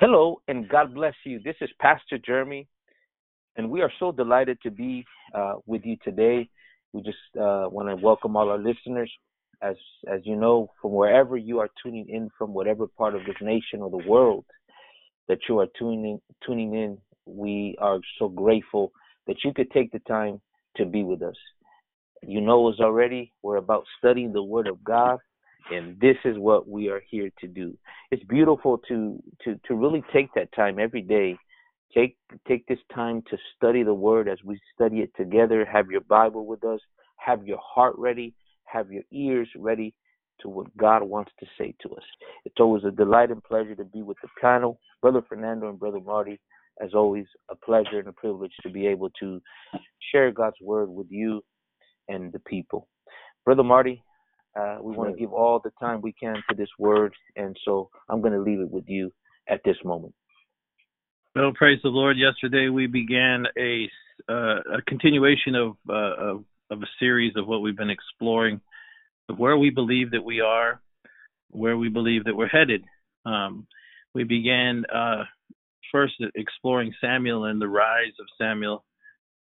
Hello, 0.00 0.40
and 0.46 0.68
God 0.68 0.94
bless 0.94 1.14
you. 1.24 1.40
This 1.42 1.56
is 1.60 1.70
Pastor 1.80 2.18
Jeremy, 2.24 2.68
and 3.56 3.68
we 3.68 3.80
are 3.80 3.90
so 3.98 4.12
delighted 4.12 4.58
to 4.62 4.70
be 4.70 5.04
uh, 5.34 5.54
with 5.66 5.82
you 5.84 5.96
today. 6.04 6.48
We 6.92 7.02
just 7.02 7.18
uh, 7.34 7.66
want 7.68 7.88
to 7.88 7.96
welcome 7.96 8.36
all 8.36 8.48
our 8.48 8.58
listeners. 8.58 9.12
As 9.60 9.74
as 10.06 10.20
you 10.22 10.36
know, 10.36 10.70
from 10.80 10.92
wherever 10.92 11.36
you 11.36 11.58
are 11.58 11.68
tuning 11.82 12.08
in 12.08 12.30
from, 12.38 12.54
whatever 12.54 12.86
part 12.86 13.16
of 13.16 13.22
this 13.26 13.34
nation 13.42 13.80
or 13.80 13.90
the 13.90 14.08
world 14.08 14.44
that 15.26 15.40
you 15.48 15.58
are 15.58 15.66
tuning 15.76 16.20
tuning 16.46 16.74
in, 16.74 16.98
we 17.26 17.74
are 17.80 17.98
so 18.20 18.28
grateful 18.28 18.92
that 19.26 19.38
you 19.44 19.52
could 19.52 19.70
take 19.72 19.90
the 19.90 19.98
time 20.06 20.40
to 20.76 20.86
be 20.86 21.02
with 21.02 21.22
us. 21.22 21.34
You 22.22 22.40
know 22.40 22.68
us 22.68 22.78
already. 22.78 23.32
We're 23.42 23.56
about 23.56 23.82
studying 23.98 24.32
the 24.32 24.44
Word 24.44 24.68
of 24.68 24.84
God 24.84 25.18
and 25.70 25.98
this 26.00 26.16
is 26.24 26.38
what 26.38 26.68
we 26.68 26.88
are 26.88 27.02
here 27.10 27.30
to 27.40 27.46
do. 27.46 27.76
It's 28.10 28.24
beautiful 28.24 28.78
to 28.88 29.22
to 29.44 29.60
to 29.66 29.74
really 29.74 30.02
take 30.12 30.32
that 30.34 30.52
time 30.52 30.78
every 30.78 31.02
day 31.02 31.36
take 31.94 32.16
take 32.46 32.66
this 32.66 32.78
time 32.94 33.22
to 33.30 33.36
study 33.56 33.82
the 33.82 33.94
word 33.94 34.28
as 34.28 34.38
we 34.44 34.60
study 34.74 34.98
it 34.98 35.10
together. 35.16 35.64
Have 35.64 35.90
your 35.90 36.02
bible 36.02 36.46
with 36.46 36.64
us. 36.64 36.80
Have 37.16 37.46
your 37.46 37.60
heart 37.62 37.94
ready. 37.98 38.34
Have 38.64 38.90
your 38.90 39.02
ears 39.12 39.48
ready 39.56 39.94
to 40.40 40.48
what 40.48 40.76
god 40.76 41.02
wants 41.02 41.32
to 41.40 41.46
say 41.58 41.74
to 41.82 41.88
us. 41.90 42.04
It's 42.44 42.60
always 42.60 42.84
a 42.84 42.90
delight 42.90 43.30
and 43.30 43.42
pleasure 43.42 43.74
to 43.74 43.84
be 43.84 44.02
with 44.02 44.18
the 44.22 44.28
panel. 44.40 44.78
Brother 45.00 45.22
fernando 45.28 45.68
and 45.68 45.78
brother 45.78 46.00
marty 46.00 46.40
as 46.80 46.94
always 46.94 47.26
a 47.50 47.56
pleasure 47.56 47.98
and 47.98 48.08
a 48.08 48.12
privilege 48.12 48.52
to 48.62 48.70
be 48.70 48.86
able 48.86 49.10
to 49.18 49.40
share 50.12 50.30
god's 50.30 50.60
word 50.62 50.88
with 50.88 51.08
you 51.10 51.42
and 52.08 52.32
the 52.32 52.38
people. 52.40 52.86
Brother 53.44 53.64
marty 53.64 54.02
uh, 54.58 54.78
we 54.82 54.96
want 54.96 55.14
to 55.14 55.18
give 55.18 55.32
all 55.32 55.60
the 55.62 55.70
time 55.78 56.00
we 56.00 56.12
can 56.12 56.34
to 56.48 56.56
this 56.56 56.68
word, 56.78 57.14
and 57.36 57.56
so 57.64 57.90
I'm 58.08 58.20
going 58.20 58.32
to 58.32 58.40
leave 58.40 58.60
it 58.60 58.70
with 58.70 58.84
you 58.88 59.12
at 59.48 59.60
this 59.64 59.76
moment. 59.84 60.14
Well, 61.34 61.52
praise 61.54 61.78
the 61.82 61.90
Lord. 61.90 62.16
Yesterday 62.18 62.68
we 62.68 62.86
began 62.86 63.44
a 63.56 63.88
uh, 64.28 64.60
a 64.78 64.82
continuation 64.86 65.54
of, 65.54 65.76
uh, 65.88 66.16
of, 66.16 66.44
of 66.70 66.82
a 66.82 66.86
series 66.98 67.34
of 67.36 67.46
what 67.46 67.60
we've 67.60 67.76
been 67.76 67.88
exploring, 67.88 68.60
of 69.28 69.38
where 69.38 69.56
we 69.56 69.70
believe 69.70 70.10
that 70.10 70.24
we 70.24 70.40
are, 70.40 70.80
where 71.50 71.76
we 71.76 71.88
believe 71.88 72.24
that 72.24 72.34
we're 72.34 72.48
headed. 72.48 72.82
Um, 73.24 73.68
we 74.14 74.24
began 74.24 74.84
uh, 74.92 75.22
first 75.92 76.14
exploring 76.34 76.92
Samuel 77.00 77.44
and 77.44 77.60
the 77.60 77.68
rise 77.68 78.12
of 78.18 78.26
Samuel, 78.38 78.84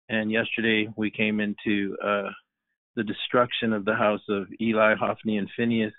and 0.08 0.32
yesterday 0.32 0.88
we 0.96 1.10
came 1.10 1.38
into 1.38 1.96
uh, 2.02 2.30
the 2.96 3.04
destruction 3.04 3.72
of 3.72 3.84
the 3.84 3.94
house 3.94 4.22
of 4.28 4.46
Eli, 4.60 4.94
Hophni, 4.94 5.38
and 5.38 5.48
Phinehas, 5.56 5.92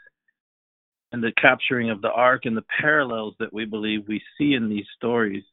and 1.12 1.24
the 1.24 1.34
capturing 1.40 1.90
of 1.90 2.02
the 2.02 2.12
ark 2.12 2.42
and 2.46 2.58
the 2.58 2.66
parallels 2.82 3.36
that 3.40 3.54
we 3.54 3.66
believe 3.66 4.08
we 4.08 4.22
see 4.38 4.54
in 4.54 4.70
these 4.70 4.86
stories 4.96 5.44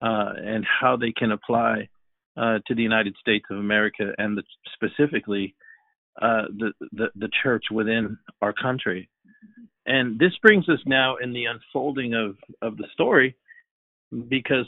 uh, 0.00 0.32
and 0.36 0.64
how 0.80 0.96
they 0.96 1.12
can 1.12 1.32
apply 1.32 1.88
uh, 2.36 2.58
to 2.66 2.74
the 2.74 2.82
United 2.82 3.14
States 3.20 3.44
of 3.50 3.58
America 3.58 4.12
and 4.18 4.38
the, 4.38 4.42
specifically 4.74 5.54
uh, 6.20 6.42
the, 6.56 6.72
the, 6.92 7.06
the 7.16 7.28
church 7.42 7.64
within 7.70 8.16
our 8.40 8.52
country. 8.52 9.08
And 9.86 10.18
this 10.18 10.32
brings 10.40 10.68
us 10.68 10.78
now 10.86 11.16
in 11.16 11.32
the 11.32 11.46
unfolding 11.46 12.14
of, 12.14 12.36
of 12.62 12.76
the 12.76 12.86
story 12.92 13.36
because 14.28 14.66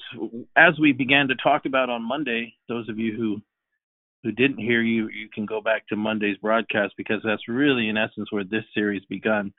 as 0.57 0.79
we 0.81 0.92
began 0.92 1.29
to 1.29 1.35
talk 1.37 1.67
about 1.67 1.91
on 1.91 2.07
Monday, 2.07 2.55
those 2.69 2.89
of 2.89 2.98
you 2.98 3.15
who 3.17 3.42
who 4.25 4.33
didn't 4.33 4.58
hear 4.58 4.80
you, 4.80 5.08
you 5.08 5.28
can 5.33 5.44
go 5.44 5.61
back 5.61 5.86
to 5.86 5.97
Monday's 5.97 6.39
broadcast 6.39 6.94
because 6.97 7.20
that's 7.22 7.47
really, 7.47 7.91
in 7.91 7.98
essence, 7.98 8.33
where 8.33 8.42
this 8.42 8.64
series 8.75 9.03
begun. 9.08 9.53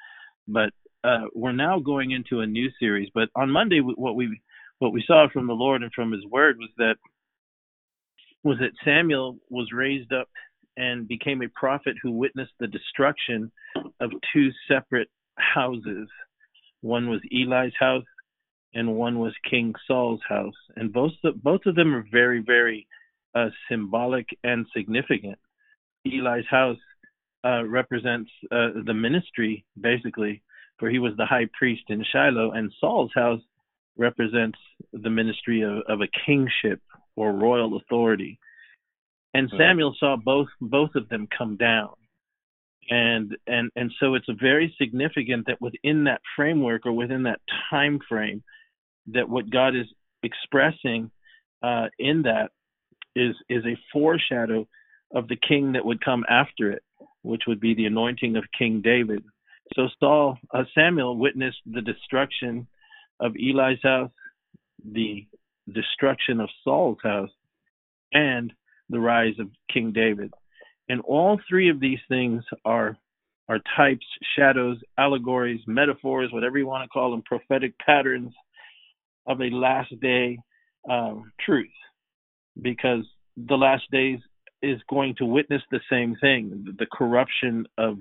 But 0.48 0.72
uh, 1.04 1.26
we're 1.36 1.52
now 1.52 1.80
going 1.80 2.12
into 2.12 2.42
a 2.42 2.48
new 2.48 2.70
series. 2.80 3.10
But 3.14 3.30
on 3.36 3.52
Monday, 3.52 3.80
what 3.80 4.16
we 4.16 4.42
what 4.80 4.92
we 4.92 5.04
saw 5.06 5.28
from 5.32 5.48
the 5.48 5.54
Lord 5.54 5.84
and 5.84 5.92
from 5.94 6.12
His 6.12 6.26
Word 6.26 6.58
was 6.58 6.70
that 6.78 6.96
was 8.44 8.58
that 8.60 8.72
Samuel 8.84 9.38
was 9.50 9.72
raised 9.72 10.12
up 10.12 10.28
and 10.78 11.08
became 11.08 11.44
a 11.44 11.50
prophet 11.50 11.96
who 12.02 12.12
witnessed 12.12 12.54
the 12.60 12.68
destruction 12.68 13.52
of 14.02 14.12
two 14.34 14.50
separate 14.68 15.10
houses. 15.38 16.10
One 16.82 17.08
was 17.08 17.22
Eli's 17.32 17.74
house, 17.80 18.04
and 18.74 18.96
one 18.96 19.20
was 19.20 19.34
King 19.50 19.74
Saul's 19.88 20.22
house, 20.28 20.54
and 20.76 20.92
both 20.92 21.12
both 21.44 21.62
of 21.68 21.76
them 21.76 21.94
are 21.94 22.06
very 22.12 22.42
very 22.44 22.88
uh, 23.36 23.50
symbolic 23.70 24.28
and 24.44 24.66
significant. 24.76 25.38
Eli's 26.06 26.46
house 26.50 26.78
uh, 27.46 27.64
represents 27.66 28.32
uh, 28.52 28.70
the 28.86 28.94
ministry, 28.94 29.66
basically, 29.80 30.42
for 30.80 30.90
he 30.90 31.00
was 31.00 31.14
the 31.18 31.26
high 31.26 31.48
priest 31.58 31.84
in 31.90 32.04
Shiloh, 32.12 32.52
and 32.52 32.72
Saul's 32.80 33.12
house 33.14 33.42
represents 33.98 34.60
the 34.94 35.10
ministry 35.10 35.62
of, 35.62 35.84
of 35.88 36.02
a 36.02 36.08
kingship 36.26 36.82
or 37.16 37.32
royal 37.32 37.78
authority. 37.78 38.40
And 39.34 39.52
Samuel 39.58 39.96
saw 40.00 40.16
both 40.16 40.48
both 40.62 40.96
of 40.96 41.10
them 41.10 41.28
come 41.38 41.58
down. 41.58 41.94
And 42.90 43.36
and 43.48 43.70
and 43.76 43.92
so 44.00 44.16
it's 44.16 44.28
very 44.40 44.74
significant 44.78 45.48
that 45.48 45.60
within 45.60 46.06
that 46.06 46.22
framework 46.36 46.86
or 46.86 46.94
within 46.94 47.24
that 47.24 47.42
time 47.70 48.00
frame, 48.08 48.44
that 49.08 49.28
what 49.28 49.50
God 49.50 49.76
is 49.76 49.88
expressing 50.24 51.12
uh, 51.62 51.88
in 52.00 52.22
that 52.24 52.52
is 53.16 53.36
is 53.50 53.64
a 53.66 53.78
foreshadow 53.92 54.68
of 55.14 55.28
the 55.28 55.38
king 55.48 55.74
that 55.74 55.86
would 55.86 56.04
come 56.04 56.26
after 56.30 56.72
it, 56.72 56.84
which 57.22 57.44
would 57.48 57.60
be 57.60 57.74
the 57.74 57.86
anointing 57.86 58.36
of 58.36 58.44
King 58.58 58.82
David. 58.82 59.24
So 59.76 59.88
Saul, 60.00 60.38
uh, 60.54 60.64
Samuel 60.76 61.18
witnessed 61.18 61.60
the 61.66 61.82
destruction 61.82 62.68
of 63.20 63.34
Eli's 63.36 63.80
house, 63.82 64.12
the 64.84 65.26
destruction 65.72 66.40
of 66.40 66.50
Saul's 66.64 66.98
house, 67.04 67.30
and 68.14 68.54
the 68.90 69.00
rise 69.00 69.40
of 69.40 69.48
King 69.74 69.92
David. 69.92 70.34
And 70.90 71.02
all 71.02 71.40
three 71.50 71.70
of 71.70 71.80
these 71.80 72.00
things 72.10 72.44
are 72.64 72.98
are 73.48 73.60
types, 73.78 74.06
shadows, 74.36 74.78
allegories, 74.98 75.62
metaphors, 75.68 76.32
whatever 76.32 76.58
you 76.58 76.66
want 76.66 76.84
to 76.84 76.90
call 76.90 77.12
them, 77.12 77.22
prophetic 77.24 77.78
patterns 77.78 78.34
of 79.28 79.40
a 79.40 79.52
last 79.52 79.94
day 80.02 80.40
um, 80.90 81.32
truth 81.46 81.70
because 82.62 83.06
the 83.36 83.56
last 83.56 83.84
days 83.92 84.20
is 84.62 84.80
going 84.90 85.16
to 85.18 85.26
witness 85.26 85.62
the 85.72 85.82
same 85.92 86.16
thing 86.22 86.66
the 86.80 86.88
corruption 86.92 87.66
of 87.78 87.98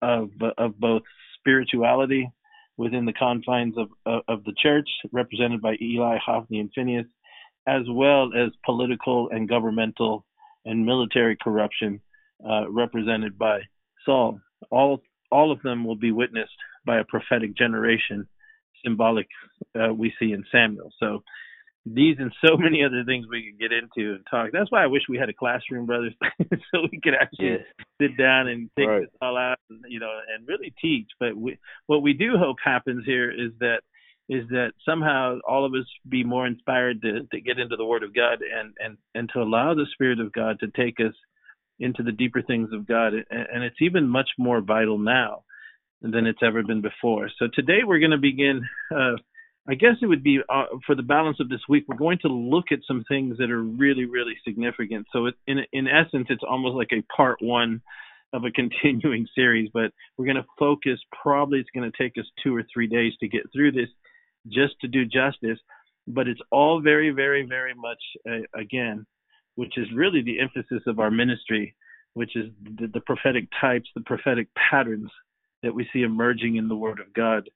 of 0.00 0.30
of 0.58 0.78
both 0.78 1.02
spirituality 1.38 2.30
within 2.76 3.04
the 3.04 3.12
confines 3.12 3.76
of 3.76 3.88
of, 4.06 4.22
of 4.28 4.44
the 4.44 4.54
church 4.60 4.88
represented 5.12 5.60
by 5.60 5.76
Eli 5.80 6.18
Hophni 6.24 6.60
and 6.60 6.70
Phinehas 6.74 7.06
as 7.66 7.82
well 7.90 8.30
as 8.36 8.50
political 8.64 9.28
and 9.30 9.48
governmental 9.48 10.24
and 10.64 10.84
military 10.84 11.36
corruption 11.40 12.00
uh, 12.48 12.68
represented 12.70 13.38
by 13.38 13.60
Saul. 14.04 14.40
All 14.70 15.02
all 15.30 15.52
of 15.52 15.62
them 15.62 15.84
will 15.84 15.96
be 15.96 16.12
witnessed 16.12 16.52
by 16.84 16.98
a 16.98 17.04
prophetic 17.04 17.56
generation 17.56 18.26
symbolic 18.84 19.28
uh, 19.80 19.92
we 19.92 20.12
see 20.18 20.32
in 20.32 20.44
Samuel. 20.50 20.90
So 20.98 21.22
these 21.84 22.16
and 22.18 22.32
so 22.44 22.56
many 22.58 22.84
other 22.84 23.04
things 23.04 23.26
we 23.28 23.50
could 23.50 23.60
get 23.60 23.72
into 23.72 24.14
and 24.14 24.26
talk. 24.30 24.50
That's 24.52 24.70
why 24.70 24.84
I 24.84 24.86
wish 24.86 25.02
we 25.08 25.18
had 25.18 25.28
a 25.28 25.34
classroom, 25.34 25.86
brothers, 25.86 26.14
so 26.40 26.82
we 26.90 27.00
could 27.02 27.14
actually 27.20 27.50
yeah. 27.50 27.84
sit 28.00 28.16
down 28.16 28.48
and 28.48 28.70
take 28.78 28.88
right. 28.88 29.00
this 29.00 29.10
all 29.20 29.36
out, 29.36 29.58
and, 29.70 29.84
you 29.88 30.00
know, 30.00 30.12
and 30.34 30.46
really 30.46 30.72
teach. 30.80 31.08
But 31.18 31.36
we, 31.36 31.58
what 31.86 32.02
we 32.02 32.12
do 32.12 32.36
hope 32.36 32.56
happens 32.64 33.04
here 33.04 33.30
is 33.30 33.52
that 33.60 33.80
is 34.28 34.48
that 34.50 34.70
somehow 34.88 35.38
all 35.46 35.66
of 35.66 35.72
us 35.74 35.86
be 36.08 36.24
more 36.24 36.46
inspired 36.46 37.02
to 37.02 37.26
to 37.32 37.40
get 37.40 37.58
into 37.58 37.76
the 37.76 37.84
Word 37.84 38.02
of 38.02 38.14
God 38.14 38.38
and 38.42 38.74
and 38.78 38.98
and 39.14 39.30
to 39.34 39.40
allow 39.40 39.74
the 39.74 39.86
Spirit 39.92 40.20
of 40.20 40.32
God 40.32 40.60
to 40.60 40.68
take 40.68 41.00
us 41.00 41.14
into 41.80 42.02
the 42.04 42.12
deeper 42.12 42.42
things 42.42 42.68
of 42.72 42.86
God, 42.86 43.14
and, 43.14 43.24
and 43.30 43.64
it's 43.64 43.80
even 43.80 44.08
much 44.08 44.28
more 44.38 44.60
vital 44.60 44.98
now 44.98 45.42
than 46.00 46.26
it's 46.26 46.42
ever 46.42 46.62
been 46.62 46.80
before. 46.80 47.28
So 47.38 47.46
today 47.52 47.80
we're 47.84 48.00
going 48.00 48.12
to 48.12 48.18
begin. 48.18 48.62
Uh, 48.94 49.16
I 49.68 49.74
guess 49.74 49.94
it 50.02 50.06
would 50.06 50.24
be 50.24 50.40
uh, 50.48 50.64
for 50.86 50.96
the 50.96 51.02
balance 51.02 51.38
of 51.38 51.48
this 51.48 51.60
week. 51.68 51.84
We're 51.86 51.96
going 51.96 52.18
to 52.22 52.28
look 52.28 52.66
at 52.72 52.80
some 52.86 53.04
things 53.06 53.38
that 53.38 53.50
are 53.50 53.62
really, 53.62 54.06
really 54.06 54.34
significant. 54.44 55.06
So, 55.12 55.26
it, 55.26 55.34
in 55.46 55.58
in 55.72 55.86
essence, 55.86 56.26
it's 56.30 56.42
almost 56.48 56.74
like 56.74 56.90
a 56.92 57.04
part 57.14 57.38
one 57.40 57.80
of 58.32 58.44
a 58.44 58.50
continuing 58.50 59.26
series. 59.36 59.70
But 59.72 59.92
we're 60.16 60.26
going 60.26 60.36
to 60.36 60.46
focus. 60.58 60.98
Probably, 61.22 61.60
it's 61.60 61.70
going 61.74 61.90
to 61.90 61.96
take 61.96 62.18
us 62.18 62.26
two 62.42 62.56
or 62.56 62.64
three 62.72 62.88
days 62.88 63.12
to 63.20 63.28
get 63.28 63.42
through 63.52 63.72
this, 63.72 63.88
just 64.48 64.74
to 64.80 64.88
do 64.88 65.04
justice. 65.04 65.58
But 66.08 66.26
it's 66.26 66.40
all 66.50 66.80
very, 66.80 67.10
very, 67.10 67.46
very 67.46 67.74
much 67.74 68.02
uh, 68.28 68.60
again, 68.60 69.06
which 69.54 69.78
is 69.78 69.86
really 69.94 70.22
the 70.22 70.40
emphasis 70.40 70.82
of 70.88 70.98
our 70.98 71.10
ministry, 71.10 71.76
which 72.14 72.34
is 72.34 72.46
the, 72.64 72.88
the 72.88 73.00
prophetic 73.00 73.46
types, 73.60 73.88
the 73.94 74.00
prophetic 74.00 74.48
patterns 74.56 75.10
that 75.62 75.72
we 75.72 75.88
see 75.92 76.02
emerging 76.02 76.56
in 76.56 76.66
the 76.66 76.74
Word 76.74 76.98
of 76.98 77.14
God 77.14 77.48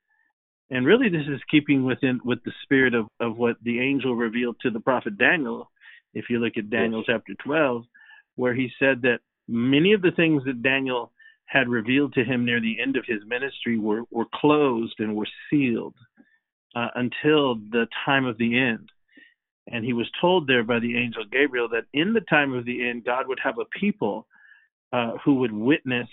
and 0.70 0.84
really, 0.84 1.08
this 1.08 1.26
is 1.28 1.40
keeping 1.50 1.84
within 1.84 2.20
with 2.24 2.42
the 2.44 2.52
spirit 2.62 2.94
of, 2.94 3.06
of 3.20 3.36
what 3.36 3.56
the 3.62 3.80
angel 3.80 4.16
revealed 4.16 4.56
to 4.62 4.70
the 4.70 4.80
prophet 4.80 5.16
Daniel. 5.16 5.70
If 6.12 6.26
you 6.28 6.38
look 6.38 6.54
at 6.56 6.70
Daniel 6.70 7.04
yes. 7.06 7.16
chapter 7.16 7.34
12, 7.44 7.84
where 8.34 8.54
he 8.54 8.70
said 8.78 9.02
that 9.02 9.18
many 9.46 9.92
of 9.92 10.02
the 10.02 10.10
things 10.10 10.42
that 10.44 10.62
Daniel 10.62 11.12
had 11.44 11.68
revealed 11.68 12.14
to 12.14 12.24
him 12.24 12.44
near 12.44 12.60
the 12.60 12.80
end 12.80 12.96
of 12.96 13.04
his 13.06 13.20
ministry 13.26 13.78
were, 13.78 14.02
were 14.10 14.26
closed 14.34 14.94
and 14.98 15.14
were 15.14 15.28
sealed 15.48 15.94
uh, 16.74 16.88
until 16.96 17.54
the 17.70 17.86
time 18.04 18.26
of 18.26 18.36
the 18.38 18.58
end. 18.58 18.90
And 19.68 19.84
he 19.84 19.92
was 19.92 20.10
told 20.20 20.46
there 20.46 20.64
by 20.64 20.80
the 20.80 20.96
angel 20.96 21.24
Gabriel 21.30 21.68
that 21.68 21.84
in 21.92 22.12
the 22.12 22.20
time 22.22 22.52
of 22.52 22.64
the 22.64 22.88
end, 22.88 23.04
God 23.04 23.28
would 23.28 23.40
have 23.42 23.58
a 23.58 23.78
people 23.78 24.26
uh, 24.92 25.12
who 25.24 25.34
would 25.36 25.52
witness 25.52 26.08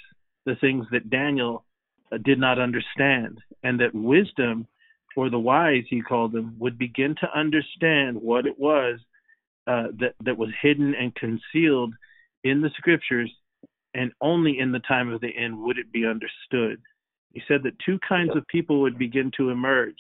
the 0.46 0.56
things 0.56 0.86
that 0.92 1.10
Daniel 1.10 1.66
did 2.18 2.40
not 2.40 2.60
understand, 2.60 3.40
and 3.64 3.80
that 3.80 3.94
wisdom, 3.94 4.68
or 5.16 5.30
the 5.30 5.40
wise, 5.40 5.84
he 5.90 6.02
called 6.02 6.32
them, 6.32 6.56
would 6.60 6.78
begin 6.78 7.16
to 7.22 7.38
understand 7.38 8.22
what 8.22 8.46
it 8.46 8.60
was 8.60 9.00
uh, 9.68 9.88
that 10.00 10.14
that 10.24 10.38
was 10.38 10.50
hidden 10.62 10.94
and 10.96 11.16
concealed 11.16 11.94
in 12.44 12.62
the 12.62 12.70
scriptures, 12.78 13.32
and 13.94 14.12
only 14.22 14.60
in 14.60 14.72
the 14.72 14.80
time 14.80 15.10
of 15.12 15.22
the 15.22 15.36
end 15.38 15.58
would 15.58 15.78
it 15.78 15.92
be 15.92 16.06
understood. 16.06 16.82
He 17.34 17.42
said 17.48 17.64
that 17.64 17.80
two 17.86 17.98
kinds 18.08 18.36
of 18.36 18.46
people 18.48 18.82
would 18.82 18.98
begin 18.98 19.32
to 19.38 19.50
emerge: 19.50 19.98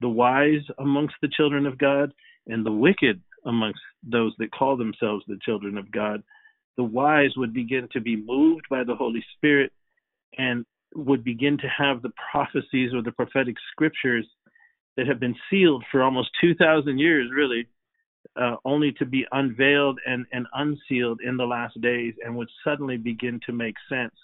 the 0.00 0.08
wise 0.08 0.62
amongst 0.78 1.14
the 1.20 1.28
children 1.36 1.66
of 1.66 1.78
God, 1.78 2.12
and 2.46 2.64
the 2.64 2.72
wicked 2.72 3.20
amongst 3.44 3.80
those 4.04 4.32
that 4.38 4.52
call 4.52 4.76
themselves 4.76 5.24
the 5.26 5.38
children 5.44 5.76
of 5.76 5.90
God. 5.90 6.22
The 6.76 6.84
wise 6.84 7.36
would 7.36 7.52
begin 7.52 7.88
to 7.92 8.00
be 8.00 8.16
moved 8.16 8.66
by 8.70 8.84
the 8.84 8.94
Holy 8.94 9.24
Spirit 9.36 9.72
and 10.38 10.64
would 10.94 11.24
begin 11.24 11.58
to 11.58 11.68
have 11.68 12.02
the 12.02 12.12
prophecies 12.30 12.92
or 12.94 13.02
the 13.02 13.12
prophetic 13.12 13.56
scriptures 13.70 14.26
that 14.96 15.06
have 15.06 15.20
been 15.20 15.34
sealed 15.50 15.84
for 15.90 16.02
almost 16.02 16.30
2,000 16.40 16.98
years, 16.98 17.30
really, 17.34 17.66
uh, 18.40 18.56
only 18.64 18.92
to 18.92 19.06
be 19.06 19.26
unveiled 19.32 19.98
and, 20.06 20.26
and 20.32 20.46
unsealed 20.54 21.20
in 21.22 21.36
the 21.36 21.44
last 21.44 21.80
days 21.80 22.14
and 22.24 22.36
would 22.36 22.48
suddenly 22.64 22.96
begin 22.96 23.40
to 23.46 23.52
make 23.52 23.74
sense 23.88 24.14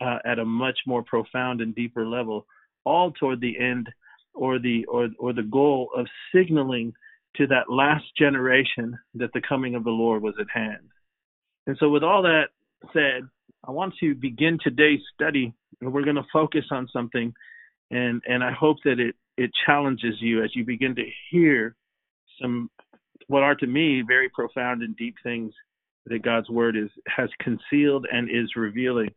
uh, 0.00 0.18
at 0.24 0.38
a 0.38 0.44
much 0.44 0.78
more 0.86 1.02
profound 1.02 1.60
and 1.60 1.74
deeper 1.74 2.06
level, 2.06 2.46
all 2.84 3.12
toward 3.12 3.40
the 3.40 3.58
end 3.58 3.88
or 4.34 4.58
the 4.58 4.84
or 4.86 5.08
or 5.18 5.32
the 5.32 5.42
goal 5.42 5.88
of 5.96 6.06
signaling 6.34 6.92
to 7.36 7.46
that 7.46 7.70
last 7.70 8.04
generation 8.18 8.98
that 9.14 9.30
the 9.32 9.40
coming 9.48 9.74
of 9.74 9.84
the 9.84 9.90
Lord 9.90 10.22
was 10.22 10.34
at 10.40 10.46
hand. 10.52 10.88
And 11.66 11.76
so, 11.80 11.88
with 11.88 12.02
all 12.02 12.22
that 12.22 12.48
said, 12.92 13.28
I 13.66 13.72
want 13.72 13.94
to 14.00 14.14
begin 14.14 14.58
today's 14.62 15.00
study, 15.14 15.52
and 15.80 15.92
we're 15.92 16.04
going 16.04 16.16
to 16.16 16.26
focus 16.32 16.64
on 16.70 16.88
something, 16.92 17.34
and 17.90 18.22
and 18.26 18.44
I 18.44 18.52
hope 18.52 18.76
that 18.84 19.00
it 19.00 19.14
it 19.36 19.50
challenges 19.66 20.14
you 20.20 20.42
as 20.44 20.54
you 20.54 20.64
begin 20.64 20.94
to 20.96 21.04
hear 21.30 21.74
some 22.40 22.70
what 23.26 23.42
are 23.42 23.56
to 23.56 23.66
me 23.66 24.02
very 24.06 24.28
profound 24.28 24.82
and 24.82 24.96
deep 24.96 25.16
things 25.22 25.52
that 26.06 26.22
God's 26.22 26.48
word 26.48 26.76
is 26.76 26.90
has 27.08 27.28
concealed 27.40 28.06
and 28.10 28.30
is 28.30 28.54
revealing. 28.54 29.10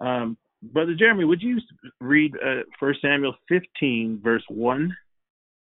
Um, 0.00 0.38
Brother 0.62 0.94
Jeremy, 0.98 1.24
would 1.24 1.42
you 1.42 1.58
read 2.00 2.34
uh, 2.36 2.62
1 2.78 2.94
Samuel 3.02 3.34
15, 3.48 4.20
verse 4.22 4.44
1 4.48 4.96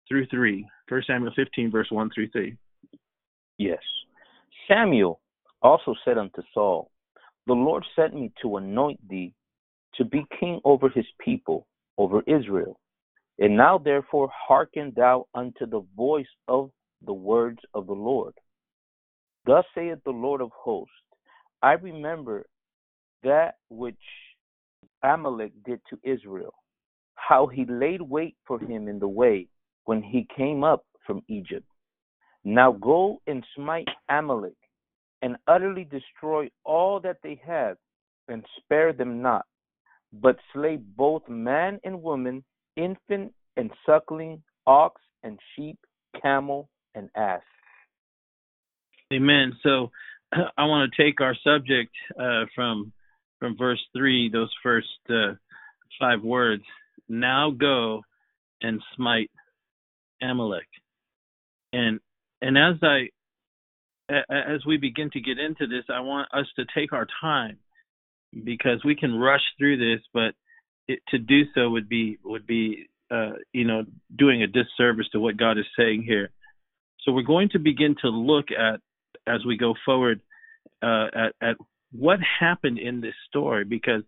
through 0.08 0.26
3? 0.26 0.66
1 0.88 1.02
Samuel 1.06 1.32
15, 1.34 1.70
verse 1.70 1.88
1 1.90 2.10
through 2.14 2.28
3. 2.28 2.56
Yes. 3.58 3.80
Samuel 4.68 5.20
also 5.62 5.94
said 6.04 6.18
unto 6.18 6.42
Saul, 6.52 6.91
The 7.46 7.54
Lord 7.54 7.84
sent 7.96 8.14
me 8.14 8.32
to 8.42 8.56
anoint 8.56 9.06
thee 9.08 9.34
to 9.94 10.04
be 10.04 10.24
king 10.38 10.60
over 10.64 10.88
his 10.88 11.06
people, 11.20 11.66
over 11.98 12.22
Israel. 12.26 12.78
And 13.38 13.56
now 13.56 13.78
therefore 13.78 14.30
hearken 14.32 14.92
thou 14.94 15.26
unto 15.34 15.66
the 15.66 15.84
voice 15.96 16.26
of 16.48 16.70
the 17.04 17.12
words 17.12 17.58
of 17.74 17.86
the 17.86 17.94
Lord. 17.94 18.34
Thus 19.44 19.64
saith 19.74 19.98
the 20.04 20.10
Lord 20.10 20.40
of 20.40 20.50
hosts, 20.54 20.94
I 21.62 21.72
remember 21.72 22.46
that 23.22 23.56
which 23.68 23.96
Amalek 25.02 25.52
did 25.64 25.80
to 25.90 25.98
Israel, 26.04 26.54
how 27.14 27.46
he 27.46 27.64
laid 27.64 28.02
wait 28.02 28.36
for 28.46 28.58
him 28.58 28.88
in 28.88 28.98
the 28.98 29.08
way 29.08 29.48
when 29.84 30.02
he 30.02 30.26
came 30.36 30.62
up 30.62 30.84
from 31.06 31.22
Egypt. 31.28 31.66
Now 32.44 32.72
go 32.72 33.20
and 33.26 33.44
smite 33.56 33.88
Amalek, 34.08 34.56
and 35.22 35.36
utterly 35.46 35.84
destroy 35.84 36.50
all 36.64 37.00
that 37.00 37.18
they 37.22 37.40
have, 37.46 37.76
and 38.28 38.44
spare 38.58 38.92
them 38.92 39.22
not, 39.22 39.46
but 40.12 40.36
slay 40.52 40.76
both 40.76 41.28
man 41.28 41.80
and 41.84 42.02
woman, 42.02 42.44
infant 42.76 43.32
and 43.56 43.70
suckling, 43.86 44.42
ox 44.66 45.00
and 45.22 45.38
sheep, 45.54 45.78
camel 46.20 46.68
and 46.94 47.08
ass. 47.16 47.42
Amen. 49.12 49.52
So 49.62 49.90
I 50.32 50.64
want 50.64 50.92
to 50.92 51.02
take 51.02 51.20
our 51.20 51.36
subject 51.44 51.92
uh, 52.18 52.44
from 52.54 52.92
from 53.38 53.56
verse 53.56 53.82
three, 53.92 54.30
those 54.32 54.52
first 54.62 54.86
uh, 55.10 55.34
five 55.98 56.22
words. 56.22 56.62
Now 57.08 57.50
go 57.50 58.02
and 58.60 58.80
smite 58.96 59.30
Amalek. 60.22 60.68
And 61.72 62.00
and 62.40 62.56
as 62.56 62.76
I 62.82 63.08
as 64.08 64.64
we 64.66 64.76
begin 64.76 65.10
to 65.10 65.20
get 65.20 65.38
into 65.38 65.66
this, 65.66 65.84
I 65.88 66.00
want 66.00 66.28
us 66.32 66.46
to 66.56 66.64
take 66.74 66.92
our 66.92 67.06
time 67.20 67.58
because 68.44 68.84
we 68.84 68.96
can 68.96 69.14
rush 69.14 69.42
through 69.58 69.78
this, 69.78 70.04
but 70.12 70.34
it, 70.88 71.00
to 71.08 71.18
do 71.18 71.42
so 71.54 71.70
would 71.70 71.88
be 71.88 72.18
would 72.24 72.46
be 72.46 72.88
uh, 73.10 73.32
you 73.52 73.64
know 73.64 73.84
doing 74.16 74.42
a 74.42 74.46
disservice 74.46 75.08
to 75.12 75.20
what 75.20 75.36
God 75.36 75.58
is 75.58 75.66
saying 75.78 76.02
here. 76.02 76.30
So 77.02 77.12
we're 77.12 77.22
going 77.22 77.50
to 77.50 77.58
begin 77.58 77.96
to 78.02 78.08
look 78.08 78.46
at 78.50 78.80
as 79.26 79.44
we 79.46 79.56
go 79.56 79.74
forward 79.84 80.20
uh, 80.82 81.06
at, 81.14 81.34
at 81.40 81.56
what 81.92 82.18
happened 82.40 82.78
in 82.78 83.00
this 83.00 83.14
story 83.28 83.64
because 83.64 84.02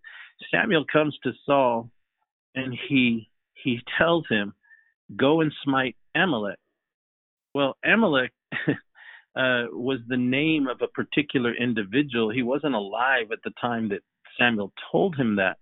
Samuel 0.50 0.84
comes 0.90 1.16
to 1.22 1.32
Saul 1.46 1.90
and 2.54 2.76
he 2.88 3.28
he 3.54 3.80
tells 3.98 4.24
him, 4.28 4.54
"Go 5.16 5.40
and 5.40 5.52
smite 5.62 5.96
Amalek." 6.14 6.58
Well, 7.54 7.76
Amalek 7.84 8.32
uh, 9.36 9.66
was 9.72 9.98
the 10.06 10.16
name 10.16 10.66
of 10.68 10.80
a 10.82 10.88
particular 10.88 11.52
individual. 11.54 12.30
He 12.30 12.42
wasn't 12.42 12.74
alive 12.74 13.26
at 13.32 13.40
the 13.44 13.52
time 13.60 13.88
that 13.88 14.02
Samuel 14.38 14.72
told 14.92 15.16
him 15.16 15.36
that. 15.36 15.58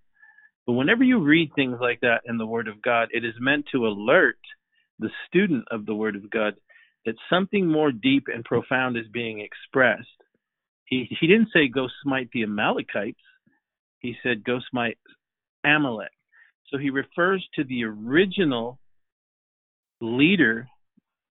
But 0.66 0.74
whenever 0.74 1.02
you 1.02 1.18
read 1.18 1.50
things 1.54 1.78
like 1.80 2.00
that 2.00 2.22
in 2.26 2.38
the 2.38 2.46
Word 2.46 2.68
of 2.68 2.82
God, 2.82 3.08
it 3.12 3.24
is 3.24 3.34
meant 3.40 3.66
to 3.72 3.86
alert 3.86 4.38
the 4.98 5.10
student 5.26 5.64
of 5.70 5.86
the 5.86 5.94
Word 5.94 6.16
of 6.16 6.30
God 6.30 6.54
that 7.04 7.16
something 7.28 7.66
more 7.66 7.90
deep 7.90 8.24
and 8.32 8.44
profound 8.44 8.96
is 8.96 9.06
being 9.12 9.40
expressed. 9.40 10.06
He, 10.84 11.08
he 11.20 11.26
didn't 11.26 11.48
say 11.52 11.68
go 11.68 11.88
smite 12.02 12.28
the 12.32 12.44
Amalekites. 12.44 13.20
He 13.98 14.14
said 14.22 14.44
go 14.44 14.60
smite 14.70 14.98
Amalek. 15.64 16.12
So 16.68 16.78
he 16.78 16.90
refers 16.90 17.46
to 17.54 17.64
the 17.64 17.84
original 17.84 18.78
leader 20.00 20.68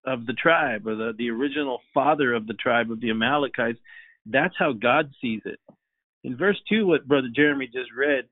of 0.06 0.25
the 0.25 0.33
tribe 0.33 0.88
or 0.88 0.95
the, 0.95 1.13
the 1.18 1.30
original 1.30 1.80
father 1.94 2.33
of 2.33 2.47
the 2.47 2.54
tribe 2.54 2.92
of 2.92 3.02
the 3.02 3.11
Amalekites. 3.11 3.80
That's 4.26 4.56
how 4.57 4.73
God 4.73 5.11
sees 5.21 5.42
it. 5.45 5.59
In 6.23 6.37
verse 6.37 6.59
2, 6.69 6.85
what 6.85 7.07
Brother 7.07 7.30
Jeremy 7.33 7.68
just 7.68 7.92
read, 7.95 8.26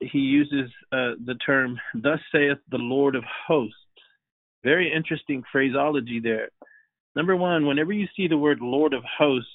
he 0.00 0.18
uses 0.18 0.70
uh, 0.92 1.12
the 1.24 1.36
term, 1.44 1.78
Thus 1.94 2.20
saith 2.32 2.58
the 2.70 2.78
Lord 2.78 3.14
of 3.14 3.24
hosts. 3.46 3.74
Very 4.64 4.92
interesting 4.92 5.42
phraseology 5.52 6.20
there. 6.22 6.48
Number 7.14 7.36
one, 7.36 7.66
whenever 7.66 7.92
you 7.92 8.06
see 8.16 8.28
the 8.28 8.36
word 8.36 8.58
Lord 8.60 8.92
of 8.92 9.02
hosts, 9.18 9.48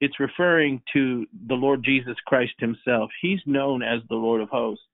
it's 0.00 0.20
referring 0.20 0.82
to 0.92 1.26
the 1.48 1.54
Lord 1.54 1.84
Jesus 1.84 2.16
Christ 2.26 2.54
himself. 2.58 3.10
He's 3.20 3.40
known 3.46 3.82
as 3.82 4.00
the 4.08 4.16
Lord 4.16 4.40
of 4.40 4.48
hosts. 4.48 4.84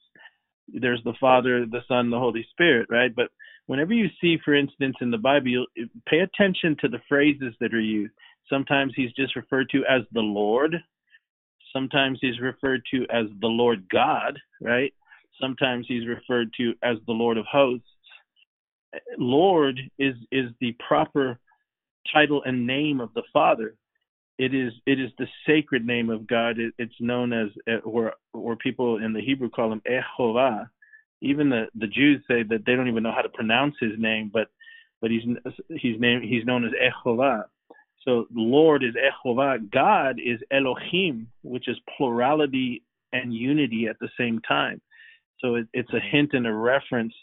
There's 0.68 1.02
the 1.04 1.14
Father, 1.18 1.64
the 1.64 1.80
Son, 1.88 2.10
the 2.10 2.18
Holy 2.18 2.46
Spirit, 2.50 2.88
right? 2.90 3.14
But 3.14 3.30
whenever 3.68 3.92
you 3.92 4.08
see, 4.20 4.36
for 4.44 4.54
instance, 4.54 4.96
in 5.00 5.10
the 5.10 5.18
Bible, 5.18 5.64
pay 6.06 6.18
attention 6.18 6.76
to 6.80 6.88
the 6.88 7.00
phrases 7.08 7.54
that 7.60 7.72
are 7.72 7.80
used. 7.80 8.12
Sometimes 8.50 8.92
he's 8.96 9.12
just 9.12 9.36
referred 9.36 9.70
to 9.70 9.84
as 9.88 10.02
the 10.12 10.20
Lord. 10.20 10.74
Sometimes 11.72 12.18
he's 12.20 12.40
referred 12.40 12.82
to 12.90 13.06
as 13.10 13.26
the 13.40 13.46
Lord 13.46 13.86
God, 13.90 14.38
right? 14.60 14.92
Sometimes 15.40 15.86
he's 15.86 16.08
referred 16.08 16.52
to 16.56 16.74
as 16.82 16.96
the 17.06 17.12
Lord 17.12 17.38
of 17.38 17.46
hosts. 17.46 17.86
Lord 19.18 19.78
is 19.98 20.14
is 20.32 20.50
the 20.60 20.74
proper 20.86 21.38
title 22.12 22.42
and 22.44 22.66
name 22.66 23.00
of 23.00 23.12
the 23.14 23.22
Father 23.32 23.76
it 24.38 24.54
is 24.54 24.72
it 24.86 25.00
is 25.00 25.10
the 25.18 25.26
sacred 25.46 25.84
name 25.84 26.10
of 26.10 26.26
God. 26.26 26.58
It, 26.58 26.72
it's 26.78 26.94
known 27.00 27.32
as 27.32 27.48
uh, 27.68 27.78
or 27.78 28.14
or 28.32 28.56
people 28.56 29.02
in 29.04 29.12
the 29.12 29.20
Hebrew 29.20 29.50
call 29.50 29.72
him 29.72 29.82
Ehovah. 29.90 30.70
Even 31.20 31.48
the 31.48 31.66
the 31.74 31.86
Jews 31.86 32.22
say 32.28 32.42
that 32.44 32.64
they 32.64 32.74
don't 32.74 32.88
even 32.88 33.02
know 33.02 33.12
how 33.12 33.22
to 33.22 33.28
pronounce 33.28 33.74
his 33.80 33.92
name, 33.98 34.30
but 34.32 34.48
but 35.00 35.10
he's 35.10 35.22
he's 35.68 36.00
name 36.00 36.22
he's 36.22 36.44
known 36.44 36.64
as 36.64 36.72
Ehovah. 36.72 37.44
So 38.04 38.26
Lord 38.32 38.84
is 38.84 38.94
Ehovah. 38.94 39.70
God 39.70 40.20
is 40.24 40.40
Elohim, 40.50 41.28
which 41.42 41.68
is 41.68 41.76
plurality 41.96 42.82
and 43.12 43.34
unity 43.34 43.86
at 43.88 43.98
the 44.00 44.08
same 44.18 44.40
time. 44.40 44.80
So 45.40 45.56
it, 45.56 45.66
it's 45.72 45.92
a 45.92 46.00
hint 46.00 46.30
and 46.32 46.46
a 46.46 46.52
reference 46.52 47.14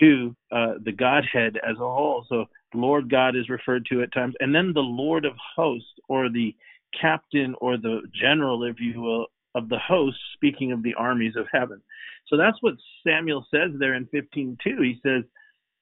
to 0.00 0.34
uh, 0.52 0.74
the 0.84 0.92
Godhead 0.92 1.58
as 1.68 1.76
a 1.76 1.78
whole. 1.78 2.24
So 2.28 2.46
Lord 2.74 3.10
God 3.10 3.36
is 3.36 3.48
referred 3.48 3.86
to 3.86 4.02
at 4.02 4.12
times, 4.12 4.34
and 4.40 4.54
then 4.54 4.72
the 4.72 4.80
Lord 4.80 5.24
of 5.24 5.32
hosts, 5.56 5.88
or 6.08 6.28
the 6.28 6.54
captain 7.00 7.54
or 7.60 7.76
the 7.76 8.00
general, 8.20 8.64
if 8.64 8.80
you 8.80 9.00
will, 9.00 9.26
of 9.54 9.68
the 9.68 9.78
hosts, 9.78 10.20
speaking 10.34 10.72
of 10.72 10.82
the 10.82 10.94
armies 10.94 11.34
of 11.36 11.46
heaven. 11.52 11.80
So 12.28 12.36
that's 12.36 12.58
what 12.60 12.74
Samuel 13.06 13.46
says 13.50 13.70
there 13.78 13.94
in 13.94 14.06
15:2. 14.06 14.56
He 14.64 14.98
says, 15.02 15.24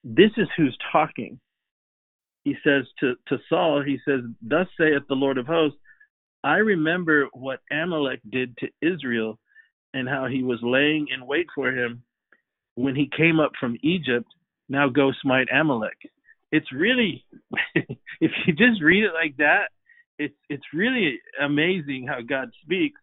this 0.04 0.30
is 0.36 0.48
who's 0.56 0.76
talking. 0.92 1.38
He 2.44 2.54
says 2.64 2.84
to, 3.00 3.14
to 3.28 3.38
Saul, 3.48 3.82
he 3.84 3.98
says, 4.04 4.20
Thus 4.40 4.66
saith 4.78 5.02
the 5.08 5.14
Lord 5.14 5.38
of 5.38 5.46
hosts, 5.46 5.78
I 6.44 6.56
remember 6.56 7.28
what 7.32 7.60
Amalek 7.70 8.20
did 8.30 8.56
to 8.58 8.68
Israel 8.80 9.38
and 9.92 10.08
how 10.08 10.26
he 10.26 10.42
was 10.42 10.60
laying 10.62 11.08
in 11.12 11.26
wait 11.26 11.46
for 11.54 11.70
him 11.70 12.02
when 12.74 12.94
he 12.94 13.10
came 13.14 13.40
up 13.40 13.52
from 13.58 13.76
Egypt. 13.82 14.28
Now 14.68 14.88
go 14.88 15.12
smite 15.20 15.48
Amalek. 15.52 15.98
It's 16.52 16.72
really, 16.72 17.24
if 17.74 18.30
you 18.46 18.54
just 18.54 18.82
read 18.82 19.04
it 19.04 19.12
like 19.14 19.36
that, 19.38 19.68
it's 20.18 20.34
it's 20.48 20.64
really 20.74 21.20
amazing 21.40 22.06
how 22.08 22.20
God 22.20 22.50
speaks. 22.62 23.00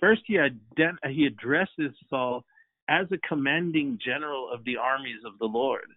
First, 0.00 0.22
he 0.26 0.34
ident- 0.34 1.10
he 1.10 1.26
addresses 1.26 1.94
Saul 2.08 2.44
as 2.88 3.10
a 3.10 3.18
commanding 3.18 3.98
general 3.98 4.50
of 4.50 4.64
the 4.64 4.76
armies 4.76 5.24
of 5.24 5.38
the 5.38 5.46
Lord, 5.46 5.90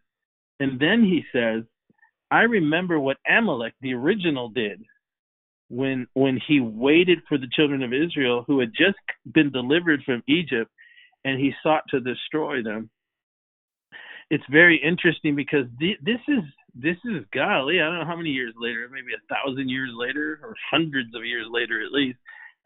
and 0.60 0.80
then 0.80 1.04
he 1.04 1.26
says, 1.32 1.64
"I 2.32 2.44
remember 2.44 3.00
what 3.00 3.20
Amalek, 3.28 3.76
the 3.82 3.94
original, 3.94 4.50
did 4.50 4.84
when 5.70 6.08
when 6.14 6.38
he 6.48 6.60
waited 6.60 7.24
for 7.28 7.38
the 7.38 7.50
children 7.50 7.84
of 7.84 7.94
Israel 7.94 8.44
who 8.48 8.60
had 8.60 8.74
just 8.74 8.98
been 9.34 9.52
delivered 9.52 10.04
from 10.04 10.24
Egypt, 10.28 10.72
and 11.26 11.40
he 11.40 11.54
sought 11.62 11.88
to 11.90 12.00
destroy 12.00 12.64
them." 12.64 12.90
It's 14.30 14.46
very 14.48 14.78
interesting 14.78 15.36
because 15.36 15.68
this 15.78 16.22
is 16.28 16.44
this 16.76 16.98
is 17.06 17.26
golly, 17.34 17.82
I 17.82 17.86
don't 17.86 18.00
know 18.00 18.06
how 18.06 18.16
many 18.16 18.30
years 18.30 18.54
later, 18.56 18.88
maybe 18.90 19.14
a 19.14 19.36
thousand 19.36 19.70
years 19.70 19.92
later, 19.94 20.40
or 20.44 20.56
hundreds 20.70 21.14
of 21.16 21.26
years 21.26 21.48
later 21.50 21.84
at 21.84 21.92
least, 21.92 22.20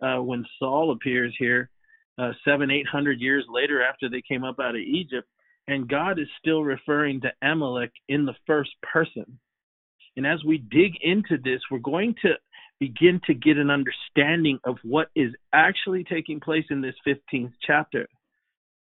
uh, 0.03 0.21
when 0.21 0.45
Saul 0.59 0.91
appears 0.91 1.33
here, 1.39 1.69
uh, 2.17 2.31
seven, 2.45 2.69
eight 2.69 2.87
hundred 2.87 3.19
years 3.19 3.45
later 3.49 3.83
after 3.83 4.09
they 4.09 4.21
came 4.21 4.43
up 4.43 4.59
out 4.59 4.75
of 4.75 4.81
Egypt, 4.81 5.27
and 5.67 5.87
God 5.87 6.19
is 6.19 6.27
still 6.39 6.63
referring 6.63 7.21
to 7.21 7.31
Amalek 7.41 7.91
in 8.09 8.25
the 8.25 8.35
first 8.45 8.71
person. 8.81 9.39
And 10.15 10.27
as 10.27 10.43
we 10.43 10.57
dig 10.57 10.93
into 11.01 11.37
this, 11.43 11.61
we're 11.71 11.79
going 11.79 12.15
to 12.21 12.33
begin 12.79 13.21
to 13.25 13.33
get 13.33 13.57
an 13.57 13.69
understanding 13.69 14.59
of 14.63 14.77
what 14.83 15.07
is 15.15 15.31
actually 15.53 16.03
taking 16.03 16.39
place 16.39 16.65
in 16.69 16.81
this 16.81 16.95
15th 17.07 17.53
chapter. 17.65 18.07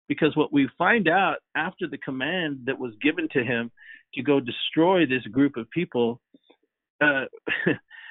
Because 0.08 0.34
what 0.34 0.52
we 0.52 0.68
find 0.76 1.08
out 1.08 1.36
after 1.54 1.86
the 1.86 1.98
command 1.98 2.60
that 2.64 2.78
was 2.78 2.92
given 3.02 3.28
to 3.32 3.44
him 3.44 3.70
to 4.14 4.22
go 4.22 4.40
destroy 4.40 5.06
this 5.06 5.22
group 5.30 5.56
of 5.56 5.70
people, 5.70 6.20
uh, 7.00 7.26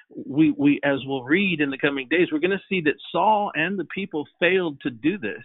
we 0.10 0.52
we 0.52 0.80
as 0.84 1.00
we'll 1.06 1.24
read 1.24 1.62
in 1.62 1.70
the 1.70 1.78
coming 1.78 2.08
days, 2.10 2.28
we're 2.32 2.40
going 2.40 2.52
to 2.52 2.64
see 2.70 2.82
that 2.82 2.96
Saul 3.12 3.52
and 3.56 3.78
the 3.78 3.86
people 3.86 4.28
failed 4.40 4.80
to 4.82 4.90
do 4.90 5.18
this, 5.18 5.44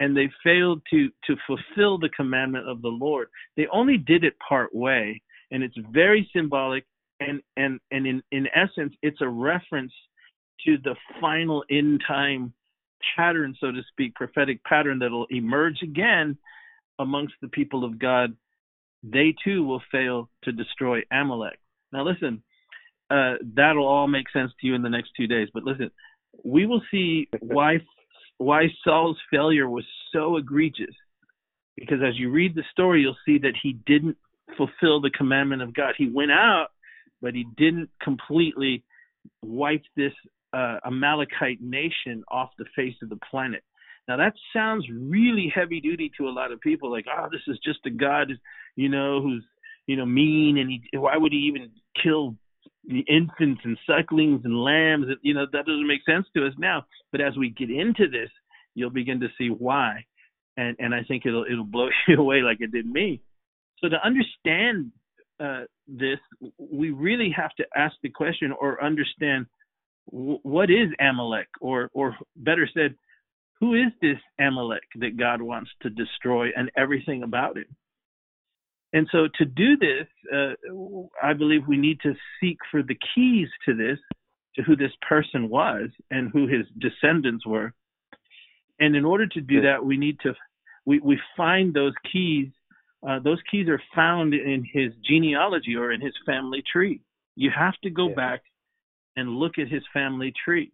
and 0.00 0.16
they 0.16 0.30
failed 0.42 0.82
to 0.90 1.08
to 1.26 1.36
fulfill 1.46 1.98
the 1.98 2.10
commandment 2.10 2.68
of 2.68 2.82
the 2.82 2.88
Lord. 2.88 3.28
They 3.56 3.66
only 3.72 3.96
did 3.96 4.24
it 4.24 4.34
part 4.46 4.74
way, 4.74 5.22
and 5.50 5.62
it's 5.62 5.76
very 5.90 6.28
symbolic, 6.34 6.84
and 7.20 7.40
and 7.56 7.80
and 7.90 8.06
in 8.06 8.22
in 8.30 8.48
essence, 8.54 8.94
it's 9.02 9.20
a 9.20 9.28
reference 9.28 9.92
to 10.66 10.76
the 10.84 10.96
final 11.20 11.64
end 11.70 12.02
time 12.06 12.52
pattern, 13.16 13.54
so 13.60 13.70
to 13.70 13.82
speak, 13.90 14.14
prophetic 14.14 14.62
pattern 14.64 14.98
that'll 14.98 15.26
emerge 15.30 15.82
again 15.82 16.38
amongst 16.98 17.34
the 17.42 17.48
people 17.48 17.84
of 17.84 17.98
God 17.98 18.34
they 19.04 19.34
too 19.44 19.64
will 19.64 19.82
fail 19.92 20.30
to 20.44 20.52
destroy 20.52 21.02
Amalek. 21.12 21.58
Now, 21.92 22.04
listen, 22.04 22.42
uh, 23.10 23.34
that'll 23.54 23.86
all 23.86 24.08
make 24.08 24.30
sense 24.30 24.52
to 24.60 24.66
you 24.66 24.74
in 24.74 24.82
the 24.82 24.88
next 24.88 25.10
two 25.16 25.26
days. 25.26 25.48
But 25.52 25.64
listen, 25.64 25.90
we 26.44 26.66
will 26.66 26.82
see 26.90 27.28
why 27.40 27.78
why 28.38 28.68
Saul's 28.84 29.18
failure 29.30 29.68
was 29.68 29.84
so 30.12 30.36
egregious. 30.36 30.94
Because 31.76 31.98
as 32.06 32.18
you 32.18 32.30
read 32.30 32.54
the 32.54 32.64
story, 32.70 33.02
you'll 33.02 33.16
see 33.26 33.38
that 33.38 33.54
he 33.60 33.72
didn't 33.86 34.16
fulfill 34.56 35.00
the 35.00 35.10
commandment 35.10 35.62
of 35.62 35.74
God. 35.74 35.94
He 35.96 36.08
went 36.08 36.30
out, 36.30 36.68
but 37.20 37.34
he 37.34 37.46
didn't 37.56 37.90
completely 38.02 38.84
wipe 39.42 39.82
this 39.96 40.12
uh, 40.52 40.78
Amalekite 40.84 41.60
nation 41.60 42.22
off 42.28 42.50
the 42.58 42.66
face 42.76 42.94
of 43.02 43.08
the 43.08 43.18
planet. 43.28 43.62
Now 44.06 44.18
that 44.18 44.34
sounds 44.52 44.86
really 44.90 45.50
heavy 45.52 45.80
duty 45.80 46.10
to 46.18 46.28
a 46.28 46.30
lot 46.30 46.52
of 46.52 46.60
people, 46.60 46.90
like, 46.90 47.06
oh, 47.10 47.28
this 47.32 47.40
is 47.48 47.58
just 47.64 47.80
a 47.86 47.90
God, 47.90 48.32
you 48.76 48.88
know, 48.88 49.20
who's 49.20 49.44
you 49.86 49.96
know 49.96 50.06
mean, 50.06 50.58
and 50.58 50.70
he 50.70 50.82
why 50.96 51.16
would 51.16 51.32
he 51.32 51.38
even 51.38 51.70
kill 52.02 52.36
infants 52.88 53.62
and 53.64 53.78
sucklings 53.86 54.42
and 54.44 54.62
lambs? 54.62 55.06
You 55.22 55.34
know, 55.34 55.46
that 55.52 55.66
doesn't 55.66 55.86
make 55.86 56.04
sense 56.04 56.26
to 56.36 56.46
us 56.46 56.52
now. 56.58 56.84
But 57.12 57.20
as 57.20 57.36
we 57.36 57.50
get 57.50 57.70
into 57.70 58.08
this, 58.08 58.30
you'll 58.74 58.90
begin 58.90 59.20
to 59.20 59.28
see 59.38 59.48
why, 59.48 60.04
and 60.56 60.76
and 60.78 60.94
I 60.94 61.02
think 61.06 61.26
it'll 61.26 61.44
it'll 61.50 61.64
blow 61.64 61.88
you 62.08 62.16
away 62.16 62.42
like 62.42 62.60
it 62.60 62.72
did 62.72 62.86
me. 62.86 63.20
So 63.78 63.88
to 63.88 63.96
understand 64.04 64.92
uh, 65.40 65.64
this, 65.86 66.18
we 66.58 66.90
really 66.90 67.30
have 67.36 67.54
to 67.56 67.64
ask 67.76 67.94
the 68.02 68.10
question 68.10 68.52
or 68.52 68.82
understand 68.82 69.46
what 70.06 70.70
is 70.70 70.88
Amalek, 71.00 71.48
or 71.60 71.90
or 71.92 72.16
better 72.36 72.68
said, 72.72 72.94
who 73.60 73.74
is 73.74 73.92
this 74.02 74.18
Amalek 74.38 74.82
that 74.96 75.16
God 75.16 75.40
wants 75.40 75.70
to 75.82 75.90
destroy 75.90 76.48
and 76.56 76.70
everything 76.76 77.22
about 77.22 77.56
it? 77.56 77.66
And 78.94 79.08
so 79.12 79.28
to 79.38 79.44
do 79.44 79.76
this, 79.76 80.06
uh, 80.32 80.54
I 81.22 81.34
believe 81.34 81.66
we 81.66 81.76
need 81.76 82.00
to 82.02 82.14
seek 82.40 82.58
for 82.70 82.82
the 82.82 82.96
keys 83.14 83.48
to 83.66 83.74
this, 83.74 83.98
to 84.54 84.62
who 84.62 84.76
this 84.76 84.92
person 85.06 85.50
was 85.50 85.90
and 86.10 86.30
who 86.30 86.46
his 86.46 86.64
descendants 86.78 87.44
were. 87.44 87.74
And 88.80 88.96
in 88.96 89.04
order 89.04 89.26
to 89.26 89.40
do 89.40 89.62
that, 89.62 89.84
we 89.84 89.96
need 89.96 90.18
to 90.20 90.34
we, 90.86 91.00
we 91.00 91.18
find 91.36 91.74
those 91.74 91.94
keys. 92.10 92.48
Uh, 93.06 93.18
those 93.18 93.38
keys 93.50 93.68
are 93.68 93.82
found 93.94 94.32
in 94.32 94.64
his 94.70 94.92
genealogy 95.04 95.76
or 95.76 95.92
in 95.92 96.00
his 96.00 96.14
family 96.24 96.62
tree. 96.70 97.00
You 97.36 97.50
have 97.50 97.74
to 97.82 97.90
go 97.90 98.08
yeah. 98.08 98.14
back 98.14 98.42
and 99.16 99.28
look 99.28 99.58
at 99.58 99.68
his 99.68 99.82
family 99.92 100.32
tree. 100.44 100.72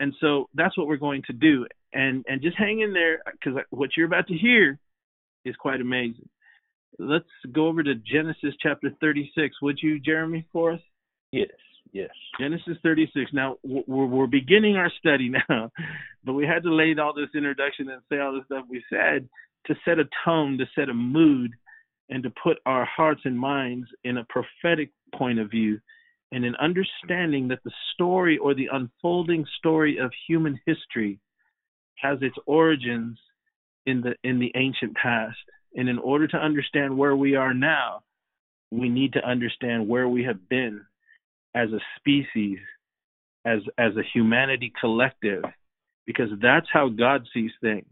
And 0.00 0.14
so 0.20 0.48
that's 0.54 0.76
what 0.76 0.86
we're 0.86 0.96
going 0.96 1.22
to 1.26 1.32
do 1.32 1.66
and 1.92 2.24
and 2.28 2.42
just 2.42 2.56
hang 2.56 2.80
in 2.80 2.92
there 2.92 3.22
because 3.32 3.60
what 3.70 3.96
you're 3.96 4.06
about 4.06 4.26
to 4.28 4.36
hear 4.36 4.78
is 5.44 5.56
quite 5.56 5.80
amazing. 5.80 6.28
Let's 6.98 7.26
go 7.52 7.68
over 7.68 7.82
to 7.82 7.94
Genesis 7.94 8.54
chapter 8.62 8.90
36. 9.00 9.56
Would 9.62 9.78
you, 9.82 10.00
Jeremy, 10.00 10.46
for 10.52 10.72
us? 10.72 10.80
Yes, 11.32 11.48
yes. 11.92 12.10
Genesis 12.40 12.76
36. 12.82 13.30
Now 13.32 13.56
we're 13.62 14.06
we're 14.06 14.26
beginning 14.26 14.76
our 14.76 14.90
study 14.98 15.30
now, 15.48 15.70
but 16.24 16.34
we 16.34 16.46
had 16.46 16.62
to 16.62 16.74
lay 16.74 16.94
all 17.00 17.14
this 17.14 17.28
introduction 17.34 17.88
and 17.90 18.02
say 18.10 18.18
all 18.18 18.32
the 18.32 18.44
stuff 18.46 18.64
we 18.68 18.82
said 18.90 19.28
to 19.66 19.74
set 19.84 19.98
a 19.98 20.08
tone, 20.24 20.58
to 20.58 20.64
set 20.74 20.88
a 20.88 20.94
mood, 20.94 21.52
and 22.08 22.22
to 22.22 22.30
put 22.42 22.58
our 22.64 22.86
hearts 22.86 23.20
and 23.24 23.38
minds 23.38 23.86
in 24.04 24.16
a 24.16 24.26
prophetic 24.30 24.90
point 25.14 25.38
of 25.38 25.50
view 25.50 25.78
and 26.32 26.44
an 26.44 26.54
understanding 26.56 27.48
that 27.48 27.60
the 27.64 27.72
story 27.94 28.38
or 28.38 28.54
the 28.54 28.68
unfolding 28.72 29.46
story 29.58 29.98
of 29.98 30.10
human 30.26 30.58
history 30.66 31.18
has 31.96 32.18
its 32.20 32.36
origins 32.46 33.18
in 33.86 34.00
the 34.02 34.14
in 34.22 34.38
the 34.38 34.52
ancient 34.54 34.94
past. 34.94 35.36
And 35.74 35.88
in 35.88 35.98
order 35.98 36.26
to 36.28 36.36
understand 36.36 36.96
where 36.96 37.16
we 37.16 37.36
are 37.36 37.54
now, 37.54 38.02
we 38.70 38.88
need 38.88 39.12
to 39.14 39.24
understand 39.24 39.88
where 39.88 40.08
we 40.08 40.24
have 40.24 40.48
been 40.48 40.82
as 41.54 41.70
a 41.70 41.80
species, 41.96 42.58
as 43.44 43.60
as 43.78 43.96
a 43.96 44.02
humanity 44.14 44.72
collective, 44.80 45.44
because 46.06 46.28
that's 46.42 46.66
how 46.72 46.88
God 46.88 47.26
sees 47.32 47.52
things. 47.60 47.86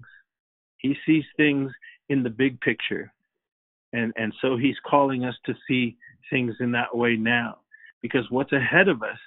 He 0.78 0.94
sees 1.06 1.24
things 1.36 1.72
in 2.08 2.22
the 2.22 2.30
big 2.30 2.60
picture. 2.60 3.12
And 3.92 4.12
and 4.16 4.34
so 4.42 4.56
he's 4.56 4.76
calling 4.88 5.24
us 5.24 5.36
to 5.46 5.54
see 5.68 5.96
things 6.30 6.54
in 6.60 6.72
that 6.72 6.94
way 6.96 7.16
now. 7.16 7.58
Because 8.02 8.30
what's 8.30 8.52
ahead 8.52 8.88
of 8.88 9.02
us 9.02 9.18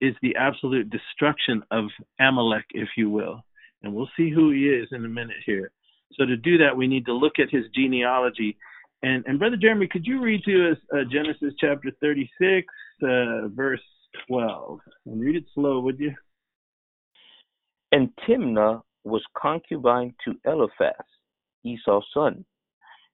is 0.00 0.14
the 0.22 0.36
absolute 0.36 0.90
destruction 0.90 1.62
of 1.70 1.86
Amalek, 2.18 2.64
if 2.70 2.88
you 2.96 3.10
will 3.10 3.44
and 3.82 3.94
we'll 3.94 4.10
see 4.16 4.30
who 4.30 4.50
he 4.50 4.68
is 4.68 4.88
in 4.92 5.04
a 5.04 5.08
minute 5.08 5.36
here. 5.44 5.70
So 6.12 6.24
to 6.26 6.36
do 6.36 6.58
that, 6.58 6.76
we 6.76 6.86
need 6.86 7.06
to 7.06 7.12
look 7.12 7.38
at 7.38 7.50
his 7.50 7.64
genealogy. 7.74 8.56
And, 9.02 9.24
and 9.26 9.38
Brother 9.38 9.56
Jeremy, 9.56 9.86
could 9.86 10.06
you 10.06 10.20
read 10.20 10.42
to 10.44 10.72
us 10.72 10.78
uh, 10.92 11.04
Genesis 11.10 11.54
chapter 11.58 11.90
36, 12.00 12.66
uh, 13.02 13.48
verse 13.48 13.80
12? 14.28 14.80
And 15.06 15.20
read 15.20 15.36
it 15.36 15.44
slow, 15.54 15.80
would 15.80 15.98
you? 15.98 16.14
And 17.92 18.10
Timnah 18.28 18.82
was 19.04 19.22
concubine 19.36 20.14
to 20.24 20.34
Eliphaz, 20.44 20.94
Esau's 21.64 22.04
son, 22.12 22.44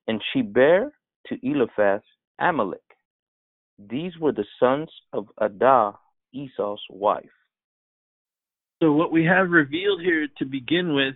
and 0.08 0.20
she 0.32 0.42
bare 0.42 0.92
to 1.28 1.36
Eliphaz 1.42 2.02
Amalek. 2.38 2.80
These 3.78 4.12
were 4.20 4.32
the 4.32 4.44
sons 4.58 4.88
of 5.12 5.28
Adah, 5.40 5.92
Esau's 6.32 6.82
wife. 6.90 7.24
So 8.82 8.92
what 8.92 9.12
we 9.12 9.24
have 9.24 9.50
revealed 9.50 10.02
here 10.02 10.28
to 10.38 10.44
begin 10.44 10.94
with 10.94 11.14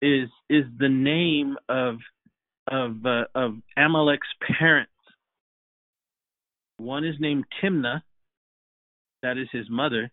is 0.00 0.28
is 0.48 0.64
the 0.78 0.88
name 0.88 1.56
of 1.68 1.96
of 2.70 3.04
uh, 3.04 3.24
of 3.34 3.54
Amalek's 3.76 4.28
parents. 4.58 4.92
One 6.78 7.04
is 7.04 7.16
named 7.18 7.44
Timnah, 7.62 8.02
that 9.22 9.36
is 9.36 9.48
his 9.52 9.66
mother, 9.68 10.10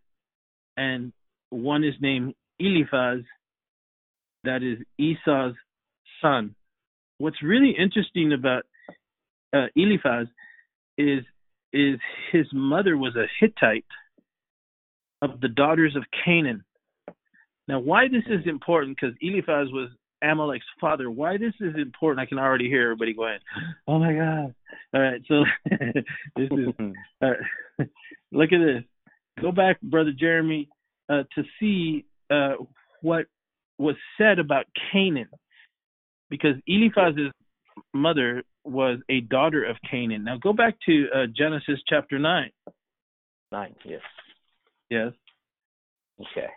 and 0.77 1.13
one 1.49 1.83
is 1.83 1.93
named 2.01 2.33
Eliphaz, 2.59 3.19
that 4.43 4.63
is 4.63 4.79
Esau's 4.97 5.55
son. 6.21 6.55
What's 7.17 7.43
really 7.43 7.75
interesting 7.77 8.33
about 8.33 8.63
uh, 9.53 9.67
Eliphaz 9.75 10.27
is 10.97 11.23
is 11.71 11.99
his 12.31 12.47
mother 12.53 12.97
was 12.97 13.15
a 13.15 13.25
Hittite 13.39 13.85
of 15.21 15.41
the 15.41 15.49
daughters 15.49 15.95
of 15.95 16.03
Canaan. 16.23 16.63
Now, 17.67 17.79
why 17.79 18.07
this 18.07 18.23
is 18.27 18.45
important? 18.45 18.97
Because 18.99 19.15
Eliphaz 19.21 19.67
was 19.71 19.89
Amalek's 20.23 20.65
father. 20.79 21.09
Why 21.09 21.37
this 21.37 21.53
is 21.59 21.75
important? 21.77 22.19
I 22.19 22.27
can 22.27 22.39
already 22.39 22.67
hear 22.67 22.83
everybody 22.83 23.13
going, 23.13 23.39
"Oh 23.87 23.99
my 23.99 24.13
God!" 24.13 24.55
All 24.93 25.01
right, 25.01 25.21
so 25.27 25.43
this 26.35 26.49
is 26.51 26.67
uh, 27.21 27.27
look 28.31 28.51
at 28.51 28.59
this. 28.59 28.83
Go 29.41 29.51
back, 29.51 29.81
brother 29.81 30.13
Jeremy, 30.17 30.69
uh, 31.09 31.23
to 31.35 31.43
see 31.59 32.05
uh, 32.29 32.53
what 33.01 33.25
was 33.77 33.95
said 34.17 34.39
about 34.39 34.65
Canaan, 34.91 35.27
because 36.29 36.55
Eliphaz's 36.67 37.31
mother 37.93 38.43
was 38.63 38.99
a 39.09 39.21
daughter 39.21 39.63
of 39.63 39.75
Canaan. 39.89 40.23
Now 40.23 40.37
go 40.37 40.53
back 40.53 40.77
to 40.85 41.07
uh, 41.13 41.25
Genesis 41.35 41.79
chapter 41.87 42.17
nine. 42.17 42.51
Nine, 43.51 43.75
yes. 43.83 44.01
Yes. 44.89 45.11
Okay. 46.19 46.47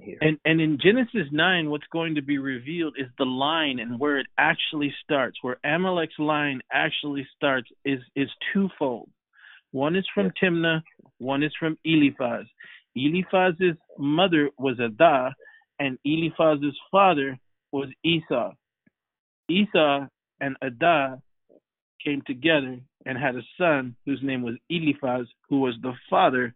Here. 0.00 0.16
And 0.20 0.38
and 0.44 0.60
in 0.60 0.78
Genesis 0.82 1.28
nine, 1.32 1.68
what's 1.68 1.86
going 1.92 2.14
to 2.14 2.22
be 2.22 2.38
revealed 2.38 2.94
is 2.98 3.08
the 3.18 3.26
line 3.26 3.78
and 3.78 4.00
where 4.00 4.18
it 4.18 4.26
actually 4.38 4.94
starts, 5.04 5.36
where 5.42 5.58
Amalek's 5.64 6.18
line 6.18 6.60
actually 6.72 7.26
starts 7.36 7.68
is 7.84 8.00
is 8.16 8.28
twofold. 8.52 9.10
One 9.72 9.96
is 9.96 10.06
from. 10.14 10.32
Timnah, 10.42 10.82
one 11.18 11.42
is 11.42 11.52
from 11.58 11.76
Eliphaz. 11.84 12.46
Eliphaz's 12.96 13.76
mother 13.98 14.50
was 14.58 14.78
Adah, 14.80 15.34
and 15.78 15.98
Eliphaz's 16.04 16.78
father 16.90 17.38
was 17.70 17.88
Esau. 18.02 18.52
Esau 19.48 20.06
and 20.40 20.56
Adah 20.62 21.20
came 22.04 22.22
together 22.26 22.80
and 23.04 23.18
had 23.18 23.36
a 23.36 23.42
son 23.58 23.96
whose 24.06 24.20
name 24.22 24.42
was 24.42 24.54
Eliphaz, 24.70 25.26
who 25.48 25.60
was 25.60 25.74
the 25.82 25.92
father 26.08 26.54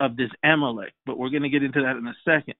of 0.00 0.16
this 0.16 0.30
Amalek. 0.42 0.92
But 1.06 1.18
we're 1.18 1.30
going 1.30 1.42
to 1.42 1.48
get 1.48 1.62
into 1.62 1.82
that 1.82 1.96
in 1.96 2.06
a 2.06 2.14
second. 2.24 2.54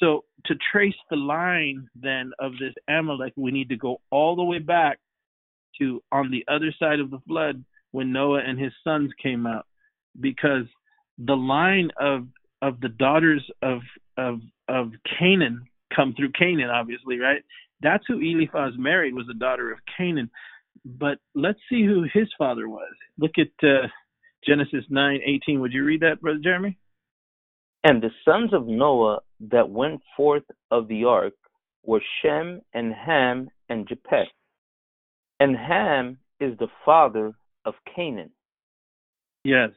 So, 0.00 0.24
to 0.46 0.54
trace 0.72 0.96
the 1.10 1.16
line 1.16 1.88
then 1.94 2.32
of 2.40 2.52
this 2.52 2.74
Amalek, 2.88 3.34
we 3.36 3.52
need 3.52 3.68
to 3.68 3.76
go 3.76 4.00
all 4.10 4.34
the 4.34 4.42
way 4.42 4.58
back 4.58 4.98
to 5.78 6.02
on 6.10 6.30
the 6.30 6.44
other 6.52 6.74
side 6.78 6.98
of 6.98 7.10
the 7.10 7.20
flood 7.28 7.64
when 7.92 8.12
Noah 8.12 8.42
and 8.44 8.58
his 8.58 8.72
sons 8.82 9.10
came 9.22 9.46
out, 9.46 9.66
because 10.18 10.64
the 11.18 11.36
line 11.36 11.90
of 12.00 12.26
of 12.62 12.80
the 12.80 12.88
daughters 12.88 13.44
of 13.60 13.80
of 14.16 14.40
of 14.68 14.90
Canaan 15.18 15.66
come 15.94 16.14
through 16.16 16.32
Canaan, 16.32 16.70
obviously, 16.70 17.18
right? 17.18 17.42
That's 17.82 18.04
who 18.08 18.20
Eliphaz 18.20 18.72
married 18.78 19.14
was 19.14 19.26
a 19.30 19.38
daughter 19.38 19.70
of 19.72 19.78
Canaan. 19.96 20.30
But 20.84 21.18
let's 21.34 21.58
see 21.68 21.84
who 21.84 22.06
his 22.12 22.28
father 22.38 22.68
was. 22.68 22.92
Look 23.18 23.32
at 23.38 23.68
uh, 23.68 23.88
Genesis 24.46 24.84
nine 24.90 25.20
eighteen. 25.24 25.60
Would 25.60 25.72
you 25.72 25.84
read 25.84 26.00
that, 26.00 26.20
brother 26.20 26.40
Jeremy? 26.42 26.78
And 27.84 28.02
the 28.02 28.10
sons 28.24 28.52
of 28.52 28.66
Noah 28.66 29.20
that 29.50 29.68
went 29.68 30.00
forth 30.16 30.44
of 30.70 30.88
the 30.88 31.04
ark 31.04 31.34
were 31.84 32.02
Shem 32.20 32.60
and 32.72 32.94
Ham 32.94 33.50
and 33.68 33.88
Japheth. 33.88 34.28
And 35.40 35.56
Ham 35.56 36.18
is 36.38 36.56
the 36.58 36.68
father 36.84 37.32
of 37.64 37.74
Canaan. 37.94 38.30
Yes. 39.44 39.70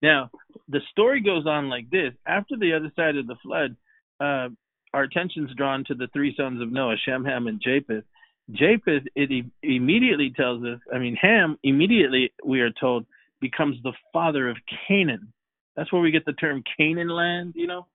Now, 0.00 0.30
the 0.68 0.80
story 0.92 1.20
goes 1.20 1.46
on 1.46 1.68
like 1.68 1.90
this. 1.90 2.12
After 2.26 2.56
the 2.56 2.74
other 2.74 2.92
side 2.94 3.16
of 3.16 3.26
the 3.26 3.34
flood, 3.42 3.76
uh, 4.20 4.48
our 4.94 5.02
attention's 5.02 5.52
drawn 5.56 5.84
to 5.88 5.94
the 5.94 6.06
three 6.12 6.34
sons 6.36 6.62
of 6.62 6.70
Noah, 6.70 6.96
Shem, 7.04 7.24
Ham, 7.24 7.48
and 7.48 7.60
Japheth. 7.60 8.04
Japheth, 8.52 9.02
it 9.16 9.30
e- 9.32 9.50
immediately 9.62 10.32
tells 10.34 10.62
us, 10.64 10.78
I 10.94 10.98
mean, 10.98 11.16
Ham, 11.20 11.58
immediately, 11.64 12.32
we 12.44 12.60
are 12.60 12.70
told, 12.70 13.06
becomes 13.40 13.76
the 13.82 13.92
father 14.12 14.48
of 14.48 14.56
Canaan. 14.86 15.32
That's 15.76 15.92
where 15.92 16.02
we 16.02 16.10
get 16.10 16.24
the 16.24 16.32
term 16.32 16.62
Canaan 16.76 17.08
land, 17.08 17.52
you 17.56 17.66
know? 17.66 17.86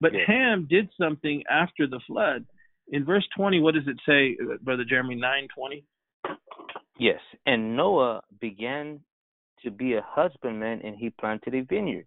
But 0.00 0.12
yeah. 0.12 0.20
Ham 0.26 0.66
did 0.68 0.88
something 1.00 1.42
after 1.50 1.86
the 1.86 2.00
flood. 2.06 2.44
In 2.88 3.04
verse 3.04 3.26
20, 3.36 3.60
what 3.60 3.74
does 3.74 3.86
it 3.86 3.96
say, 4.06 4.36
Brother 4.62 4.84
Jeremy, 4.84 5.14
920? 5.14 5.84
Yes, 6.98 7.20
and 7.44 7.76
Noah 7.76 8.22
began 8.40 9.00
to 9.62 9.70
be 9.70 9.94
a 9.94 10.04
husbandman 10.06 10.80
and 10.84 10.96
he 10.96 11.10
planted 11.10 11.54
a 11.54 11.62
vineyard. 11.62 12.06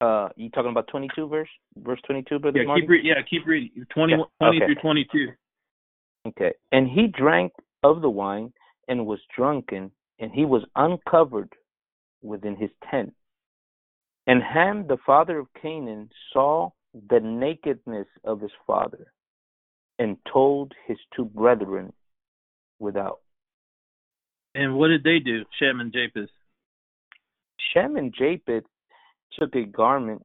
Uh, 0.00 0.28
you 0.36 0.48
talking 0.50 0.70
about 0.70 0.86
22 0.88 1.28
verse, 1.28 1.48
verse 1.76 2.00
22, 2.06 2.38
brother? 2.38 2.60
Yeah, 2.60 2.66
Marty? 2.66 2.82
keep 2.82 2.90
re- 2.90 3.02
yeah, 3.02 3.14
keep 3.28 3.46
reading. 3.46 3.84
20, 3.92 4.12
yeah. 4.12 4.18
20 4.40 4.56
okay. 4.56 4.66
through 4.66 4.74
22. 4.82 5.26
Okay, 6.28 6.52
and 6.72 6.88
he 6.88 7.06
drank 7.06 7.52
of 7.82 8.02
the 8.02 8.10
wine 8.10 8.52
and 8.88 9.06
was 9.06 9.20
drunken, 9.34 9.90
and 10.20 10.30
he 10.30 10.44
was 10.44 10.62
uncovered 10.76 11.52
within 12.22 12.54
his 12.54 12.70
tent. 12.90 13.12
And 14.26 14.42
Ham, 14.42 14.86
the 14.86 14.98
father 15.04 15.38
of 15.38 15.46
Canaan, 15.60 16.10
saw 16.32 16.70
the 17.08 17.20
nakedness 17.20 18.06
of 18.24 18.40
his 18.40 18.50
father, 18.66 19.12
and 19.98 20.16
told 20.30 20.72
his 20.86 20.98
two 21.16 21.24
brethren 21.24 21.92
without. 22.78 23.20
And 24.54 24.76
what 24.76 24.88
did 24.88 25.04
they 25.04 25.18
do, 25.18 25.44
Shem 25.58 25.80
and 25.80 25.92
Japheth? 25.92 26.30
Shem 27.72 27.96
and 27.96 28.12
Japheth 28.16 28.64
took 29.38 29.54
a 29.54 29.64
garment 29.64 30.24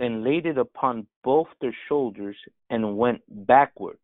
and 0.00 0.24
laid 0.24 0.46
it 0.46 0.58
upon 0.58 1.06
both 1.22 1.46
their 1.60 1.74
shoulders 1.88 2.36
and 2.70 2.96
went 2.96 3.22
backward 3.46 3.98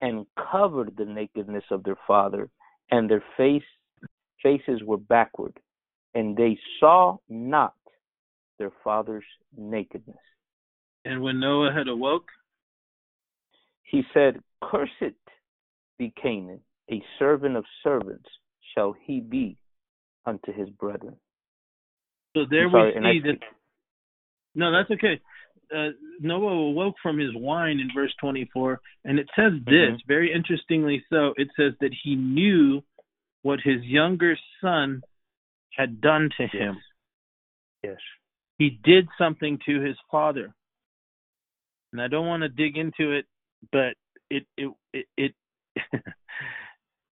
and 0.00 0.24
covered 0.50 0.96
the 0.96 1.04
nakedness 1.04 1.64
of 1.70 1.82
their 1.82 1.98
father 2.06 2.48
and 2.90 3.10
their 3.10 3.24
face 3.36 3.62
faces 4.42 4.82
were 4.84 4.96
backward 4.96 5.58
and 6.14 6.36
they 6.36 6.58
saw 6.78 7.16
not 7.28 7.74
their 8.58 8.72
father's 8.84 9.24
nakedness 9.56 10.16
and 11.04 11.22
when 11.22 11.40
noah 11.40 11.72
had 11.72 11.88
awoke 11.88 12.28
he 13.82 14.02
said 14.12 14.40
cursed 14.62 15.16
be 15.98 16.12
canaan 16.20 16.60
a 16.90 17.02
servant 17.18 17.56
of 17.56 17.64
servants 17.82 18.28
shall 18.74 18.94
he 19.04 19.20
be 19.20 19.56
unto 20.26 20.52
his 20.52 20.68
brethren 20.70 21.16
so 22.36 22.42
there 22.48 22.68
we 22.68 22.92
see 22.94 23.20
that. 23.24 23.38
No, 24.54 24.72
that's 24.72 24.90
okay. 24.90 25.20
Uh, 25.74 25.90
Noah 26.20 26.70
awoke 26.70 26.96
from 27.02 27.18
his 27.18 27.30
wine 27.34 27.78
in 27.78 27.88
verse 27.94 28.12
24, 28.20 28.80
and 29.04 29.18
it 29.18 29.28
says 29.36 29.52
this 29.64 29.72
mm-hmm. 29.72 29.94
very 30.06 30.32
interestingly. 30.32 31.04
So 31.10 31.32
it 31.36 31.48
says 31.56 31.72
that 31.80 31.92
he 32.02 32.16
knew 32.16 32.82
what 33.42 33.60
his 33.62 33.82
younger 33.82 34.36
son 34.60 35.02
had 35.76 36.00
done 36.00 36.30
to 36.36 36.46
him. 36.46 36.78
Yes. 37.82 37.96
He 38.58 38.78
did 38.82 39.08
something 39.16 39.58
to 39.66 39.80
his 39.80 39.96
father, 40.10 40.54
and 41.92 42.02
I 42.02 42.08
don't 42.08 42.26
want 42.26 42.42
to 42.42 42.48
dig 42.48 42.76
into 42.76 43.12
it, 43.12 43.24
but 43.72 43.94
it 44.28 44.44
it 44.56 44.70
it 44.92 45.06
it, 45.16 45.34
it 45.92 46.02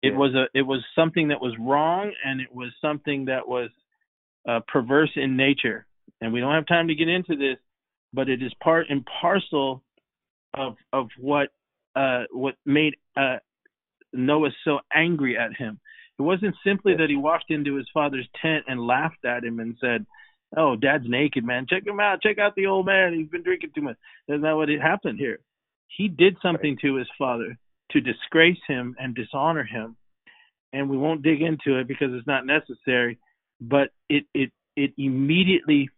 yeah. 0.03 0.17
was 0.17 0.35
a 0.35 0.47
it 0.59 0.63
was 0.63 0.85
something 0.97 1.29
that 1.29 1.41
was 1.41 1.55
wrong, 1.61 2.13
and 2.25 2.41
it 2.41 2.53
was 2.53 2.71
something 2.81 3.27
that 3.27 3.47
was 3.47 3.71
uh, 4.49 4.61
perverse 4.67 5.13
in 5.15 5.37
nature. 5.37 5.87
And 6.21 6.33
we 6.33 6.41
don't 6.41 6.55
have 6.55 6.67
time 6.67 6.89
to 6.89 6.95
get 6.95 7.09
into 7.09 7.37
this, 7.37 7.59
but 8.13 8.29
it 8.29 8.43
is 8.43 8.53
part 8.63 8.87
and 8.89 9.07
parcel 9.21 9.83
of 10.55 10.77
of 10.93 11.09
what 11.19 11.51
uh, 11.95 12.25
what 12.33 12.55
made 12.65 12.97
uh, 13.17 13.37
Noah 14.13 14.51
so 14.65 14.81
angry 14.93 15.37
at 15.39 15.55
him. 15.57 15.79
It 16.19 16.23
wasn't 16.23 16.57
simply 16.65 16.95
that 16.97 17.11
he 17.11 17.17
walked 17.17 17.51
into 17.51 17.75
his 17.75 17.89
father's 17.93 18.29
tent 18.41 18.65
and 18.69 18.87
laughed 18.87 19.25
at 19.25 19.45
him 19.45 19.61
and 19.61 19.77
said, 19.81 20.07
"Oh, 20.57 20.77
Dad's 20.77 21.09
naked, 21.09 21.45
man. 21.45 21.67
Check 21.69 21.87
him 21.87 22.01
out. 22.01 22.23
Check 22.23 22.39
out 22.39 22.55
the 22.55 22.67
old 22.67 22.87
man. 22.87 23.15
He's 23.15 23.29
been 23.29 23.43
drinking 23.43 23.73
too 23.75 23.83
much." 23.83 23.97
That's 24.27 24.43
not 24.43 24.57
what 24.57 24.71
it 24.71 24.81
happened 24.81 25.19
here. 25.19 25.41
He 25.89 26.09
did 26.09 26.37
something 26.41 26.79
to 26.83 26.95
his 26.95 27.09
father 27.19 27.57
to 27.91 28.01
disgrace 28.01 28.59
him 28.67 28.97
and 28.99 29.15
dishonor 29.15 29.65
him, 29.65 29.97
and 30.73 30.91
we 30.91 30.97
won't 30.97 31.23
dig 31.23 31.43
into 31.43 31.79
it 31.79 31.87
because 31.87 32.13
it's 32.13 32.27
not 32.27 32.47
necessary 32.47 33.19
but 33.61 33.91
it 34.09 34.25
it 34.35 34.51
it 34.77 34.93
immediately 34.99 35.89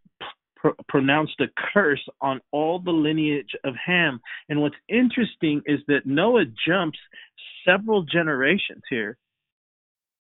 pr- 0.57 0.69
pronounced 0.89 1.41
a 1.41 1.47
curse 1.73 2.05
on 2.21 2.41
all 2.53 2.79
the 2.79 2.91
lineage 2.91 3.55
of 3.65 3.75
Ham. 3.85 4.21
And 4.49 4.61
what's 4.61 4.77
interesting 4.89 5.63
is 5.67 5.81
that 5.89 6.07
Noah 6.07 6.45
jumps 6.67 6.99
several 7.65 8.03
generations 8.03 8.83
here, 8.89 9.17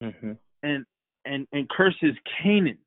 mm-hmm. 0.03 0.33
and 0.63 0.85
and 1.25 1.47
and 1.53 1.69
curses 1.69 2.17
Canaan. 2.43 2.79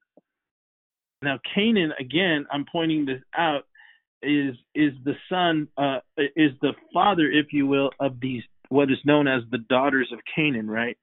Now 1.21 1.39
Canaan, 1.53 1.93
again, 1.99 2.45
I'm 2.51 2.65
pointing 2.71 3.05
this 3.05 3.21
out, 3.37 3.63
is 4.23 4.55
is 4.75 4.93
the 5.03 5.15
son, 5.29 5.67
uh, 5.77 5.99
is 6.35 6.51
the 6.61 6.73
father, 6.93 7.29
if 7.29 7.47
you 7.51 7.67
will, 7.67 7.91
of 7.99 8.19
these 8.19 8.43
what 8.69 8.89
is 8.89 8.97
known 9.05 9.27
as 9.27 9.43
the 9.51 9.57
daughters 9.57 10.09
of 10.13 10.19
Canaan, 10.35 10.69
right? 10.69 10.97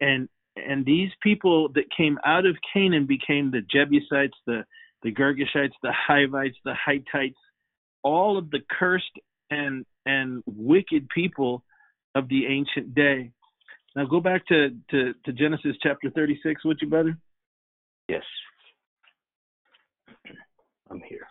And 0.00 0.28
and 0.56 0.84
these 0.84 1.10
people 1.22 1.68
that 1.74 1.84
came 1.96 2.18
out 2.24 2.46
of 2.46 2.56
Canaan 2.72 3.06
became 3.06 3.50
the 3.50 3.62
Jebusites, 3.70 4.36
the 4.46 4.64
the 5.02 5.12
Girgashites, 5.12 5.72
the 5.82 5.92
Hivites, 5.92 6.56
the 6.64 6.74
Hittites, 6.86 7.38
all 8.02 8.38
of 8.38 8.50
the 8.50 8.60
cursed 8.70 9.04
and 9.50 9.84
and 10.04 10.42
wicked 10.46 11.08
people 11.08 11.62
of 12.14 12.28
the 12.28 12.46
ancient 12.46 12.94
day. 12.94 13.32
Now 13.96 14.04
go 14.04 14.20
back 14.20 14.46
to, 14.48 14.68
to, 14.90 15.14
to 15.24 15.32
Genesis 15.32 15.74
chapter 15.82 16.10
36, 16.10 16.64
would 16.66 16.78
you, 16.82 16.88
brother? 16.88 17.16
Yes. 18.08 18.22
I'm 20.90 21.00
here. 21.00 21.26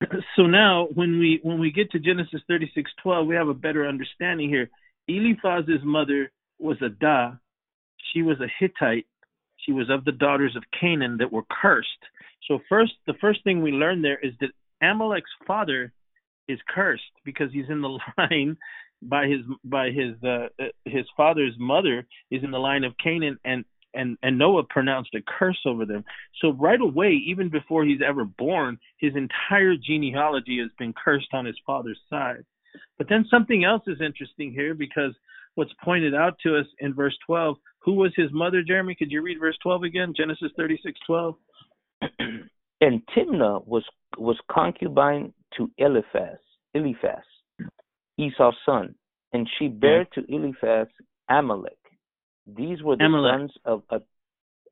So 0.36 0.46
now 0.46 0.88
when 0.94 1.18
we 1.18 1.40
when 1.42 1.60
we 1.60 1.70
get 1.70 1.90
to 1.90 1.98
Genesis 1.98 2.40
36:12, 2.50 3.26
we 3.26 3.34
have 3.34 3.48
a 3.48 3.54
better 3.54 3.86
understanding 3.86 4.48
here. 4.48 4.70
Eliphaz's 5.08 5.84
mother 5.84 6.32
was 6.58 6.78
Adah. 6.80 7.38
She 8.12 8.22
was 8.22 8.40
a 8.40 8.48
Hittite. 8.58 9.06
She 9.58 9.72
was 9.72 9.90
of 9.90 10.06
the 10.06 10.12
daughters 10.12 10.56
of 10.56 10.62
Canaan 10.80 11.18
that 11.18 11.30
were 11.30 11.44
cursed. 11.50 11.88
So 12.48 12.60
first 12.66 12.92
the 13.06 13.14
first 13.20 13.44
thing 13.44 13.60
we 13.60 13.72
learn 13.72 14.00
there 14.00 14.18
is 14.18 14.32
that 14.40 14.50
Amalek's 14.82 15.30
father 15.46 15.92
is 16.48 16.58
cursed 16.66 17.12
because 17.26 17.52
he's 17.52 17.68
in 17.68 17.82
the 17.82 17.98
line 18.18 18.56
by 19.02 19.26
his 19.26 19.40
by 19.64 19.90
his 19.90 20.22
uh, 20.22 20.48
his 20.84 21.06
father's 21.16 21.54
mother 21.58 22.06
is 22.30 22.42
in 22.44 22.50
the 22.50 22.58
line 22.58 22.84
of 22.84 22.94
Canaan 23.02 23.38
and 23.44 23.64
and 23.94 24.16
and 24.22 24.38
Noah 24.38 24.64
pronounced 24.64 25.14
a 25.14 25.20
curse 25.38 25.60
over 25.66 25.84
them. 25.84 26.04
So 26.40 26.52
right 26.52 26.80
away, 26.80 27.12
even 27.26 27.48
before 27.48 27.84
he's 27.84 28.00
ever 28.06 28.24
born, 28.24 28.78
his 28.98 29.12
entire 29.16 29.74
genealogy 29.76 30.58
has 30.60 30.70
been 30.78 30.92
cursed 30.92 31.32
on 31.32 31.44
his 31.44 31.58
father's 31.66 32.00
side. 32.08 32.44
But 32.98 33.08
then 33.08 33.24
something 33.30 33.64
else 33.64 33.82
is 33.86 34.00
interesting 34.00 34.52
here 34.52 34.74
because 34.74 35.12
what's 35.54 35.72
pointed 35.82 36.14
out 36.14 36.36
to 36.44 36.56
us 36.56 36.66
in 36.78 36.94
verse 36.94 37.16
12, 37.26 37.56
who 37.80 37.94
was 37.94 38.12
his 38.14 38.30
mother, 38.32 38.62
Jeremy? 38.62 38.94
Could 38.94 39.10
you 39.10 39.22
read 39.22 39.40
verse 39.40 39.56
12 39.62 39.84
again? 39.84 40.14
Genesis 40.16 40.52
36:12. 40.58 41.36
and 42.80 43.02
Timnah 43.16 43.66
was 43.66 43.84
was 44.18 44.38
concubine 44.50 45.32
to 45.56 45.70
Eliphaz, 45.78 46.38
Eliphaz, 46.74 47.24
Esau's 48.20 48.56
son, 48.66 48.94
and 49.32 49.48
she 49.58 49.68
bare 49.68 50.06
to 50.14 50.24
Eliphaz 50.28 50.88
Amalek. 51.28 51.78
These 52.46 52.82
were 52.82 52.96
the 52.96 53.04
Amalek. 53.04 53.32
sons 53.32 53.52
of 53.64 53.82
of, 53.90 54.02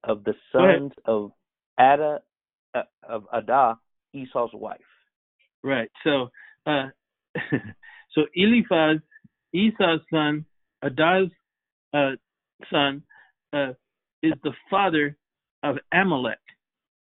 of 0.05 0.25
the 0.25 0.35
sons 0.53 0.93
of 1.05 1.33
Adah 1.79 2.19
uh, 2.75 2.83
of 3.09 3.25
Adah, 3.33 3.75
Esau's 4.13 4.51
wife. 4.53 4.81
Right. 5.63 5.91
So, 6.05 6.29
uh, 6.67 6.89
so 8.15 8.23
Eliphaz, 8.35 8.99
Esau's 9.53 10.01
son, 10.13 10.45
Adah's 10.83 11.31
uh, 11.93 12.13
son, 12.71 13.03
uh, 13.53 13.73
is 14.23 14.35
the 14.43 14.53
father 14.71 15.17
of 15.63 15.77
Amalek. 15.93 16.39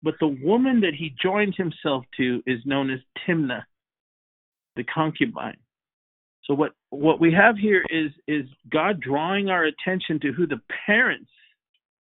But 0.03 0.15
the 0.19 0.27
woman 0.43 0.81
that 0.81 0.93
he 0.93 1.15
joined 1.21 1.55
himself 1.55 2.05
to 2.17 2.43
is 2.45 2.59
known 2.65 2.91
as 2.91 2.99
Timnah, 3.27 3.63
the 4.75 4.83
concubine. 4.83 5.57
So 6.45 6.53
what 6.53 6.73
what 6.89 7.19
we 7.19 7.33
have 7.33 7.57
here 7.57 7.83
is 7.89 8.11
is 8.27 8.45
God 8.71 8.99
drawing 8.99 9.49
our 9.49 9.65
attention 9.65 10.19
to 10.21 10.31
who 10.31 10.45
the 10.45 10.61
parents 10.85 11.29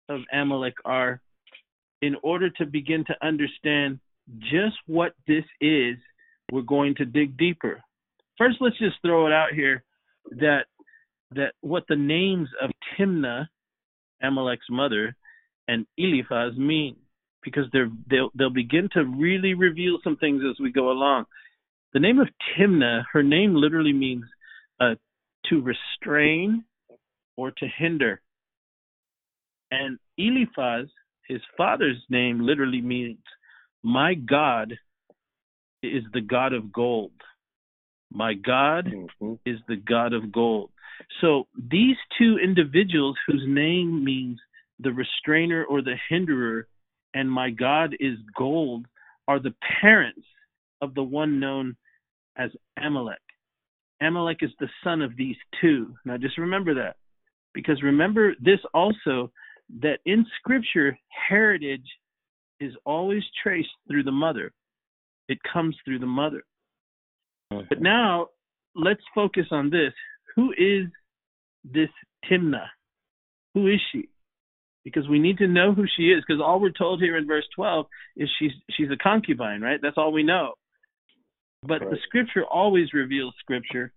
of 0.09 0.20
Amalek 0.33 0.74
are 0.85 1.20
in 2.03 2.16
order 2.22 2.48
to 2.50 2.66
begin 2.66 3.05
to 3.07 3.26
understand 3.26 4.00
just 4.38 4.76
what 4.87 5.12
this 5.26 5.44
is 5.61 5.96
we're 6.50 6.62
going 6.62 6.94
to 6.96 7.05
dig 7.05 7.37
deeper. 7.37 7.83
First 8.38 8.57
let's 8.61 8.79
just 8.79 8.96
throw 9.03 9.26
it 9.26 9.33
out 9.33 9.53
here 9.55 9.85
that 10.33 10.64
that 11.33 11.53
what 11.61 11.85
the 11.88 11.96
names 11.96 12.48
of 12.61 12.70
Timnah, 12.98 13.46
Amalek's 14.22 14.70
mother, 14.70 15.16
and 15.68 15.87
Eliphaz 15.98 16.57
mean 16.57 16.96
because 17.42 17.64
they're 17.72 17.90
they'll 18.09 18.31
they'll 18.35 18.50
begin 18.50 18.88
to 18.92 19.05
really 19.05 19.55
reveal 19.55 19.98
some 20.03 20.16
things 20.16 20.42
as 20.48 20.59
we 20.61 20.72
go 20.72 20.90
along. 20.90 21.26
The 21.92 22.00
name 22.00 22.18
of 22.20 22.29
Timnah, 22.57 23.05
her 23.12 23.22
name 23.22 23.55
literally 23.55 23.92
means 23.92 24.24
uh, 24.81 24.94
to 25.46 25.61
restrain 25.61 26.64
or 27.37 27.50
to 27.50 27.66
hinder. 27.79 28.20
And 29.70 29.98
Eliphaz, 30.18 30.87
his 31.26 31.40
father's 31.57 32.03
name, 32.09 32.40
literally 32.40 32.81
means, 32.81 33.18
My 33.83 34.14
God 34.14 34.74
is 35.83 36.05
the 36.12 36.20
God 36.20 36.53
of 36.53 36.72
gold. 36.72 37.12
My 38.12 38.35
God 38.35 38.88
Mm-hmm. 38.88 39.35
is 39.46 39.59
the 39.68 39.76
God 39.76 40.12
of 40.12 40.33
gold. 40.33 40.70
So 41.20 41.46
these 41.70 41.96
two 42.18 42.38
individuals 42.42 43.16
whose 43.26 43.44
name 43.46 44.05
means 44.05 44.38
the 44.81 44.92
restrainer 44.92 45.64
or 45.64 45.83
the 45.83 45.96
hinderer, 46.09 46.66
and 47.14 47.31
my 47.31 47.50
God 47.50 47.96
is 48.00 48.18
gold, 48.37 48.87
are 49.29 49.38
the 49.38 49.55
parents 49.81 50.26
of 50.83 50.94
the 50.94 51.03
one 51.03 51.38
known 51.40 51.76
as 52.40 52.50
Amalek. 52.83 53.18
Amalek 54.00 54.38
is 54.40 54.50
the 54.59 54.68
son 54.83 55.03
of 55.03 55.16
these 55.16 55.37
two. 55.61 55.94
Now 56.05 56.16
just 56.16 56.38
remember 56.38 56.74
that. 56.74 56.96
Because 57.53 57.83
remember 57.83 58.35
this 58.40 58.61
also 58.72 59.31
that 59.81 59.98
in 60.07 60.24
scripture 60.38 60.96
heritage 61.29 61.87
is 62.61 62.72
always 62.85 63.22
traced 63.42 63.68
through 63.88 64.05
the 64.05 64.12
mother. 64.12 64.53
It 65.29 65.38
comes 65.53 65.76
through 65.85 65.98
the 65.98 66.07
mother. 66.07 66.42
But 67.50 67.81
now 67.81 68.29
let's 68.74 69.03
focus 69.14 69.46
on 69.50 69.70
this. 69.70 69.92
Who 70.37 70.53
is 70.53 70.87
this 71.64 71.88
Timnah? 72.31 72.68
Who 73.55 73.66
is 73.66 73.81
she? 73.92 74.09
Because 74.85 75.09
we 75.09 75.18
need 75.18 75.38
to 75.38 75.46
know 75.46 75.74
who 75.74 75.85
she 75.96 76.05
is. 76.05 76.22
Because 76.26 76.40
all 76.40 76.61
we're 76.61 76.70
told 76.70 77.00
here 77.00 77.16
in 77.16 77.26
verse 77.26 77.46
12 77.55 77.87
is 78.16 78.31
she's 78.38 78.53
she's 78.70 78.90
a 78.90 78.96
concubine, 78.96 79.61
right? 79.61 79.81
That's 79.83 79.98
all 79.98 80.12
we 80.12 80.22
know. 80.22 80.55
But 81.62 81.80
the 81.80 81.98
scripture 82.04 82.44
always 82.44 82.94
reveals 82.94 83.34
scripture, 83.38 83.92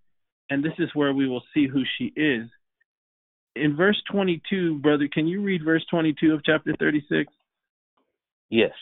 and 0.50 0.62
this 0.62 0.74
is 0.78 0.90
where 0.94 1.14
we 1.14 1.26
will 1.26 1.42
see 1.54 1.66
who 1.66 1.82
she 1.96 2.12
is. 2.14 2.48
In 3.56 3.76
verse 3.76 4.00
22, 4.10 4.80
brother, 4.80 5.08
can 5.10 5.26
you 5.26 5.42
read 5.42 5.64
verse 5.64 5.84
22 5.90 6.34
of 6.34 6.44
chapter 6.44 6.74
36? 6.78 7.32
Yes. 8.50 8.72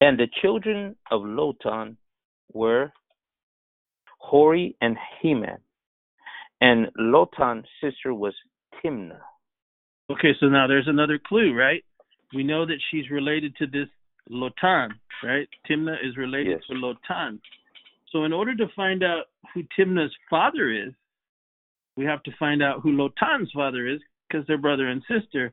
And 0.00 0.18
the 0.18 0.26
children 0.42 0.96
of 1.10 1.22
Lotan 1.22 1.96
were 2.52 2.92
Hori 4.18 4.76
and 4.80 4.96
Heman. 5.20 5.58
And 6.60 6.88
Lotan's 6.98 7.66
sister 7.82 8.12
was 8.12 8.34
Timnah. 8.84 9.20
Okay, 10.10 10.32
so 10.38 10.46
now 10.46 10.66
there's 10.66 10.88
another 10.88 11.18
clue, 11.24 11.54
right? 11.54 11.82
We 12.34 12.44
know 12.44 12.66
that 12.66 12.80
she's 12.90 13.10
related 13.10 13.56
to 13.56 13.66
this 13.66 13.88
Lotan, 14.30 14.90
right? 15.22 15.48
Timna 15.68 15.96
is 16.04 16.16
related 16.16 16.58
Yes. 16.60 16.66
to 16.66 16.74
Lotan. 16.74 17.40
So 18.10 18.24
in 18.24 18.32
order 18.32 18.54
to 18.56 18.68
find 18.76 19.02
out 19.02 19.26
who 19.52 19.62
Timna's 19.78 20.14
father 20.28 20.70
is, 20.70 20.92
we 21.96 22.04
have 22.04 22.22
to 22.24 22.32
find 22.38 22.62
out 22.62 22.80
who 22.80 22.92
Lotan's 22.92 23.50
father 23.52 23.86
is 23.86 24.00
because 24.28 24.46
they're 24.46 24.58
brother 24.58 24.88
and 24.88 25.02
sister. 25.08 25.52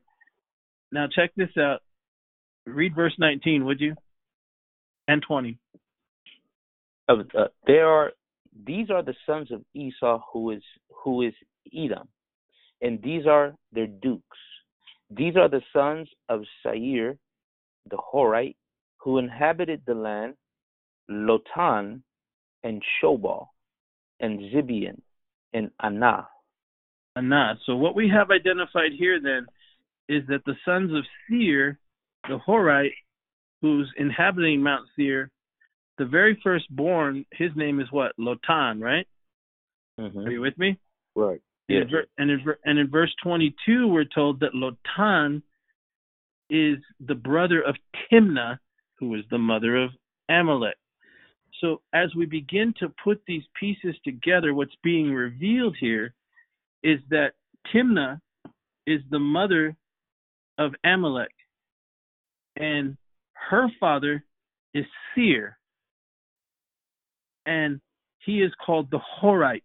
Now 0.91 1.07
check 1.07 1.31
this 1.35 1.55
out. 1.57 1.81
Read 2.65 2.95
verse 2.95 3.15
19, 3.17 3.65
would 3.65 3.79
you? 3.81 3.95
And 5.07 5.21
20. 5.21 5.57
Of 7.07 7.21
uh, 7.35 7.47
there 7.65 7.87
are 7.87 8.11
these 8.65 8.91
are 8.91 9.01
the 9.01 9.15
sons 9.25 9.51
of 9.51 9.63
Esau 9.73 10.21
who 10.31 10.51
is 10.51 10.61
who 10.93 11.23
is 11.23 11.33
Edom, 11.75 12.07
and 12.81 13.01
these 13.01 13.25
are 13.25 13.55
their 13.73 13.87
dukes. 13.87 14.37
These 15.09 15.35
are 15.35 15.49
the 15.49 15.61
sons 15.73 16.07
of 16.29 16.43
Seir, 16.61 17.17
the 17.89 17.97
Horite, 17.97 18.55
who 18.97 19.17
inhabited 19.17 19.81
the 19.85 19.93
land, 19.93 20.35
Lotan, 21.09 22.01
and 22.63 22.81
Shobal, 23.01 23.47
and 24.19 24.39
Zibeon, 24.53 24.99
and 25.53 25.71
Anah. 25.79 26.27
Anah. 27.15 27.57
So 27.65 27.75
what 27.75 27.95
we 27.95 28.09
have 28.09 28.31
identified 28.31 28.91
here 28.97 29.19
then 29.21 29.45
is 30.07 30.23
that 30.27 30.43
the 30.45 30.55
sons 30.65 30.91
of 30.95 31.03
Seir, 31.27 31.79
the 32.27 32.39
Horite, 32.45 32.93
who's 33.61 33.91
inhabiting 33.97 34.61
Mount 34.61 34.87
Seir, 34.95 35.29
the 35.97 36.05
very 36.05 36.39
firstborn, 36.43 37.25
his 37.33 37.51
name 37.55 37.79
is 37.79 37.87
what? 37.91 38.13
Lotan, 38.17 38.81
right? 38.81 39.07
Mm-hmm. 39.99 40.19
Are 40.19 40.31
you 40.31 40.41
with 40.41 40.57
me? 40.57 40.79
Right. 41.15 41.41
And 41.67 41.89
Yes. 41.91 42.05
in 42.17 42.23
And 42.23 42.31
in, 42.31 42.45
and 42.65 42.79
in 42.79 42.89
verse 42.89 43.13
22, 43.23 43.87
we're 43.87 44.05
told 44.05 44.39
that 44.39 44.53
Lotan 44.53 45.41
is 46.49 46.77
the 47.07 47.15
brother 47.15 47.61
of 47.61 47.75
Timnah, 48.11 48.59
who 48.99 49.15
is 49.15 49.23
the 49.29 49.37
mother 49.37 49.77
of 49.77 49.91
Amalek. 50.29 50.77
So 51.61 51.81
as 51.93 52.13
we 52.15 52.25
begin 52.25 52.73
to 52.79 52.93
put 53.03 53.21
these 53.27 53.43
pieces 53.59 53.95
together, 54.03 54.53
what's 54.53 54.75
being 54.83 55.11
revealed 55.11 55.75
here 55.79 56.13
is 56.83 56.99
that 57.09 57.33
Timnah 57.73 58.19
is 58.87 59.01
the 59.11 59.19
mother 59.19 59.75
of 60.57 60.73
Amalek, 60.83 61.31
and 62.55 62.97
her 63.33 63.67
father 63.79 64.23
is 64.73 64.85
Seir, 65.13 65.57
and 67.45 67.79
he 68.19 68.41
is 68.41 68.51
called 68.65 68.91
the 68.91 68.99
Horite, 69.21 69.63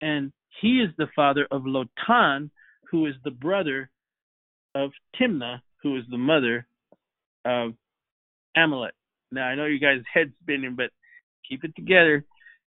and 0.00 0.32
he 0.60 0.80
is 0.80 0.90
the 0.98 1.08
father 1.14 1.46
of 1.50 1.62
Lotan, 1.62 2.50
who 2.90 3.06
is 3.06 3.14
the 3.24 3.30
brother 3.30 3.90
of 4.74 4.90
Timnah, 5.20 5.60
who 5.82 5.96
is 5.96 6.04
the 6.10 6.18
mother 6.18 6.66
of 7.44 7.72
Amalek. 8.56 8.94
Now 9.32 9.46
I 9.46 9.54
know 9.54 9.66
you 9.66 9.80
guys' 9.80 10.02
head 10.12 10.32
spinning, 10.42 10.74
but 10.76 10.90
keep 11.48 11.64
it 11.64 11.74
together 11.76 12.24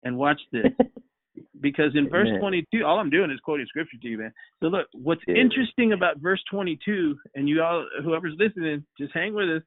and 0.02 0.16
watch 0.16 0.40
this. 0.52 0.66
because 1.60 1.92
in 1.94 2.08
verse 2.08 2.28
22, 2.38 2.84
all 2.84 2.98
I'm 2.98 3.10
doing 3.10 3.30
is 3.30 3.40
quoting 3.40 3.66
scripture 3.68 3.96
to 4.00 4.08
you, 4.08 4.18
man. 4.18 4.32
So 4.60 4.66
look, 4.66 4.86
what's 4.92 5.22
yeah. 5.26 5.36
interesting 5.36 5.92
about 5.92 6.18
verse 6.18 6.42
22, 6.50 7.16
and 7.34 7.48
you 7.48 7.62
all, 7.62 7.86
whoever's 8.02 8.34
listening, 8.38 8.84
just 8.98 9.12
hang 9.14 9.34
with 9.34 9.48
us. 9.48 9.62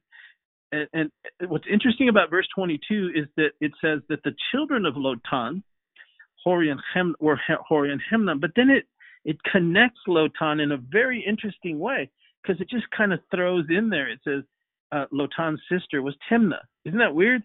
And, 0.70 0.88
and 0.92 1.50
what's 1.50 1.64
interesting 1.70 2.08
about 2.08 2.30
verse 2.30 2.46
22 2.54 3.10
is 3.14 3.26
that 3.36 3.50
it 3.60 3.72
says 3.82 4.00
that 4.08 4.22
the 4.22 4.34
children 4.52 4.86
of 4.86 4.94
Lotan, 4.94 5.62
Hori 6.44 6.70
and 6.70 6.80
Hem, 6.94 7.14
were 7.20 7.40
Hori 7.66 7.90
and 7.90 8.00
Hemna, 8.12 8.40
but 8.40 8.50
then 8.54 8.70
it 8.70 8.84
it 9.24 9.36
connects 9.50 10.00
Lotan 10.06 10.62
in 10.62 10.72
a 10.72 10.76
very 10.76 11.24
interesting 11.26 11.78
way 11.78 12.10
because 12.48 12.60
it 12.60 12.70
just 12.70 12.86
kind 12.96 13.12
of 13.12 13.20
throws 13.34 13.66
in 13.68 13.90
there. 13.90 14.10
It 14.10 14.20
says 14.24 14.42
uh, 14.92 15.04
Lotan's 15.12 15.60
sister 15.70 16.02
was 16.02 16.14
Timna. 16.30 16.58
Isn't 16.84 16.98
that 16.98 17.14
weird? 17.14 17.42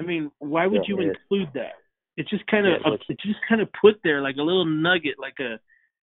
I 0.00 0.04
mean, 0.04 0.30
why 0.38 0.66
would 0.66 0.82
yeah, 0.88 0.96
you 0.96 1.00
include 1.00 1.48
that? 1.54 1.74
It's 2.16 2.30
just 2.30 2.46
kind 2.48 2.66
of 2.66 2.80
yeah, 2.84 2.96
it's 3.08 3.22
just 3.22 3.38
kind 3.48 3.60
of 3.60 3.68
put 3.80 3.96
there 4.02 4.20
like 4.20 4.36
a 4.36 4.42
little 4.42 4.64
nugget, 4.64 5.16
like 5.18 5.38
a 5.40 5.58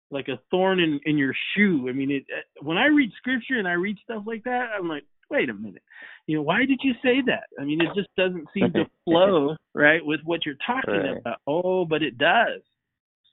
like 0.09 0.27
a 0.29 0.39
thorn 0.49 0.79
in 0.79 0.99
in 1.05 1.17
your 1.17 1.33
shoe. 1.55 1.87
I 1.89 1.93
mean, 1.93 2.11
it 2.11 2.25
uh, 2.33 2.65
when 2.65 2.77
I 2.77 2.87
read 2.87 3.11
scripture 3.17 3.59
and 3.59 3.67
I 3.67 3.73
read 3.73 3.97
stuff 4.03 4.23
like 4.25 4.43
that, 4.45 4.69
I'm 4.77 4.87
like, 4.87 5.03
wait 5.29 5.49
a 5.49 5.53
minute, 5.53 5.83
you 6.25 6.37
know, 6.37 6.43
why 6.43 6.59
did 6.59 6.79
you 6.83 6.93
say 7.03 7.21
that? 7.27 7.47
I 7.59 7.65
mean, 7.65 7.81
it 7.81 7.89
just 7.95 8.09
doesn't 8.17 8.47
seem 8.53 8.71
to 8.73 8.85
flow 9.05 9.55
right 9.73 10.03
with 10.03 10.21
what 10.23 10.45
you're 10.45 10.55
talking 10.65 10.93
right. 10.93 11.17
about. 11.17 11.39
Oh, 11.45 11.85
but 11.85 12.01
it 12.01 12.17
does 12.17 12.61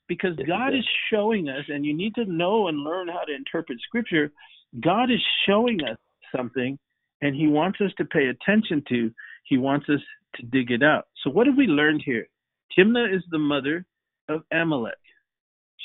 because 0.09 0.37
God 0.47 0.75
is 0.75 0.85
showing 1.11 1.49
us, 1.49 1.65
and 1.69 1.85
you 1.85 1.97
need 1.97 2.15
to 2.17 2.25
know 2.25 2.69
and 2.69 2.79
learn 2.79 3.09
how 3.09 3.23
to 3.27 3.35
interpret 3.35 3.79
scripture. 3.81 4.31
God 4.81 5.11
is 5.11 5.21
showing 5.47 5.81
us 5.85 5.99
something, 6.35 6.79
and 7.21 7.35
He 7.35 7.47
wants 7.47 7.81
us 7.81 7.93
to 7.99 8.05
pay 8.05 8.27
attention 8.27 8.83
to. 8.89 9.11
He 9.45 9.57
wants 9.59 9.89
us 9.89 10.01
to 10.37 10.47
dig 10.47 10.71
it 10.71 10.83
out. 10.83 11.07
So, 11.23 11.31
what 11.31 11.47
have 11.47 11.57
we 11.57 11.67
learned 11.67 12.03
here? 12.05 12.27
Timnah 12.77 13.15
is 13.15 13.23
the 13.31 13.39
mother 13.39 13.85
of 14.29 14.43
Amalek. 14.53 14.95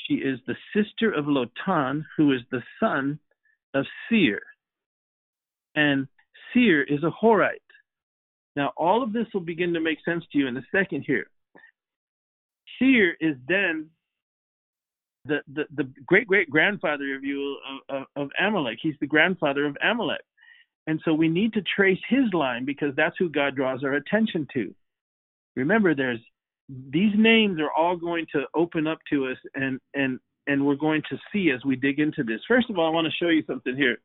She 0.06 0.14
is 0.14 0.40
the 0.46 0.56
sister 0.74 1.12
of 1.12 1.26
Lotan, 1.26 2.04
who 2.16 2.32
is 2.32 2.40
the 2.50 2.62
son 2.80 3.18
of 3.74 3.84
Seir. 4.08 4.40
And 5.74 6.08
Seir 6.52 6.82
is 6.82 7.04
a 7.04 7.10
Horite. 7.10 7.58
Now, 8.56 8.72
all 8.76 9.02
of 9.02 9.12
this 9.12 9.26
will 9.32 9.42
begin 9.42 9.72
to 9.74 9.80
make 9.80 9.98
sense 10.04 10.24
to 10.32 10.38
you 10.38 10.48
in 10.48 10.56
a 10.56 10.66
second 10.72 11.04
here. 11.06 11.30
Seir 12.78 13.16
is 13.20 13.36
then 13.46 13.90
the, 15.30 15.42
the, 15.54 15.64
the 15.76 15.90
great 16.06 16.26
great 16.26 16.50
grandfather 16.50 17.14
of 17.14 17.24
you 17.24 17.56
of, 17.88 18.04
of, 18.16 18.28
Amalek. 18.38 18.78
He's 18.82 18.94
the 19.00 19.06
grandfather 19.06 19.66
of 19.66 19.76
Amalek. 19.82 20.22
And 20.86 21.00
so 21.04 21.14
we 21.14 21.28
need 21.28 21.52
to 21.54 21.62
trace 21.76 22.00
his 22.08 22.32
line 22.32 22.64
because 22.64 22.94
that's 22.96 23.16
who 23.18 23.28
God 23.28 23.54
draws 23.54 23.84
our 23.84 23.94
attention 23.94 24.46
to. 24.54 24.74
Remember, 25.56 25.94
there's 25.94 26.20
these 26.68 27.12
names 27.16 27.58
are 27.60 27.70
all 27.76 27.96
going 27.96 28.26
to 28.32 28.44
open 28.54 28.86
up 28.86 28.98
to 29.10 29.26
us 29.26 29.38
and 29.54 29.80
and 29.94 30.18
and 30.46 30.66
we're 30.66 30.74
going 30.74 31.02
to 31.10 31.18
see 31.32 31.50
as 31.50 31.64
we 31.64 31.76
dig 31.76 32.00
into 32.00 32.24
this. 32.24 32.40
First 32.48 32.70
of 32.70 32.78
all, 32.78 32.86
I 32.86 32.90
want 32.90 33.06
to 33.06 33.24
show 33.24 33.30
you 33.30 33.44
something 33.46 33.76
here. 33.76 33.98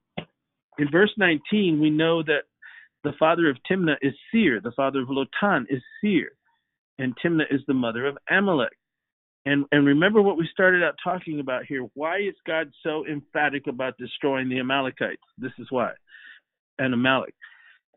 In 0.77 0.91
verse 0.91 1.11
19, 1.17 1.79
we 1.79 1.89
know 1.89 2.21
that 2.23 2.43
the 3.03 3.13
father 3.17 3.49
of 3.49 3.57
Timnah 3.69 3.95
is 4.01 4.13
Seir, 4.31 4.59
the 4.61 4.73
father 4.73 5.01
of 5.01 5.07
Lotan 5.07 5.63
is 5.69 5.81
Seir, 6.01 6.31
and 6.99 7.15
Timnah 7.23 7.45
is 7.49 7.61
the 7.67 7.73
mother 7.73 8.05
of 8.05 8.17
Amalek. 8.29 8.77
And 9.45 9.65
and 9.71 9.86
remember 9.86 10.21
what 10.21 10.38
we 10.38 10.49
started 10.51 10.84
out 10.84 10.95
talking 11.03 11.39
about 11.39 11.65
here. 11.65 11.88
Why 11.93 12.17
is 12.17 12.36
God 12.47 12.71
so 12.84 13.05
emphatic 13.05 13.67
about 13.67 13.97
destroying 13.97 14.49
the 14.49 14.60
Amalekites? 14.60 15.21
This 15.38 15.51
is 15.60 15.67
why. 15.69 15.91
And 16.79 16.93
Amalek. 16.93 17.36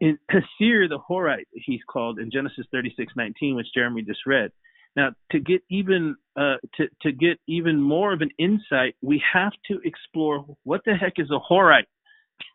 In 0.00 0.18
Seir 0.58 0.88
the 0.88 0.98
Horite, 0.98 1.48
he's 1.52 1.80
called 1.90 2.18
in 2.18 2.30
Genesis 2.30 2.66
36:19, 2.72 3.56
which 3.56 3.66
Jeremy 3.74 4.02
just 4.02 4.26
read. 4.26 4.52
Now, 4.94 5.10
to 5.32 5.40
get 5.40 5.62
even 5.70 6.16
uh, 6.36 6.56
to 6.76 6.88
to 7.02 7.12
get 7.12 7.38
even 7.46 7.80
more 7.80 8.12
of 8.12 8.20
an 8.20 8.30
insight, 8.38 8.96
we 9.00 9.22
have 9.32 9.52
to 9.68 9.80
explore 9.84 10.44
what 10.64 10.82
the 10.84 10.94
heck 10.94 11.14
is 11.16 11.30
a 11.30 11.38
Horite, 11.40 11.86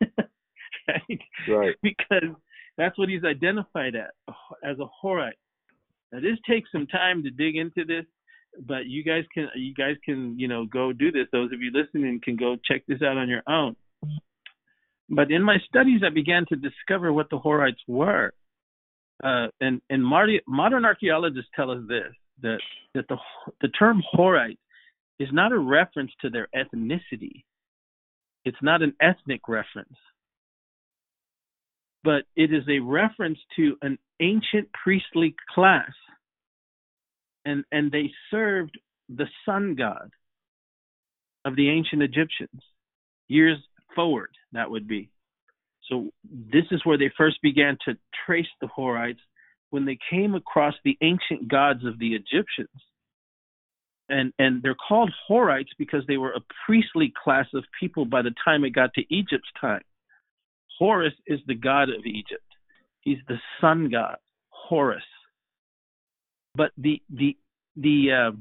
right? 0.88 1.20
Right. 1.48 1.76
Because 1.82 2.34
that's 2.76 2.98
what 2.98 3.08
he's 3.08 3.24
identified 3.24 3.94
at 3.94 4.12
as 4.62 4.78
a 4.78 4.86
Horite. 5.02 5.32
Now, 6.12 6.20
this 6.20 6.38
takes 6.48 6.70
some 6.70 6.86
time 6.86 7.22
to 7.24 7.30
dig 7.30 7.56
into 7.56 7.84
this, 7.84 8.04
but 8.60 8.86
you 8.86 9.02
guys 9.02 9.24
can 9.32 9.48
you 9.56 9.74
guys 9.74 9.96
can 10.04 10.38
you 10.38 10.48
know 10.48 10.66
go 10.66 10.92
do 10.92 11.10
this. 11.10 11.26
Those 11.32 11.52
of 11.52 11.60
you 11.60 11.70
listening 11.72 12.20
can 12.22 12.36
go 12.36 12.56
check 12.64 12.82
this 12.86 13.02
out 13.02 13.16
on 13.16 13.28
your 13.28 13.42
own. 13.48 13.76
But 15.08 15.30
in 15.30 15.42
my 15.42 15.58
studies, 15.68 16.00
I 16.04 16.10
began 16.10 16.46
to 16.48 16.56
discover 16.56 17.12
what 17.12 17.28
the 17.30 17.38
Horites 17.38 17.82
were. 17.86 18.32
Uh, 19.22 19.48
and 19.60 19.80
and 19.90 20.04
modern 20.04 20.84
archaeologists 20.84 21.50
tell 21.54 21.70
us 21.70 21.80
this 21.88 22.12
that 22.42 22.58
that 22.94 23.06
the 23.08 23.16
the 23.60 23.68
term 23.68 24.02
Horite 24.14 24.58
is 25.18 25.28
not 25.32 25.52
a 25.52 25.58
reference 25.58 26.10
to 26.20 26.30
their 26.30 26.48
ethnicity. 26.54 27.44
It's 28.44 28.58
not 28.60 28.82
an 28.82 28.94
ethnic 29.00 29.48
reference, 29.48 29.96
but 32.02 32.24
it 32.36 32.52
is 32.52 32.64
a 32.68 32.80
reference 32.80 33.38
to 33.56 33.76
an 33.82 33.98
ancient 34.20 34.68
priestly 34.72 35.34
class, 35.54 35.90
and 37.44 37.64
and 37.72 37.90
they 37.90 38.10
served 38.30 38.78
the 39.08 39.26
sun 39.44 39.74
god 39.74 40.10
of 41.44 41.56
the 41.56 41.68
ancient 41.70 42.02
Egyptians 42.02 42.62
years 43.28 43.58
forward, 43.94 44.30
that 44.52 44.70
would 44.70 44.88
be. 44.88 45.10
So 45.88 46.10
this 46.24 46.64
is 46.70 46.80
where 46.84 46.98
they 46.98 47.12
first 47.16 47.42
began 47.42 47.76
to 47.86 47.96
trace 48.26 48.48
the 48.60 48.68
Horites 48.68 49.20
when 49.70 49.84
they 49.84 49.98
came 50.10 50.34
across 50.34 50.74
the 50.84 50.96
ancient 51.02 51.48
gods 51.48 51.84
of 51.84 51.98
the 51.98 52.14
Egyptians. 52.14 52.68
And 54.08 54.32
and 54.38 54.62
they're 54.62 54.76
called 54.76 55.12
Horites 55.28 55.72
because 55.78 56.02
they 56.06 56.16
were 56.16 56.32
a 56.32 56.44
priestly 56.66 57.12
class 57.22 57.46
of 57.54 57.64
people 57.80 58.04
by 58.04 58.22
the 58.22 58.34
time 58.44 58.64
it 58.64 58.70
got 58.70 58.92
to 58.94 59.14
Egypt's 59.14 59.48
time. 59.60 59.82
Horus 60.78 61.14
is 61.26 61.40
the 61.46 61.54
god 61.54 61.88
of 61.88 62.04
Egypt. 62.04 62.42
He's 63.00 63.18
the 63.28 63.38
sun 63.60 63.90
god, 63.90 64.16
Horus. 64.50 65.02
But 66.54 66.72
the 66.78 67.02
the 67.10 67.36
the 67.76 68.10
uh, 68.12 68.36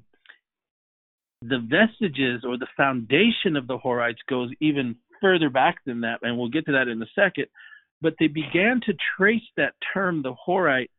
the 1.41 1.59
vestiges 1.59 2.43
or 2.45 2.57
the 2.57 2.67
foundation 2.77 3.55
of 3.55 3.67
the 3.67 3.77
Horites 3.77 4.23
goes 4.29 4.49
even 4.59 4.95
further 5.21 5.49
back 5.49 5.77
than 5.85 6.01
that, 6.01 6.19
and 6.21 6.37
we'll 6.37 6.49
get 6.49 6.65
to 6.65 6.73
that 6.73 6.87
in 6.87 7.01
a 7.01 7.07
second. 7.15 7.45
But 8.01 8.15
they 8.19 8.27
began 8.27 8.81
to 8.85 8.93
trace 9.17 9.41
that 9.57 9.73
term, 9.93 10.21
the 10.21 10.35
Horite, 10.45 10.89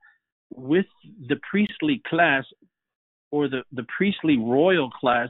with 0.55 0.87
the 1.29 1.37
priestly 1.49 2.03
class 2.07 2.45
or 3.31 3.49
the, 3.49 3.63
the 3.73 3.85
priestly 3.97 4.39
royal 4.39 4.91
class 4.91 5.29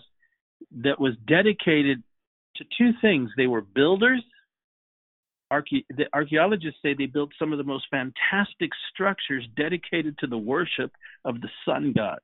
that 0.83 1.01
was 1.01 1.15
dedicated 1.27 2.03
to 2.57 2.65
two 2.79 2.91
things. 3.01 3.31
They 3.37 3.47
were 3.47 3.61
builders. 3.61 4.23
Arche- 5.53 5.87
the 5.91 6.07
archaeologists 6.13 6.81
say 6.83 6.95
they 6.95 7.07
built 7.07 7.31
some 7.39 7.53
of 7.53 7.59
the 7.59 7.65
most 7.65 7.87
fantastic 7.91 8.71
structures 8.93 9.47
dedicated 9.57 10.17
to 10.19 10.27
the 10.27 10.39
worship 10.39 10.93
of 11.25 11.41
the 11.41 11.49
sun 11.65 11.93
god. 11.95 12.19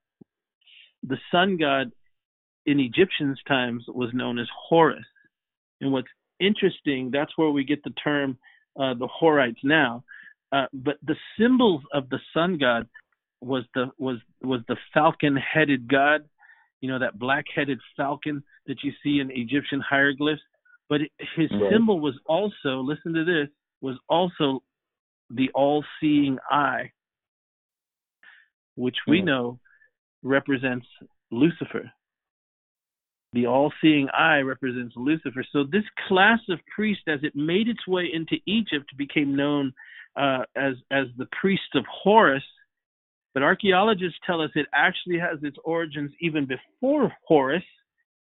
The 1.03 1.19
sun 1.31 1.57
god 1.57 1.93
in 2.67 2.81
Egyptians' 2.81 3.39
times 3.47 3.85
was 3.89 4.11
known 4.13 4.39
as 4.39 4.49
Horus. 4.69 5.05
And 5.81 5.93
what's 5.93 6.09
interesting. 6.41 7.11
That's 7.13 7.33
where 7.37 7.51
we 7.51 7.65
get 7.65 7.83
the 7.85 7.95
term 8.03 8.39
uh, 8.79 8.95
the 8.95 9.09
Horites 9.09 9.63
now. 9.63 10.05
Uh, 10.53 10.67
but 10.73 10.97
the 11.05 11.17
symbols 11.39 11.83
of 11.93 12.09
the 12.09 12.19
sun 12.35 12.59
god 12.59 12.89
was 13.41 13.65
the 13.75 13.87
was 13.99 14.19
was 14.43 14.61
the 14.69 14.77
falcon-headed 14.93 15.89
god, 15.89 16.25
you 16.81 16.91
know 16.91 16.99
that 16.99 17.19
black-headed 17.19 17.79
falcon 17.97 18.43
that 18.67 18.83
you 18.83 18.93
see 19.03 19.21
in 19.21 19.31
Egyptian 19.31 19.81
hieroglyphs. 19.81 20.43
But 20.91 21.01
his 21.37 21.51
right. 21.51 21.73
symbol 21.73 22.01
was 22.01 22.15
also, 22.27 22.81
listen 22.81 23.15
to 23.15 23.25
this, 23.25 23.49
was 23.81 23.97
also 24.11 24.63
the 25.31 25.49
all-seeing 25.55 26.37
eye, 26.51 26.91
which 28.75 28.97
we 29.09 29.23
know 29.23 29.59
represents 30.23 30.87
Lucifer 31.31 31.91
the 33.33 33.47
all 33.47 33.73
seeing 33.81 34.09
eye 34.13 34.41
represents 34.41 34.95
Lucifer. 34.97 35.45
So, 35.53 35.65
this 35.65 35.85
class 36.09 36.41
of 36.49 36.59
priest, 36.75 37.03
as 37.07 37.21
it 37.23 37.37
made 37.37 37.69
its 37.69 37.87
way 37.87 38.09
into 38.13 38.37
Egypt, 38.47 38.91
became 38.97 39.37
known 39.37 39.73
uh, 40.17 40.43
as, 40.57 40.75
as 40.91 41.07
the 41.17 41.29
priests 41.41 41.75
of 41.75 41.85
Horus. 41.91 42.43
But 43.33 43.45
archaeologists 43.45 44.19
tell 44.27 44.41
us 44.41 44.51
it 44.57 44.67
actually 44.75 45.19
has 45.19 45.39
its 45.43 45.57
origins 45.65 46.11
even 46.21 46.47
before 46.47 47.13
Horus 47.27 47.63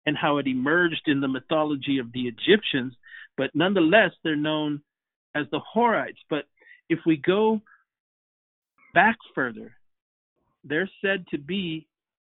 and 0.10 0.18
how 0.18 0.38
it 0.38 0.48
emerged 0.48 1.04
in 1.06 1.22
the 1.22 1.28
mythology 1.28 2.00
of 2.00 2.12
the 2.14 2.28
Egyptians. 2.28 2.96
But 3.38 3.52
nonetheless, 3.54 4.10
they're 4.24 4.36
known 4.36 4.82
as 5.36 5.46
the 5.52 5.60
Horites. 5.76 6.18
But 6.32 6.46
if 6.90 6.98
we 7.06 7.16
go 7.16 7.62
back 8.96 9.18
further, 9.36 9.76
they're 10.64 10.90
said 11.00 11.26
to 11.30 11.38
be 11.38 11.86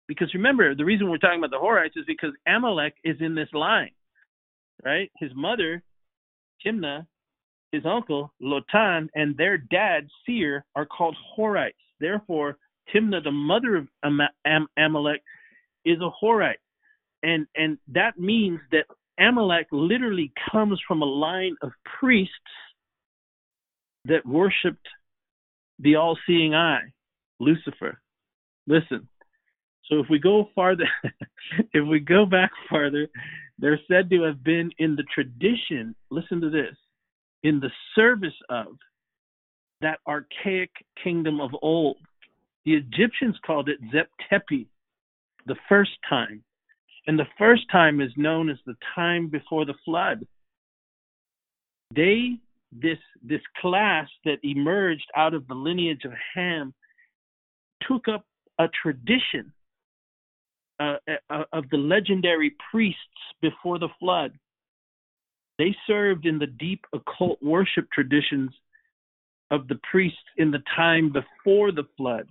because 0.07 0.35
remember, 0.35 0.75
the 0.75 0.85
reason 0.85 1.09
we're 1.09 1.19
talking 1.19 1.39
about 1.39 1.53
the 1.53 1.57
Horites 1.57 1.97
is 1.97 2.05
because 2.07 2.33
Amalek 2.47 2.95
is 3.03 3.17
in 3.21 3.35
this 3.35 3.49
line, 3.55 3.93
right? 4.85 5.11
His 5.19 5.31
mother, 5.35 5.83
Timnah, 6.67 7.07
his 7.73 7.87
uncle, 7.87 8.33
Lotan, 8.43 9.09
and 9.15 9.37
their 9.37 9.57
dad, 9.57 10.09
Seir, 10.27 10.67
are 10.75 10.85
called 10.85 11.17
Horites. 11.39 11.73
Therefore, 11.99 12.59
Timnah, 12.93 13.23
the 13.23 13.31
mother 13.31 13.77
of 13.77 13.87
Am- 14.05 14.21
Am- 14.45 14.69
Amalek, 14.77 15.23
is 15.85 15.99
a 16.01 16.11
Horite, 16.23 16.55
and 17.23 17.47
and 17.57 17.79
that 17.89 18.19
means 18.19 18.61
that 18.73 18.87
Amalek 19.19 19.67
literally 19.71 20.33
comes 20.51 20.81
from 20.87 21.03
a 21.03 21.07
line 21.07 21.57
of 21.63 21.73
priests 21.99 22.35
that 24.07 24.25
worshipped 24.25 24.87
the 25.79 25.97
all-seeing 25.97 26.55
eye, 26.55 26.93
Lucifer. 27.39 28.01
Listen. 28.67 29.09
So 29.85 29.99
if 29.99 30.07
we 30.09 30.19
go 30.19 30.49
farther, 30.55 30.89
if 31.75 31.87
we 31.87 32.01
go 32.01 32.25
back 32.25 32.51
farther, 32.69 33.09
they're 33.59 33.81
said 33.89 34.09
to 34.11 34.23
have 34.23 34.43
been 34.43 34.71
in 34.79 34.97
the 34.97 35.05
tradition. 35.15 35.95
Listen 36.11 36.41
to 36.41 36.51
this 36.51 36.77
in 37.43 37.61
the 37.61 37.71
service 37.95 38.35
of 38.49 38.67
that 39.81 39.99
archaic 40.07 40.71
kingdom 41.03 41.41
of 41.41 41.51
old. 41.63 41.97
The 42.65 42.75
Egyptians 42.75 43.37
called 43.45 43.69
it 43.69 43.79
Zep-Tepi, 43.93 44.67
the 45.47 45.57
first 45.69 45.93
time. 46.09 46.43
And 47.07 47.19
the 47.19 47.27
first 47.39 47.63
time 47.71 48.01
is 48.01 48.11
known 48.17 48.51
as 48.51 48.59
the 48.67 48.77
time 48.95 49.29
before 49.29 49.65
the 49.65 49.75
flood. 49.85 50.27
They, 51.95 52.37
this, 52.73 52.99
this 53.23 53.41
class 53.61 54.09
that 54.25 54.39
emerged 54.43 55.07
out 55.17 55.35
of 55.35 55.47
the 55.49 55.55
lineage 55.55 56.05
of 56.05 56.13
Ham, 56.35 56.75
took 57.89 58.09
up 58.09 58.27
a 58.59 58.67
tradition 58.83 59.53
uh, 60.79 60.97
uh 61.31 61.45
of 61.53 61.65
the 61.71 61.77
legendary 61.77 62.55
priests 62.71 62.99
before 63.41 63.79
the 63.79 63.89
flood 63.99 64.33
they 65.61 65.77
served 65.87 66.25
in 66.25 66.39
the 66.39 66.47
deep 66.47 66.87
occult 66.95 67.37
worship 67.43 67.87
traditions 67.93 68.51
of 69.51 69.69
the 69.69 69.79
priests 69.91 70.17
in 70.39 70.51
the 70.51 70.63
time 70.75 71.13
before 71.13 71.71
the 71.71 71.87
flood. 71.99 72.31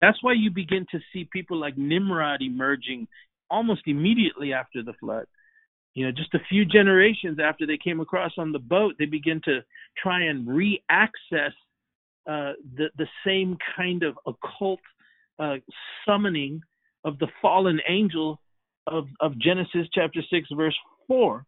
That's 0.00 0.16
why 0.22 0.32
you 0.32 0.50
begin 0.50 0.86
to 0.92 0.98
see 1.12 1.28
people 1.30 1.58
like 1.58 1.76
Nimrod 1.76 2.40
emerging 2.40 3.06
almost 3.50 3.82
immediately 3.86 4.52
after 4.52 4.82
the 4.82 4.94
flood. 4.94 5.26
You 5.94 6.04
know, 6.04 6.12
just 6.12 6.34
a 6.34 6.40
few 6.48 6.64
generations 6.64 7.38
after 7.42 7.66
they 7.66 7.78
came 7.78 8.00
across 8.00 8.32
on 8.36 8.52
the 8.52 8.58
boat, 8.58 8.96
they 8.98 9.06
begin 9.06 9.40
to 9.46 9.60
try 9.96 10.24
and 10.24 10.46
re-access 10.46 11.52
uh, 12.26 12.52
the 12.76 12.90
the 12.98 13.06
same 13.24 13.56
kind 13.76 14.02
of 14.02 14.18
occult 14.26 14.80
uh, 15.38 15.56
summoning 16.04 16.60
of 17.04 17.18
the 17.18 17.28
fallen 17.40 17.80
angel 17.88 18.40
of 18.86 19.06
of 19.20 19.38
Genesis 19.38 19.86
chapter 19.92 20.20
six 20.28 20.48
verse 20.52 20.76
four 21.06 21.46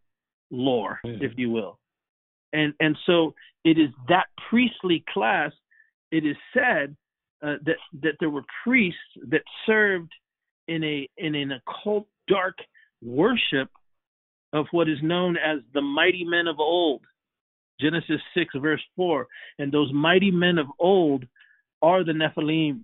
lore, 0.51 0.99
mm. 1.05 1.21
if 1.21 1.33
you 1.37 1.49
will. 1.49 1.77
And 2.53 2.73
and 2.79 2.97
so 3.05 3.35
it 3.63 3.77
is 3.77 3.89
that 4.07 4.27
priestly 4.49 5.03
class. 5.13 5.51
It 6.11 6.25
is 6.25 6.37
said 6.53 6.95
uh, 7.43 7.57
that 7.65 7.75
that 8.01 8.13
there 8.19 8.29
were 8.29 8.45
priests 8.63 8.99
that 9.27 9.43
served 9.65 10.11
in 10.69 10.83
a 10.83 11.09
in 11.17 11.35
an 11.35 11.51
occult 11.51 12.07
dark 12.27 12.57
worship 13.03 13.69
of 14.53 14.65
what 14.71 14.89
is 14.89 14.97
known 15.01 15.37
as 15.37 15.59
the 15.73 15.81
mighty 15.81 16.23
men 16.23 16.47
of 16.47 16.59
old. 16.59 17.01
Genesis 17.81 18.19
6 18.33 18.55
verse 18.61 18.81
4 18.97 19.25
and 19.59 19.71
those 19.71 19.91
mighty 19.93 20.31
men 20.31 20.57
of 20.57 20.67
old 20.79 21.25
are 21.81 22.03
the 22.03 22.11
Nephilim 22.11 22.81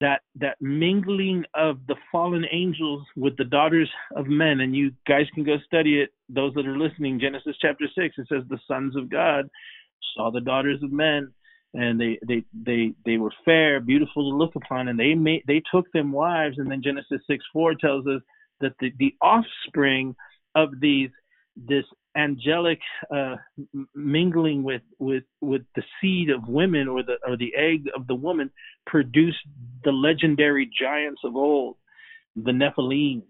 that 0.00 0.20
that 0.40 0.56
mingling 0.60 1.44
of 1.54 1.78
the 1.86 1.94
fallen 2.12 2.44
angels 2.50 3.02
with 3.16 3.36
the 3.36 3.44
daughters 3.44 3.90
of 4.14 4.26
men 4.26 4.60
and 4.60 4.74
you 4.74 4.92
guys 5.06 5.26
can 5.34 5.44
go 5.44 5.56
study 5.64 6.00
it 6.00 6.10
those 6.28 6.52
that 6.54 6.66
are 6.66 6.76
listening 6.76 7.18
genesis 7.18 7.56
chapter 7.60 7.86
6 7.86 8.14
it 8.18 8.26
says 8.28 8.42
the 8.48 8.58
sons 8.68 8.94
of 8.94 9.08
god 9.10 9.48
saw 10.14 10.30
the 10.30 10.40
daughters 10.40 10.82
of 10.82 10.92
men 10.92 11.32
and 11.76 12.00
they 12.00 12.18
they 12.26 12.44
they 12.52 12.92
they 13.04 13.16
were 13.18 13.32
fair 13.44 13.80
beautiful 13.80 14.30
to 14.30 14.36
look 14.36 14.54
upon 14.56 14.88
and 14.88 14.98
they 14.98 15.14
made 15.14 15.42
they 15.46 15.62
took 15.72 15.90
them 15.92 16.10
wives 16.10 16.58
and 16.58 16.70
then 16.70 16.82
genesis 16.82 17.20
6 17.28 17.44
4 17.52 17.74
tells 17.74 18.06
us 18.06 18.22
that 18.60 18.72
the 18.80 18.92
the 18.98 19.14
offspring 19.20 20.14
of 20.54 20.70
these 20.80 21.10
this 21.56 21.84
angelic 22.16 22.80
uh, 23.14 23.36
mingling 23.94 24.62
with 24.62 24.82
with 24.98 25.24
with 25.40 25.62
the 25.74 25.82
seed 26.00 26.30
of 26.30 26.48
women 26.48 26.88
or 26.88 27.02
the 27.02 27.16
or 27.26 27.36
the 27.36 27.54
egg 27.56 27.84
of 27.94 28.06
the 28.06 28.14
woman 28.14 28.50
produced 28.86 29.38
the 29.84 29.92
legendary 29.92 30.70
giants 30.78 31.20
of 31.24 31.36
old, 31.36 31.76
the 32.34 32.52
Nephilim. 32.52 33.22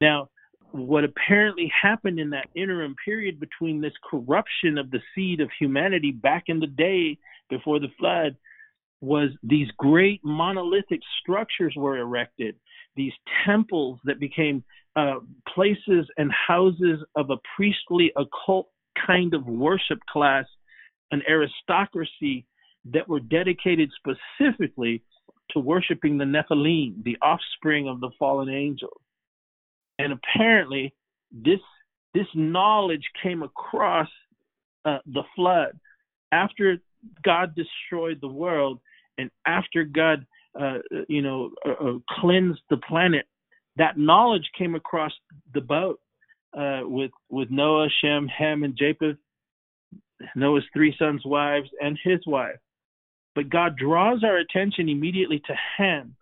Now, 0.00 0.28
what 0.72 1.04
apparently 1.04 1.70
happened 1.82 2.18
in 2.18 2.30
that 2.30 2.48
interim 2.54 2.96
period 3.04 3.38
between 3.38 3.80
this 3.80 3.92
corruption 4.10 4.76
of 4.78 4.90
the 4.90 5.00
seed 5.14 5.40
of 5.40 5.48
humanity 5.58 6.10
back 6.10 6.44
in 6.48 6.60
the 6.60 6.66
day 6.66 7.18
before 7.50 7.78
the 7.78 7.88
flood 7.98 8.36
was 9.00 9.30
these 9.42 9.68
great 9.76 10.20
monolithic 10.24 11.00
structures 11.20 11.74
were 11.76 11.98
erected, 11.98 12.56
these 12.96 13.12
temples 13.44 13.98
that 14.04 14.18
became 14.18 14.64
uh, 14.96 15.16
places 15.54 16.06
and 16.16 16.30
houses 16.32 17.00
of 17.16 17.30
a 17.30 17.36
priestly 17.56 18.12
occult 18.16 18.68
kind 19.06 19.34
of 19.34 19.46
worship 19.46 19.98
class, 20.08 20.46
an 21.10 21.22
aristocracy 21.28 22.46
that 22.92 23.08
were 23.08 23.20
dedicated 23.20 23.90
specifically 23.96 25.02
to 25.50 25.58
worshiping 25.58 26.16
the 26.18 26.24
Nephilim, 26.24 27.02
the 27.04 27.16
offspring 27.22 27.88
of 27.88 28.00
the 28.00 28.10
fallen 28.18 28.48
angels. 28.48 29.00
And 29.98 30.12
apparently, 30.12 30.94
this 31.32 31.60
this 32.14 32.26
knowledge 32.34 33.04
came 33.22 33.42
across 33.42 34.08
uh, 34.84 34.98
the 35.06 35.24
flood 35.34 35.78
after 36.30 36.78
God 37.22 37.54
destroyed 37.54 38.18
the 38.20 38.28
world 38.28 38.80
and 39.18 39.30
after 39.46 39.84
God, 39.84 40.26
uh, 40.58 40.78
you 41.08 41.22
know, 41.22 41.50
uh, 41.66 41.72
uh 41.72 41.98
cleansed 42.20 42.60
the 42.70 42.76
planet 42.78 43.26
that 43.76 43.98
knowledge 43.98 44.48
came 44.56 44.74
across 44.74 45.12
the 45.52 45.60
boat 45.60 46.00
uh, 46.56 46.82
with 46.84 47.10
with 47.28 47.50
Noah, 47.50 47.88
Shem, 48.00 48.28
Ham, 48.28 48.62
and 48.62 48.76
Japheth, 48.76 49.16
Noah's 50.36 50.64
three 50.72 50.94
sons' 50.98 51.24
wives, 51.24 51.68
and 51.80 51.98
his 52.02 52.20
wife. 52.26 52.56
But 53.34 53.48
God 53.48 53.76
draws 53.76 54.22
our 54.22 54.36
attention 54.36 54.88
immediately 54.88 55.42
to 55.46 55.54
Ham. 55.76 56.14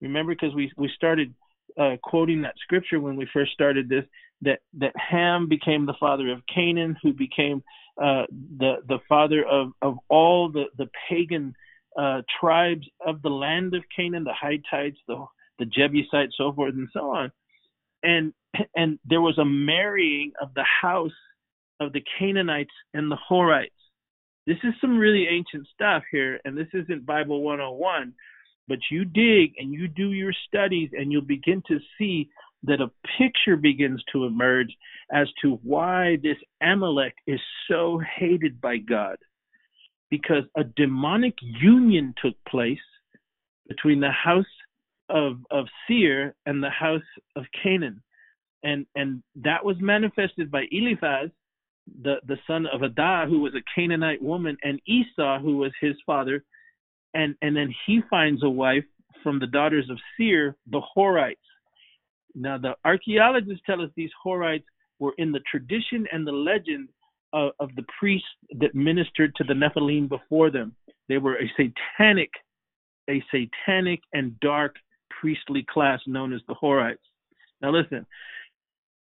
Remember, 0.00 0.34
because 0.34 0.54
we 0.54 0.70
we 0.76 0.90
started 0.94 1.34
uh, 1.78 1.96
quoting 2.02 2.42
that 2.42 2.54
scripture 2.62 3.00
when 3.00 3.16
we 3.16 3.26
first 3.32 3.52
started 3.52 3.88
this, 3.88 4.04
that 4.42 4.60
that 4.78 4.92
Ham 4.96 5.48
became 5.48 5.86
the 5.86 5.96
father 5.98 6.30
of 6.30 6.42
Canaan, 6.52 6.96
who 7.02 7.12
became 7.12 7.62
uh, 8.02 8.24
the 8.58 8.76
the 8.86 8.98
father 9.08 9.44
of 9.44 9.72
of 9.82 9.98
all 10.08 10.50
the 10.50 10.64
the 10.76 10.88
pagan 11.08 11.54
uh, 11.98 12.22
tribes 12.40 12.86
of 13.04 13.22
the 13.22 13.28
land 13.28 13.74
of 13.74 13.82
Canaan, 13.94 14.24
the 14.24 14.34
Hittites, 14.40 14.98
the 15.08 15.24
the 15.58 15.66
Jebusites, 15.66 16.34
so 16.36 16.52
forth 16.52 16.74
and 16.74 16.88
so 16.92 17.10
on. 17.10 17.32
And 18.02 18.32
and 18.76 18.98
there 19.04 19.20
was 19.20 19.38
a 19.38 19.44
marrying 19.44 20.32
of 20.40 20.54
the 20.54 20.64
house 20.82 21.10
of 21.80 21.92
the 21.92 22.02
Canaanites 22.18 22.74
and 22.94 23.10
the 23.10 23.18
Horites. 23.28 23.70
This 24.46 24.58
is 24.64 24.72
some 24.80 24.96
really 24.96 25.26
ancient 25.28 25.66
stuff 25.74 26.02
here, 26.10 26.40
and 26.44 26.56
this 26.56 26.68
isn't 26.72 27.04
Bible 27.04 27.42
101, 27.42 28.14
but 28.66 28.78
you 28.90 29.04
dig 29.04 29.52
and 29.58 29.72
you 29.72 29.88
do 29.88 30.12
your 30.12 30.32
studies, 30.46 30.90
and 30.92 31.12
you'll 31.12 31.20
begin 31.22 31.62
to 31.68 31.78
see 31.98 32.30
that 32.64 32.80
a 32.80 32.90
picture 33.18 33.56
begins 33.56 34.02
to 34.12 34.24
emerge 34.24 34.74
as 35.12 35.28
to 35.42 35.58
why 35.62 36.18
this 36.22 36.36
Amalek 36.60 37.14
is 37.26 37.40
so 37.68 38.00
hated 38.18 38.60
by 38.60 38.78
God. 38.78 39.16
Because 40.10 40.44
a 40.56 40.64
demonic 40.64 41.34
union 41.40 42.14
took 42.22 42.34
place 42.48 42.78
between 43.68 44.00
the 44.00 44.10
house 44.10 44.46
of 45.10 45.38
of 45.50 45.66
Seir 45.86 46.34
and 46.46 46.62
the 46.62 46.70
house 46.70 47.02
of 47.36 47.44
Canaan, 47.62 48.02
and 48.62 48.86
and 48.94 49.22
that 49.36 49.64
was 49.64 49.76
manifested 49.80 50.50
by 50.50 50.64
Eliphaz, 50.72 51.30
the 52.02 52.16
the 52.26 52.38
son 52.46 52.66
of 52.66 52.82
Adah, 52.82 53.26
who 53.28 53.40
was 53.40 53.54
a 53.54 53.62
Canaanite 53.74 54.22
woman, 54.22 54.56
and 54.62 54.80
Esau, 54.86 55.40
who 55.40 55.58
was 55.58 55.72
his 55.80 55.96
father, 56.06 56.42
and 57.14 57.34
and 57.42 57.56
then 57.56 57.74
he 57.86 58.00
finds 58.10 58.42
a 58.42 58.50
wife 58.50 58.84
from 59.22 59.38
the 59.38 59.46
daughters 59.46 59.88
of 59.90 59.98
Seir, 60.16 60.56
the 60.70 60.80
Horites. 60.80 61.36
Now 62.40 62.58
the 62.58 62.74
archaeologists 62.84 63.62
tell 63.66 63.82
us 63.82 63.90
these 63.96 64.10
Horites 64.24 64.64
were 64.98 65.14
in 65.18 65.32
the 65.32 65.40
tradition 65.50 66.06
and 66.12 66.26
the 66.26 66.32
legend 66.32 66.88
of, 67.32 67.52
of 67.60 67.74
the 67.76 67.84
priests 67.98 68.28
that 68.58 68.74
ministered 68.74 69.34
to 69.36 69.44
the 69.44 69.54
Nephilim 69.54 70.08
before 70.08 70.50
them. 70.50 70.74
They 71.08 71.18
were 71.18 71.36
a 71.36 71.50
satanic, 71.56 72.30
a 73.08 73.22
satanic 73.30 74.00
and 74.12 74.38
dark 74.40 74.76
priestly 75.20 75.66
class 75.68 76.00
known 76.06 76.32
as 76.32 76.40
the 76.48 76.54
Horites. 76.54 76.96
Now, 77.60 77.70
listen, 77.70 78.06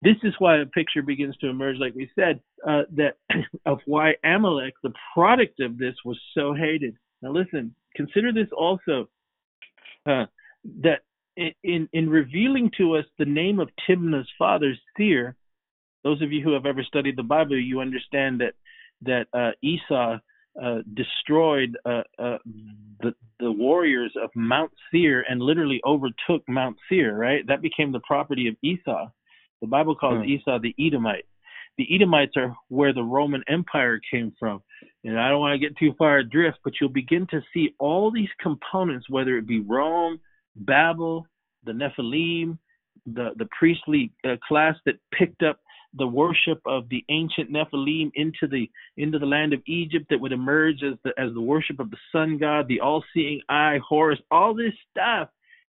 this 0.01 0.17
is 0.23 0.33
why 0.39 0.57
a 0.57 0.65
picture 0.65 1.01
begins 1.01 1.35
to 1.37 1.49
emerge, 1.49 1.77
like 1.79 1.95
we 1.95 2.09
said, 2.13 2.39
uh, 2.67 2.83
that 2.95 3.17
of 3.65 3.79
why 3.85 4.15
Amalek, 4.23 4.73
the 4.83 4.93
product 5.13 5.59
of 5.59 5.77
this, 5.77 5.95
was 6.05 6.19
so 6.35 6.53
hated. 6.53 6.95
Now, 7.21 7.31
listen, 7.31 7.73
consider 7.95 8.31
this 8.33 8.49
also 8.55 9.07
uh, 10.05 10.25
that 10.81 11.01
in 11.35 11.89
in 11.93 12.09
revealing 12.09 12.71
to 12.77 12.95
us 12.95 13.05
the 13.17 13.25
name 13.25 13.59
of 13.59 13.69
Timnah's 13.89 14.29
father, 14.37 14.73
Seir, 14.97 15.35
those 16.03 16.21
of 16.21 16.31
you 16.31 16.43
who 16.43 16.53
have 16.53 16.65
ever 16.65 16.83
studied 16.83 17.17
the 17.17 17.23
Bible, 17.23 17.59
you 17.59 17.79
understand 17.79 18.41
that 18.41 18.53
that 19.01 19.27
uh, 19.33 19.51
Esau 19.61 20.17
uh, 20.61 20.79
destroyed 20.93 21.77
uh, 21.85 22.03
uh, 22.19 22.37
the 23.01 23.13
the 23.39 23.51
warriors 23.51 24.13
of 24.21 24.29
Mount 24.35 24.71
Seir 24.91 25.25
and 25.27 25.41
literally 25.41 25.81
overtook 25.85 26.43
Mount 26.47 26.77
Seir, 26.87 27.15
right? 27.17 27.45
That 27.47 27.61
became 27.61 27.91
the 27.91 28.01
property 28.01 28.47
of 28.47 28.55
Esau. 28.61 29.07
The 29.61 29.67
Bible 29.67 29.95
calls 29.95 30.23
hmm. 30.23 30.29
Esau 30.29 30.59
the 30.59 30.75
Edomite. 30.79 31.25
The 31.77 31.87
Edomites 31.93 32.33
are 32.37 32.55
where 32.67 32.93
the 32.93 33.01
Roman 33.01 33.43
Empire 33.47 33.99
came 34.11 34.33
from. 34.39 34.61
And 35.03 35.19
I 35.19 35.29
don't 35.29 35.39
want 35.39 35.59
to 35.59 35.67
get 35.67 35.77
too 35.77 35.93
far 35.97 36.19
adrift, 36.19 36.59
but 36.63 36.73
you'll 36.79 36.89
begin 36.89 37.25
to 37.31 37.41
see 37.51 37.73
all 37.79 38.11
these 38.11 38.29
components, 38.39 39.09
whether 39.09 39.37
it 39.37 39.47
be 39.47 39.59
Rome, 39.59 40.19
Babel, 40.55 41.25
the 41.65 41.71
Nephilim, 41.71 42.57
the, 43.05 43.31
the 43.37 43.47
priestly 43.57 44.11
uh, 44.25 44.35
class 44.47 44.75
that 44.85 44.95
picked 45.11 45.43
up 45.43 45.59
the 45.95 46.07
worship 46.07 46.59
of 46.65 46.89
the 46.89 47.03
ancient 47.09 47.51
Nephilim 47.51 48.11
into 48.15 48.47
the 48.47 48.69
into 48.97 49.19
the 49.19 49.25
land 49.25 49.53
of 49.53 49.61
Egypt 49.67 50.07
that 50.09 50.19
would 50.19 50.31
emerge 50.31 50.81
as 50.83 50.95
the 51.03 51.11
as 51.17 51.33
the 51.33 51.41
worship 51.41 51.79
of 51.79 51.91
the 51.91 51.97
sun 52.11 52.37
god, 52.37 52.67
the 52.67 52.79
all-seeing 52.79 53.41
eye, 53.49 53.79
Horus, 53.87 54.19
all 54.31 54.55
this 54.55 54.73
stuff 54.89 55.29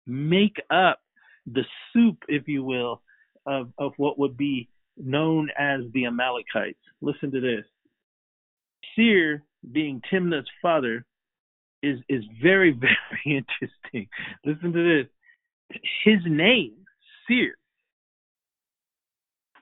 make 0.06 0.56
up 0.70 1.00
the 1.46 1.64
soup, 1.92 2.18
if 2.28 2.46
you 2.46 2.62
will, 2.62 3.02
of 3.46 3.72
of 3.78 3.92
what 3.96 4.18
would 4.18 4.36
be 4.36 4.68
known 4.96 5.50
as 5.58 5.80
the 5.92 6.06
Amalekites. 6.06 6.78
Listen 7.00 7.32
to 7.32 7.40
this. 7.40 7.64
Seir, 8.94 9.42
being 9.72 10.00
Timnah's 10.12 10.48
father, 10.62 11.04
is 11.84 12.00
is 12.08 12.24
very 12.42 12.72
very 13.24 13.24
interesting. 13.26 14.08
Listen 14.44 14.72
to 14.72 15.02
this. 15.02 15.10
His 16.04 16.20
name, 16.26 16.74
Seir, 17.26 17.56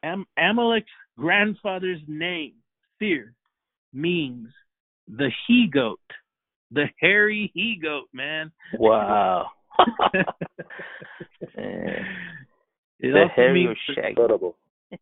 Am- 0.03 0.27
Amalek's 0.37 0.91
grandfather's 1.17 2.01
name, 2.07 2.55
Seir, 2.99 3.35
means 3.93 4.49
the 5.09 5.31
he 5.47 5.69
goat, 5.73 6.01
the 6.71 6.87
hairy 6.99 7.51
he 7.55 7.79
goat, 7.81 8.09
man. 8.13 8.51
Wow. 8.79 9.51
it 9.79 10.27
the 13.01 13.25
hairy 13.35 13.67
means 13.67 13.79
incredible. 13.97 14.57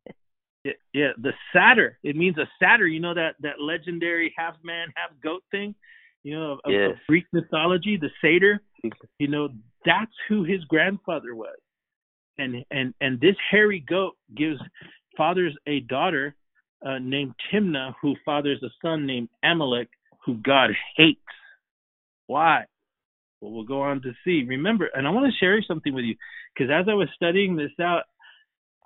Yeah, 0.63 0.73
yeah, 0.93 1.13
the 1.17 1.33
satyr. 1.55 1.97
It 2.03 2.17
means 2.17 2.37
a 2.37 2.47
satyr. 2.59 2.87
You 2.87 3.01
know 3.01 3.15
that 3.15 3.37
that 3.41 3.63
legendary 3.63 4.35
half 4.37 4.57
man, 4.63 4.89
half 4.95 5.19
goat 5.23 5.43
thing. 5.51 5.75
You 6.23 6.39
know 6.39 6.53
of, 6.53 6.59
yes. 6.69 6.91
of 6.93 6.97
Greek 7.09 7.27
mythology, 7.33 7.99
the 8.01 8.11
satyr. 8.21 8.61
You 9.19 9.29
know 9.29 9.49
that's 9.85 10.13
who 10.29 10.45
his 10.45 10.65
grandfather 10.65 11.35
was 11.35 11.59
and 12.41 12.65
and 12.71 12.95
and 13.01 13.21
this 13.21 13.37
hairy 13.51 13.85
goat 13.87 14.17
gives 14.37 14.59
fathers 15.17 15.57
a 15.67 15.81
daughter 15.81 16.35
uh, 16.85 16.99
named 16.99 17.35
Timnah, 17.53 17.95
who 18.01 18.15
fathers 18.25 18.63
a 18.63 18.69
son 18.83 19.07
named 19.07 19.29
Amalek, 19.45 19.89
who 20.25 20.37
God 20.39 20.71
hates. 20.97 21.21
Why? 22.27 22.65
Well, 23.41 23.53
we'll 23.53 23.65
go 23.65 23.83
on 23.83 24.03
to 24.03 24.13
see. 24.25 24.45
Remember, 24.49 24.89
and 24.95 25.07
I 25.07 25.11
want 25.11 25.27
to 25.27 25.39
share 25.39 25.63
something 25.67 25.93
with 25.93 26.05
you 26.05 26.17
because 26.55 26.71
as 26.71 26.87
I 26.89 26.95
was 26.95 27.09
studying 27.15 27.57
this 27.57 27.73
out, 27.81 28.05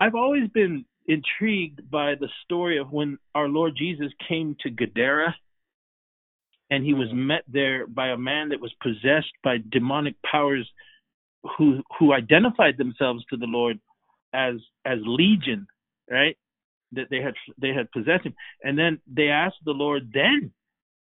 I've 0.01 0.15
always 0.15 0.49
been 0.49 0.85
intrigued 1.07 1.91
by 1.91 2.15
the 2.19 2.29
story 2.45 2.79
of 2.79 2.91
when 2.91 3.19
our 3.35 3.49
Lord 3.49 3.75
Jesus 3.77 4.11
came 4.29 4.57
to 4.61 4.71
Gadara 4.71 5.37
and 6.75 6.85
he 6.85 6.93
was 6.93 7.09
met 7.13 7.45
there 7.47 7.87
by 7.87 8.09
a 8.09 8.17
man 8.17 8.49
that 8.49 8.61
was 8.61 8.73
possessed 8.83 9.33
by 9.45 9.59
demonic 9.71 10.17
powers 10.29 10.69
who 11.57 11.83
who 11.99 12.13
identified 12.13 12.77
themselves 12.77 13.25
to 13.31 13.37
the 13.37 13.47
Lord 13.47 13.79
as 14.33 14.57
as 14.85 14.99
legion, 15.05 15.69
right? 16.11 16.37
That 16.93 17.07
they 17.11 17.21
had 17.21 17.35
they 17.61 17.69
had 17.69 17.93
possessed 17.93 18.27
him, 18.27 18.35
and 18.65 18.77
then 18.77 19.01
they 19.07 19.29
asked 19.29 19.63
the 19.65 19.73
Lord, 19.73 20.11
"Then 20.13 20.51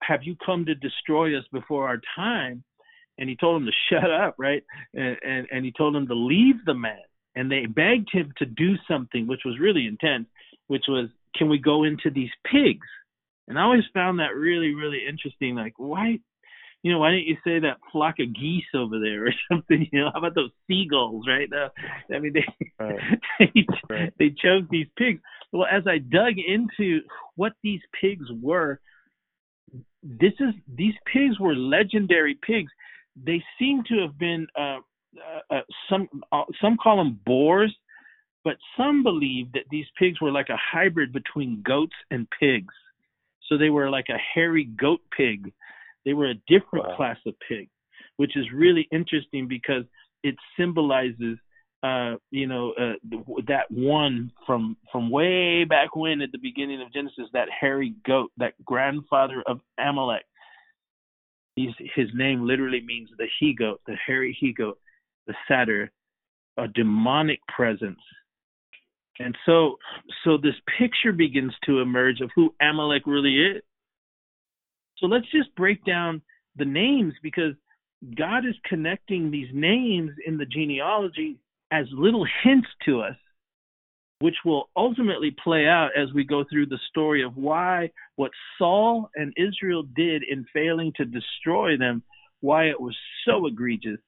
have 0.02 0.24
you 0.24 0.34
come 0.44 0.64
to 0.66 0.74
destroy 0.74 1.38
us 1.38 1.44
before 1.52 1.86
our 1.86 2.00
time?" 2.16 2.64
And 3.18 3.28
he 3.28 3.36
told 3.36 3.60
them 3.60 3.68
to 3.68 3.78
shut 3.94 4.10
up, 4.10 4.34
right? 4.38 4.64
And 4.92 5.16
and, 5.24 5.46
and 5.52 5.64
he 5.64 5.70
told 5.70 5.94
them 5.94 6.08
to 6.08 6.14
leave 6.14 6.64
the 6.66 6.74
man, 6.74 7.06
and 7.36 7.48
they 7.48 7.66
begged 7.66 8.08
him 8.12 8.32
to 8.38 8.46
do 8.46 8.74
something, 8.88 9.28
which 9.28 9.42
was 9.44 9.60
really 9.60 9.86
intense, 9.86 10.26
which 10.66 10.86
was, 10.88 11.10
"Can 11.36 11.48
we 11.48 11.58
go 11.58 11.84
into 11.84 12.10
these 12.10 12.32
pigs?" 12.50 12.88
And 13.50 13.58
I 13.58 13.62
always 13.62 13.84
found 13.92 14.20
that 14.20 14.36
really 14.36 14.74
really 14.74 15.00
interesting. 15.06 15.56
Like, 15.56 15.74
why 15.76 16.20
you 16.82 16.92
know, 16.92 16.98
why 16.98 17.10
didn't 17.10 17.26
you 17.26 17.36
say 17.44 17.58
that 17.58 17.78
flock 17.92 18.14
of 18.20 18.34
geese 18.34 18.64
over 18.74 18.98
there 18.98 19.26
or 19.26 19.34
something? 19.52 19.86
You 19.92 20.00
know, 20.00 20.10
how 20.12 20.20
about 20.20 20.34
those 20.34 20.50
seagulls, 20.66 21.26
right? 21.28 21.48
Uh, 21.52 21.68
I 22.14 22.18
mean, 22.20 22.32
they 22.32 22.44
right. 22.78 22.98
they, 23.38 23.66
right. 23.90 24.14
they 24.18 24.30
chose 24.30 24.62
these 24.70 24.86
pigs. 24.96 25.20
Well, 25.52 25.66
as 25.70 25.82
I 25.86 25.98
dug 25.98 26.34
into 26.38 27.00
what 27.34 27.52
these 27.62 27.80
pigs 28.00 28.26
were, 28.40 28.80
this 30.02 30.32
is 30.38 30.54
these 30.72 30.94
pigs 31.12 31.38
were 31.38 31.54
legendary 31.54 32.38
pigs. 32.46 32.70
They 33.22 33.42
seem 33.58 33.82
to 33.88 34.00
have 34.02 34.16
been 34.16 34.46
uh, 34.56 34.78
uh, 35.18 35.54
uh 35.54 35.60
some 35.90 36.08
uh, 36.32 36.44
some 36.62 36.76
call 36.76 36.98
them 36.98 37.18
boars, 37.26 37.74
but 38.44 38.56
some 38.78 39.02
believe 39.02 39.52
that 39.52 39.64
these 39.70 39.86
pigs 39.98 40.20
were 40.20 40.30
like 40.30 40.48
a 40.48 40.56
hybrid 40.56 41.12
between 41.12 41.62
goats 41.66 41.96
and 42.10 42.28
pigs. 42.38 42.72
So 43.50 43.58
they 43.58 43.70
were 43.70 43.90
like 43.90 44.06
a 44.08 44.18
hairy 44.34 44.64
goat 44.64 45.00
pig 45.16 45.52
they 46.04 46.12
were 46.12 46.30
a 46.30 46.34
different 46.48 46.88
wow. 46.88 46.96
class 46.96 47.18
of 47.26 47.34
pig, 47.46 47.68
which 48.16 48.36
is 48.36 48.46
really 48.54 48.88
interesting 48.90 49.48
because 49.48 49.84
it 50.22 50.34
symbolizes 50.58 51.38
uh, 51.82 52.16
you 52.30 52.46
know, 52.46 52.74
uh, 52.78 52.92
that 53.46 53.64
one 53.70 54.30
from 54.46 54.76
from 54.92 55.08
way 55.10 55.64
back 55.64 55.96
when 55.96 56.20
at 56.20 56.30
the 56.30 56.38
beginning 56.38 56.82
of 56.82 56.92
Genesis, 56.92 57.24
that 57.32 57.48
hairy 57.48 57.94
goat, 58.06 58.30
that 58.36 58.52
grandfather 58.66 59.42
of 59.46 59.60
Amalek. 59.78 60.24
He's, 61.56 61.72
his 61.96 62.08
name 62.14 62.46
literally 62.46 62.82
means 62.82 63.08
the 63.16 63.26
he 63.38 63.54
goat, 63.54 63.80
the 63.86 63.96
hairy 64.06 64.36
he 64.38 64.52
goat, 64.52 64.78
the 65.26 65.34
satyr, 65.48 65.90
a 66.58 66.68
demonic 66.68 67.40
presence. 67.48 67.98
And 69.20 69.36
so, 69.44 69.76
so 70.24 70.38
this 70.38 70.54
picture 70.78 71.12
begins 71.12 71.52
to 71.66 71.80
emerge 71.80 72.22
of 72.22 72.30
who 72.34 72.54
Amalek 72.60 73.02
really 73.06 73.36
is. 73.36 73.62
So 74.96 75.06
let's 75.06 75.30
just 75.30 75.54
break 75.56 75.84
down 75.84 76.22
the 76.56 76.64
names 76.64 77.12
because 77.22 77.52
God 78.16 78.46
is 78.46 78.54
connecting 78.64 79.30
these 79.30 79.48
names 79.52 80.12
in 80.26 80.38
the 80.38 80.46
genealogy 80.46 81.38
as 81.70 81.84
little 81.92 82.26
hints 82.42 82.68
to 82.86 83.02
us, 83.02 83.16
which 84.20 84.36
will 84.46 84.70
ultimately 84.74 85.36
play 85.44 85.66
out 85.66 85.90
as 85.94 86.08
we 86.14 86.24
go 86.24 86.42
through 86.50 86.66
the 86.66 86.80
story 86.88 87.22
of 87.22 87.36
why 87.36 87.90
what 88.16 88.30
Saul 88.56 89.10
and 89.14 89.34
Israel 89.36 89.82
did 89.82 90.22
in 90.22 90.46
failing 90.50 90.94
to 90.96 91.04
destroy 91.04 91.76
them, 91.76 92.02
why 92.40 92.64
it 92.70 92.80
was 92.80 92.96
so 93.26 93.46
egregious, 93.46 94.00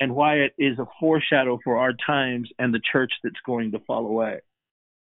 and 0.00 0.14
why 0.14 0.36
it 0.36 0.54
is 0.58 0.78
a 0.78 0.86
foreshadow 0.98 1.60
for 1.62 1.76
our 1.76 1.92
times 2.06 2.48
and 2.58 2.72
the 2.72 2.80
church 2.90 3.12
that's 3.22 3.36
going 3.44 3.70
to 3.72 3.78
fall 3.80 4.06
away. 4.06 4.40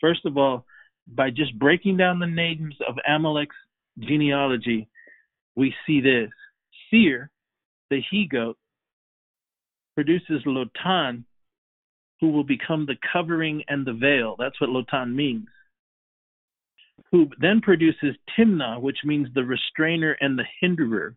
First 0.01 0.25
of 0.25 0.37
all, 0.37 0.65
by 1.07 1.29
just 1.29 1.57
breaking 1.57 1.97
down 1.97 2.19
the 2.19 2.27
names 2.27 2.75
of 2.87 2.95
Amalek's 3.07 3.55
genealogy, 3.97 4.89
we 5.55 5.73
see 5.87 6.01
this. 6.01 6.29
Seir, 6.89 7.31
the 7.89 8.01
he 8.11 8.27
goat, 8.27 8.57
produces 9.95 10.43
Lotan, 10.45 11.23
who 12.21 12.31
will 12.31 12.43
become 12.43 12.85
the 12.85 12.97
covering 13.11 13.63
and 13.67 13.85
the 13.85 13.93
veil. 13.93 14.35
That's 14.37 14.59
what 14.59 14.69
Lotan 14.69 15.15
means. 15.15 15.47
Who 17.11 17.27
then 17.39 17.61
produces 17.61 18.15
Timnah, 18.37 18.81
which 18.81 18.99
means 19.03 19.29
the 19.33 19.43
restrainer 19.43 20.17
and 20.19 20.37
the 20.37 20.45
hinderer, 20.61 21.15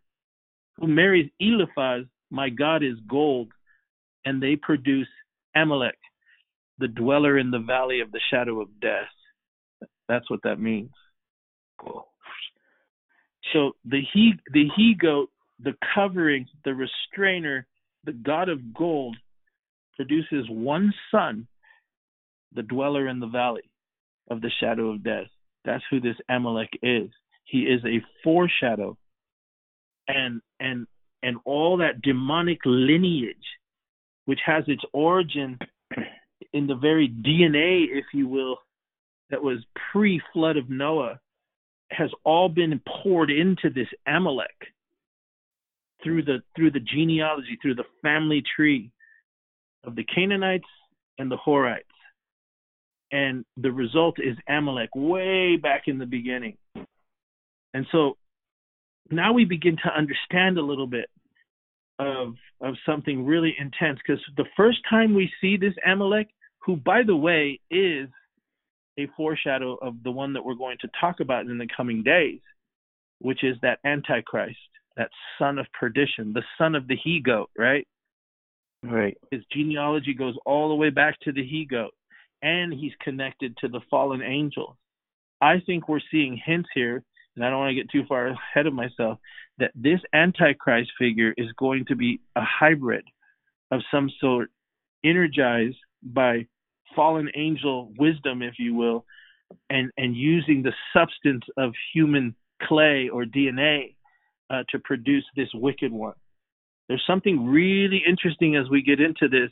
who 0.78 0.86
marries 0.86 1.30
Eliphaz, 1.40 2.04
my 2.30 2.48
God 2.48 2.82
is 2.82 2.96
gold, 3.08 3.48
and 4.24 4.42
they 4.42 4.56
produce 4.56 5.08
Amalek, 5.54 5.98
the 6.78 6.88
dweller 6.88 7.38
in 7.38 7.50
the 7.50 7.58
valley 7.58 8.00
of 8.00 8.12
the 8.12 8.20
shadow 8.30 8.60
of 8.60 8.80
death. 8.80 9.08
That's 10.08 10.28
what 10.30 10.42
that 10.44 10.60
means. 10.60 10.90
Cool. 11.80 12.06
So 13.52 13.72
the 13.84 14.00
he 14.12 14.34
the 14.52 14.68
he 14.76 14.94
goat, 14.98 15.30
the 15.60 15.74
covering, 15.94 16.46
the 16.64 16.74
restrainer, 16.74 17.66
the 18.04 18.12
god 18.12 18.48
of 18.48 18.74
gold, 18.74 19.16
produces 19.96 20.46
one 20.48 20.92
son, 21.10 21.46
the 22.54 22.62
dweller 22.62 23.08
in 23.08 23.20
the 23.20 23.26
valley 23.26 23.70
of 24.30 24.40
the 24.40 24.50
shadow 24.60 24.90
of 24.90 25.02
death. 25.02 25.26
That's 25.64 25.84
who 25.90 26.00
this 26.00 26.16
Amalek 26.28 26.70
is. 26.82 27.10
He 27.44 27.60
is 27.60 27.84
a 27.84 28.02
foreshadow. 28.24 28.96
And 30.08 30.40
and 30.58 30.86
and 31.22 31.36
all 31.44 31.76
that 31.78 32.02
demonic 32.02 32.58
lineage, 32.64 33.36
which 34.24 34.40
has 34.44 34.64
its 34.66 34.82
origin 34.92 35.58
in 36.52 36.66
the 36.66 36.74
very 36.74 37.08
DNA, 37.08 37.86
if 37.90 38.06
you 38.12 38.28
will, 38.28 38.58
that 39.30 39.42
was 39.42 39.58
pre 39.92 40.20
flood 40.32 40.56
of 40.56 40.68
Noah, 40.68 41.18
has 41.90 42.10
all 42.24 42.48
been 42.48 42.80
poured 43.02 43.30
into 43.30 43.70
this 43.70 43.88
Amalek 44.06 44.48
through 46.02 46.22
the 46.24 46.42
through 46.56 46.70
the 46.70 46.80
genealogy, 46.80 47.58
through 47.60 47.74
the 47.74 47.84
family 48.02 48.42
tree 48.56 48.90
of 49.84 49.94
the 49.96 50.04
Canaanites 50.04 50.68
and 51.18 51.30
the 51.30 51.36
Horites. 51.36 51.82
And 53.10 53.44
the 53.56 53.70
result 53.70 54.18
is 54.18 54.36
Amalek 54.48 54.90
way 54.94 55.56
back 55.56 55.82
in 55.86 55.98
the 55.98 56.06
beginning. 56.06 56.56
And 57.74 57.86
so 57.92 58.16
now 59.10 59.32
we 59.32 59.44
begin 59.44 59.76
to 59.84 59.94
understand 59.94 60.56
a 60.56 60.62
little 60.62 60.86
bit 60.86 61.10
of 62.06 62.34
of 62.60 62.74
something 62.86 63.24
really 63.24 63.54
intense 63.58 63.98
because 64.06 64.22
the 64.36 64.48
first 64.56 64.78
time 64.88 65.14
we 65.14 65.30
see 65.40 65.56
this 65.56 65.74
Amalek, 65.86 66.28
who 66.64 66.76
by 66.76 67.02
the 67.02 67.16
way 67.16 67.60
is 67.70 68.08
a 68.98 69.06
foreshadow 69.16 69.76
of 69.80 70.02
the 70.02 70.10
one 70.10 70.32
that 70.34 70.44
we're 70.44 70.54
going 70.54 70.78
to 70.80 70.88
talk 71.00 71.20
about 71.20 71.46
in 71.46 71.58
the 71.58 71.68
coming 71.76 72.02
days, 72.02 72.40
which 73.20 73.42
is 73.42 73.56
that 73.62 73.78
Antichrist, 73.84 74.58
that 74.96 75.10
son 75.38 75.58
of 75.58 75.66
perdition, 75.78 76.32
the 76.32 76.42
son 76.58 76.74
of 76.74 76.86
the 76.86 76.96
he 77.02 77.20
goat, 77.20 77.50
right? 77.56 77.86
Right. 78.82 79.16
His 79.30 79.42
genealogy 79.52 80.14
goes 80.14 80.34
all 80.44 80.68
the 80.68 80.74
way 80.74 80.90
back 80.90 81.18
to 81.20 81.32
the 81.32 81.44
he 81.44 81.64
goat, 81.64 81.94
and 82.42 82.72
he's 82.72 82.92
connected 83.00 83.56
to 83.58 83.68
the 83.68 83.80
fallen 83.90 84.22
angels. 84.22 84.76
I 85.40 85.60
think 85.64 85.88
we're 85.88 86.00
seeing 86.10 86.40
hints 86.44 86.68
here, 86.74 87.02
and 87.34 87.44
I 87.44 87.50
don't 87.50 87.60
want 87.60 87.70
to 87.70 87.74
get 87.74 87.90
too 87.90 88.04
far 88.08 88.28
ahead 88.28 88.66
of 88.66 88.74
myself, 88.74 89.18
that 89.58 89.72
this 89.74 90.00
Antichrist 90.12 90.90
figure 90.98 91.34
is 91.36 91.48
going 91.58 91.84
to 91.86 91.96
be 91.96 92.20
a 92.36 92.42
hybrid 92.42 93.04
of 93.70 93.80
some 93.90 94.10
sort, 94.20 94.50
energized 95.04 95.76
by 96.02 96.46
fallen 96.94 97.28
angel 97.34 97.92
wisdom, 97.98 98.42
if 98.42 98.54
you 98.58 98.74
will, 98.74 99.04
and, 99.70 99.90
and 99.96 100.16
using 100.16 100.62
the 100.62 100.72
substance 100.92 101.44
of 101.56 101.72
human 101.92 102.34
clay 102.62 103.08
or 103.12 103.24
DNA 103.24 103.94
uh, 104.50 104.62
to 104.70 104.78
produce 104.78 105.24
this 105.36 105.48
wicked 105.54 105.92
one. 105.92 106.14
There's 106.88 107.02
something 107.06 107.46
really 107.46 108.02
interesting 108.06 108.56
as 108.56 108.68
we 108.68 108.82
get 108.82 109.00
into 109.00 109.28
this 109.28 109.50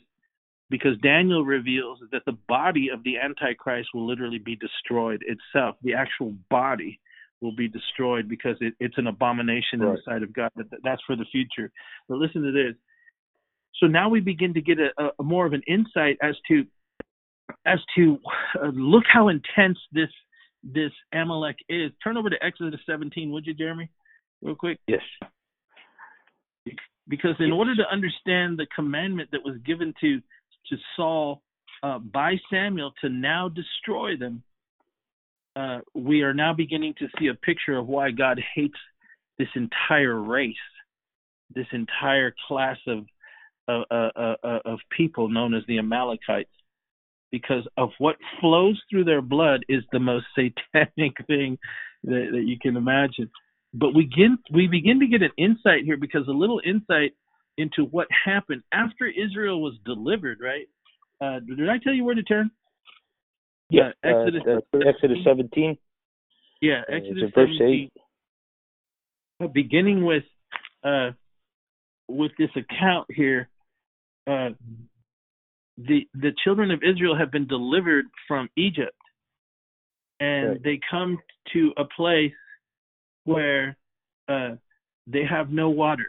because 0.69 0.97
Daniel 1.03 1.43
reveals 1.43 1.99
that 2.11 2.23
the 2.25 2.37
body 2.47 2.89
of 2.89 3.03
the 3.03 3.17
Antichrist 3.17 3.89
will 3.93 4.07
literally 4.07 4.39
be 4.39 4.55
destroyed 4.55 5.23
itself. 5.27 5.75
The 5.81 5.95
actual 5.95 6.33
body 6.49 6.99
will 7.41 7.55
be 7.55 7.67
destroyed 7.67 8.29
because 8.29 8.55
it, 8.61 8.73
it's 8.79 8.97
an 8.97 9.07
abomination 9.07 9.79
right. 9.79 9.89
in 9.89 9.95
the 9.95 10.01
sight 10.05 10.23
of 10.23 10.33
God. 10.33 10.51
But 10.55 10.67
That's 10.83 11.01
for 11.05 11.15
the 11.15 11.25
future. 11.31 11.71
But 12.07 12.17
listen 12.17 12.43
to 12.43 12.51
this. 12.51 12.75
So 13.79 13.87
now 13.87 14.09
we 14.09 14.19
begin 14.19 14.53
to 14.53 14.61
get 14.61 14.77
a, 14.79 15.09
a 15.19 15.23
more 15.23 15.45
of 15.45 15.53
an 15.53 15.63
insight 15.67 16.17
as 16.21 16.35
to 16.47 16.65
as 17.65 17.79
to 17.95 18.17
uh, 18.63 18.67
look 18.67 19.03
how 19.11 19.27
intense 19.27 19.77
this 19.91 20.09
this 20.63 20.91
Amalek 21.13 21.57
is. 21.67 21.91
Turn 22.03 22.17
over 22.17 22.29
to 22.29 22.43
Exodus 22.43 22.79
17, 22.85 23.31
would 23.31 23.45
you, 23.47 23.53
Jeremy, 23.53 23.89
real 24.41 24.55
quick? 24.55 24.79
Yes. 24.87 25.01
Because 27.07 27.35
in 27.39 27.51
order 27.51 27.75
to 27.75 27.83
understand 27.91 28.59
the 28.59 28.67
commandment 28.75 29.29
that 29.31 29.43
was 29.43 29.57
given 29.65 29.93
to 30.01 30.19
to 30.19 30.77
Saul 30.95 31.41
uh, 31.83 31.97
by 31.97 32.35
Samuel 32.51 32.93
to 33.01 33.09
now 33.09 33.49
destroy 33.49 34.15
them, 34.15 34.43
uh, 35.55 35.79
we 35.93 36.21
are 36.21 36.33
now 36.33 36.53
beginning 36.53 36.93
to 36.99 37.07
see 37.19 37.27
a 37.27 37.33
picture 37.33 37.77
of 37.77 37.87
why 37.87 38.11
God 38.11 38.41
hates 38.55 38.77
this 39.37 39.49
entire 39.55 40.15
race, 40.15 40.55
this 41.53 41.67
entire 41.71 42.33
class 42.47 42.77
of 42.87 43.05
uh, 43.67 43.83
uh, 43.91 44.35
uh 44.43 44.59
of 44.65 44.79
people 44.95 45.29
known 45.29 45.53
as 45.53 45.63
the 45.67 45.77
Amalekites 45.77 46.49
because 47.31 47.65
of 47.77 47.89
what 47.97 48.17
flows 48.39 48.79
through 48.89 49.05
their 49.05 49.21
blood 49.21 49.61
is 49.69 49.83
the 49.91 49.99
most 49.99 50.25
satanic 50.35 51.15
thing 51.27 51.57
that, 52.03 52.27
that 52.31 52.43
you 52.45 52.57
can 52.61 52.75
imagine. 52.75 53.29
But 53.73 53.95
we 53.95 54.03
begin 54.03 54.37
we 54.51 54.67
begin 54.67 54.99
to 54.99 55.07
get 55.07 55.21
an 55.21 55.31
insight 55.37 55.85
here 55.85 55.97
because 55.97 56.27
a 56.27 56.31
little 56.31 56.61
insight 56.65 57.13
into 57.57 57.85
what 57.85 58.07
happened 58.25 58.63
after 58.73 59.07
Israel 59.07 59.61
was 59.61 59.73
delivered, 59.85 60.39
right? 60.41 60.67
Uh, 61.21 61.39
did 61.39 61.69
I 61.69 61.77
tell 61.77 61.93
you 61.93 62.03
where 62.03 62.15
to 62.15 62.23
turn? 62.23 62.51
Yeah, 63.71 63.91
uh, 64.03 64.07
Exodus, 64.07 64.41
uh, 64.47 64.77
Exodus 64.87 65.17
17. 65.23 65.77
Yeah, 66.61 66.81
uh, 66.89 66.95
Exodus 66.95 67.31
17. 67.33 67.89
Uh, 69.41 69.47
beginning 69.47 70.05
with 70.05 70.23
uh, 70.83 71.11
with 72.09 72.31
this 72.37 72.49
account 72.55 73.07
here, 73.09 73.47
the 74.27 76.07
the 76.13 76.33
children 76.43 76.71
of 76.71 76.81
Israel 76.83 77.17
have 77.17 77.31
been 77.31 77.47
delivered 77.47 78.05
from 78.27 78.49
Egypt, 78.57 78.91
and 80.19 80.49
right. 80.49 80.63
they 80.63 80.79
come 80.89 81.17
to 81.53 81.71
a 81.77 81.85
place 81.85 82.33
where 83.23 83.77
uh, 84.27 84.55
they 85.07 85.23
have 85.23 85.49
no 85.49 85.69
water, 85.69 86.07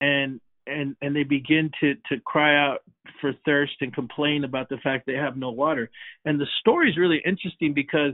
and 0.00 0.40
and 0.66 0.96
and 1.02 1.14
they 1.14 1.24
begin 1.24 1.70
to 1.80 1.94
to 2.08 2.20
cry 2.24 2.56
out 2.56 2.80
for 3.20 3.32
thirst 3.44 3.74
and 3.80 3.94
complain 3.94 4.44
about 4.44 4.68
the 4.68 4.78
fact 4.78 5.06
they 5.06 5.14
have 5.14 5.36
no 5.36 5.50
water. 5.50 5.90
And 6.24 6.40
the 6.40 6.46
story 6.60 6.90
is 6.90 6.96
really 6.96 7.22
interesting 7.24 7.72
because 7.74 8.12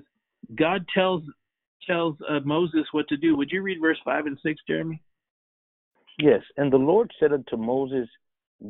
God 0.54 0.84
tells 0.94 1.22
tells 1.86 2.16
uh, 2.28 2.40
Moses 2.44 2.86
what 2.92 3.08
to 3.08 3.16
do. 3.16 3.36
Would 3.36 3.50
you 3.50 3.62
read 3.62 3.80
verse 3.80 3.98
five 4.04 4.26
and 4.26 4.38
six, 4.42 4.60
Jeremy? 4.66 5.02
Yes, 6.18 6.42
and 6.56 6.72
the 6.72 6.76
Lord 6.76 7.10
said 7.18 7.32
unto 7.32 7.56
Moses, 7.56 8.08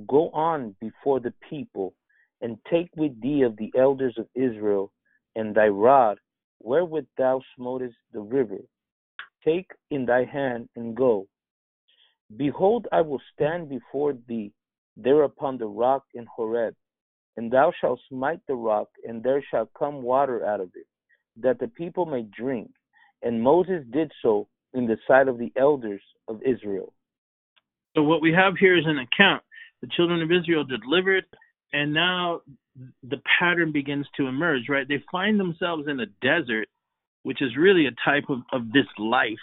Go 0.07 0.31
on 0.31 0.75
before 0.81 1.21
the 1.21 1.35
people, 1.51 1.95
and 2.41 2.57
take 2.71 2.89
with 2.97 3.21
thee 3.21 3.43
of 3.43 3.57
the 3.57 3.73
elders 3.77 4.15
of 4.17 4.27
Israel, 4.35 4.93
and 5.35 5.55
thy 5.55 5.69
rod, 5.69 6.19
wherewith 6.61 7.07
thou 7.19 7.43
smotest 7.57 7.97
the 8.13 8.21
river. 8.21 8.59
Take 9.45 9.71
in 9.91 10.07
thy 10.07 10.25
hand, 10.25 10.69
and 10.77 10.97
go. 10.97 11.27
Behold, 12.37 12.87
I 12.93 13.01
will 13.01 13.21
stand 13.35 13.69
before 13.69 14.15
thee 14.29 14.53
there 14.97 15.23
upon 15.23 15.59
the 15.59 15.67
rock 15.67 16.05
in 16.15 16.27
Horeb, 16.27 16.75
and 17.37 17.51
thou 17.51 17.73
shalt 17.81 18.01
smite 18.09 18.41
the 18.47 18.55
rock, 18.55 18.89
and 19.07 19.23
there 19.23 19.43
shall 19.51 19.71
come 19.79 20.03
water 20.03 20.45
out 20.45 20.61
of 20.61 20.71
it, 20.75 20.87
that 21.37 21.59
the 21.59 21.69
people 21.69 22.07
may 22.07 22.23
drink. 22.23 22.71
And 23.23 23.43
Moses 23.43 23.85
did 23.93 24.13
so 24.23 24.49
in 24.75 24.87
the 24.87 24.99
sight 25.07 25.29
of 25.29 25.39
the 25.39 25.53
elders 25.57 26.03
of 26.29 26.41
Israel. 26.43 26.93
So, 27.95 28.03
what 28.03 28.23
we 28.23 28.33
have 28.33 28.55
here 28.59 28.77
is 28.77 28.85
an 28.87 28.99
account 28.99 29.43
the 29.83 29.89
children 29.89 30.23
of 30.23 30.31
Israel 30.31 30.65
delivered, 30.65 31.25
and 31.73 31.93
now 31.93 32.41
the 33.03 33.21
pattern 33.39 33.73
begins 33.73 34.07
to 34.17 34.29
emerge, 34.29 34.69
right? 34.69 34.89
They 34.89 35.03
find 35.11 35.39
themselves 35.39 35.89
in 35.89 36.01
a 36.01 36.07
desert, 36.23 36.69
which 37.25 37.43
is 37.43 37.57
really 37.59 37.87
a 37.87 38.09
type 38.09 38.25
of, 38.31 38.39
of 38.53 38.73
this 38.73 38.87
life. 38.97 39.39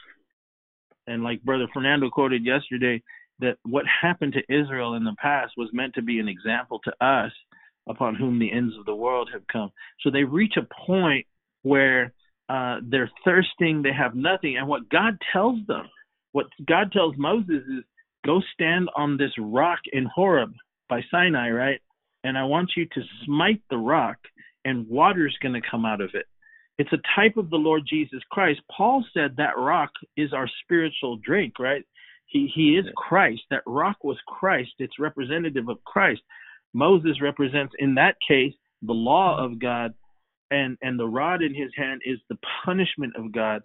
And 1.09 1.23
like 1.23 1.41
Brother 1.43 1.67
Fernando 1.73 2.09
quoted 2.09 2.45
yesterday, 2.45 3.01
that 3.39 3.57
what 3.63 3.85
happened 4.01 4.33
to 4.33 4.53
Israel 4.53 4.93
in 4.95 5.03
the 5.03 5.15
past 5.21 5.53
was 5.57 5.69
meant 5.73 5.93
to 5.95 6.01
be 6.01 6.19
an 6.19 6.27
example 6.27 6.79
to 6.83 7.05
us 7.05 7.31
upon 7.87 8.15
whom 8.15 8.37
the 8.37 8.51
ends 8.51 8.75
of 8.77 8.85
the 8.85 8.95
world 8.95 9.29
have 9.33 9.47
come. 9.51 9.71
So 10.01 10.11
they 10.11 10.23
reach 10.23 10.53
a 10.57 10.85
point 10.85 11.25
where 11.63 12.13
uh, 12.49 12.77
they're 12.83 13.11
thirsting, 13.23 13.81
they 13.81 13.93
have 13.93 14.15
nothing. 14.15 14.57
And 14.57 14.67
what 14.67 14.89
God 14.89 15.17
tells 15.33 15.59
them, 15.67 15.87
what 16.31 16.47
God 16.67 16.91
tells 16.91 17.15
Moses 17.17 17.63
is, 17.67 17.83
go 18.25 18.41
stand 18.53 18.89
on 18.95 19.17
this 19.17 19.31
rock 19.39 19.79
in 19.91 20.05
Horeb 20.05 20.53
by 20.89 21.01
Sinai, 21.09 21.49
right? 21.49 21.79
And 22.23 22.37
I 22.37 22.43
want 22.43 22.71
you 22.75 22.85
to 22.85 23.01
smite 23.25 23.61
the 23.69 23.77
rock, 23.77 24.17
and 24.65 24.87
water's 24.87 25.37
going 25.41 25.59
to 25.59 25.69
come 25.69 25.85
out 25.85 26.01
of 26.01 26.11
it. 26.13 26.25
It's 26.79 26.93
a 26.93 27.01
type 27.13 27.35
of 27.35 27.49
the 27.49 27.57
Lord 27.57 27.83
Jesus 27.85 28.21
Christ. 28.31 28.61
Paul 28.75 29.05
said 29.13 29.35
that 29.35 29.57
rock 29.57 29.91
is 30.15 30.31
our 30.31 30.49
spiritual 30.63 31.17
drink, 31.17 31.59
right? 31.59 31.83
He 32.27 32.49
he 32.55 32.77
is 32.77 32.85
Christ. 32.95 33.41
That 33.51 33.63
rock 33.65 33.97
was 34.03 34.17
Christ. 34.27 34.71
It's 34.79 34.97
representative 34.97 35.67
of 35.67 35.83
Christ. 35.83 36.21
Moses 36.73 37.21
represents 37.21 37.73
in 37.79 37.95
that 37.95 38.15
case 38.25 38.53
the 38.81 38.93
law 38.93 39.37
of 39.43 39.59
God, 39.59 39.93
and 40.51 40.77
and 40.81 40.97
the 40.97 41.07
rod 41.07 41.41
in 41.41 41.53
his 41.53 41.71
hand 41.75 42.01
is 42.05 42.17
the 42.29 42.37
punishment 42.63 43.13
of 43.17 43.33
God 43.33 43.61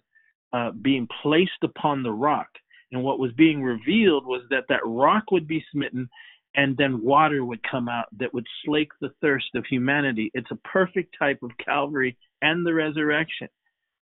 uh, 0.51 0.71
being 0.71 1.07
placed 1.23 1.63
upon 1.63 2.03
the 2.03 2.11
rock. 2.11 2.49
And 2.91 3.01
what 3.01 3.19
was 3.19 3.31
being 3.33 3.63
revealed 3.63 4.25
was 4.25 4.41
that 4.49 4.65
that 4.67 4.85
rock 4.85 5.31
would 5.31 5.47
be 5.47 5.63
smitten 5.71 6.09
and 6.55 6.77
then 6.77 7.03
water 7.03 7.43
would 7.43 7.61
come 7.69 7.89
out 7.89 8.05
that 8.17 8.33
would 8.33 8.47
slake 8.63 8.91
the 9.01 9.11
thirst 9.21 9.47
of 9.55 9.65
humanity. 9.65 10.31
It's 10.33 10.51
a 10.51 10.67
perfect 10.67 11.15
type 11.17 11.39
of 11.43 11.51
Calvary 11.63 12.17
and 12.41 12.65
the 12.65 12.73
resurrection. 12.73 13.49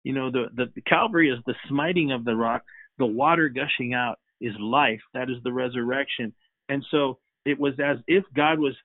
You 0.03 0.13
know, 0.13 0.31
the, 0.31 0.45
the, 0.55 0.65
the 0.75 0.81
Calvary 0.81 1.29
is 1.29 1.39
the 1.45 1.55
smiting 1.67 2.11
of 2.11 2.23
the 2.23 2.35
rock, 2.35 2.63
the 2.97 3.05
water 3.05 3.49
gushing 3.49 3.93
out 3.93 4.19
is 4.39 4.53
life. 4.59 5.01
That 5.13 5.29
is 5.29 5.37
the 5.43 5.51
resurrection. 5.51 6.33
And 6.69 6.85
so 6.89 7.19
it 7.45 7.59
was 7.59 7.73
as 7.83 7.97
if 8.07 8.23
God 8.35 8.59
was 8.59 8.75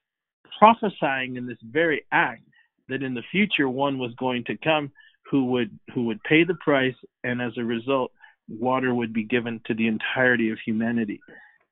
prophesying 0.59 1.37
in 1.37 1.47
this 1.47 1.57
very 1.63 2.05
act 2.11 2.43
that 2.89 3.03
in 3.03 3.13
the 3.13 3.23
future 3.31 3.69
one 3.69 3.97
was 3.97 4.11
going 4.19 4.43
to 4.45 4.57
come 4.57 4.91
who 5.31 5.45
would 5.45 5.79
who 5.93 6.05
would 6.05 6.21
pay 6.23 6.43
the 6.43 6.55
price 6.55 6.95
and 7.23 7.41
as 7.41 7.53
a 7.57 7.63
result 7.63 8.11
water 8.49 8.93
would 8.93 9.13
be 9.13 9.23
given 9.23 9.61
to 9.65 9.73
the 9.73 9.87
entirety 9.87 10.49
of 10.49 10.57
humanity. 10.65 11.21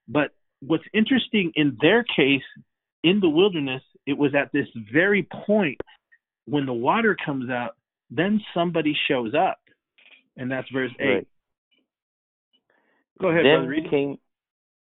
But 0.07 0.31
what's 0.61 0.83
interesting 0.93 1.51
in 1.55 1.77
their 1.81 2.03
case, 2.03 2.43
in 3.03 3.19
the 3.19 3.29
wilderness, 3.29 3.81
it 4.05 4.17
was 4.17 4.33
at 4.35 4.51
this 4.53 4.67
very 4.91 5.27
point 5.45 5.79
when 6.45 6.65
the 6.65 6.73
water 6.73 7.15
comes 7.25 7.49
out, 7.49 7.75
then 8.09 8.41
somebody 8.53 8.95
shows 9.07 9.33
up. 9.33 9.59
And 10.37 10.51
that's 10.51 10.67
verse 10.71 10.91
8. 10.99 11.05
Right. 11.05 11.27
Go 13.19 13.27
ahead, 13.29 13.45
then 13.45 13.65
brother. 13.67 13.89
Came, 13.89 14.17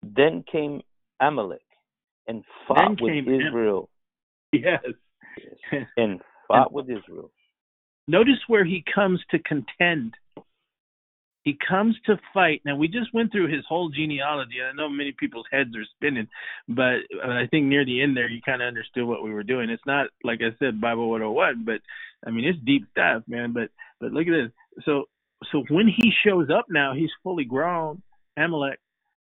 then 0.03 0.45
came 0.51 0.83
Amalek 1.20 1.62
and 2.27 2.45
fought 2.68 3.01
with 3.01 3.27
Israel. 3.27 3.89
Am- 4.53 4.61
yes. 4.62 4.81
yes. 5.72 5.87
And 5.97 6.20
fought 6.49 6.68
and 6.68 6.74
with 6.74 6.87
Israel. 6.91 7.31
Notice 8.09 8.39
where 8.47 8.64
he 8.64 8.85
comes 8.95 9.20
to 9.31 9.39
contend 9.41 10.14
He 11.47 11.57
comes 11.69 11.95
to 12.07 12.19
fight. 12.35 12.61
Now 12.65 12.75
we 12.75 12.89
just 12.89 13.15
went 13.15 13.31
through 13.31 13.55
his 13.55 13.65
whole 13.69 13.89
genealogy. 13.89 14.57
I 14.61 14.75
know 14.75 14.89
many 14.89 15.13
people's 15.13 15.47
heads 15.53 15.77
are 15.77 15.85
spinning, 15.95 16.27
but 16.67 16.97
uh, 17.25 17.31
I 17.31 17.47
think 17.49 17.67
near 17.67 17.85
the 17.85 18.03
end 18.03 18.17
there 18.17 18.29
you 18.29 18.41
kind 18.45 18.61
of 18.61 18.67
understood 18.67 19.05
what 19.05 19.23
we 19.23 19.33
were 19.33 19.45
doing. 19.45 19.71
It's 19.71 19.87
not 19.87 20.09
like 20.25 20.41
I 20.43 20.57
said 20.59 20.81
Bible 20.81 21.09
101, 21.09 21.65
but 21.65 21.81
I 22.27 22.33
mean 22.33 22.47
it's 22.47 22.59
deep 22.65 22.89
stuff, 22.91 23.23
man. 23.29 23.53
But 23.53 23.71
but 24.01 24.11
look 24.11 24.27
at 24.27 24.33
this. 24.33 24.85
So 24.85 25.05
so 25.53 25.63
when 25.69 25.87
he 25.87 26.13
shows 26.27 26.49
up 26.51 26.67
now, 26.69 26.95
he's 26.95 27.13
fully 27.23 27.45
grown, 27.45 28.03
Amalek, 28.37 28.81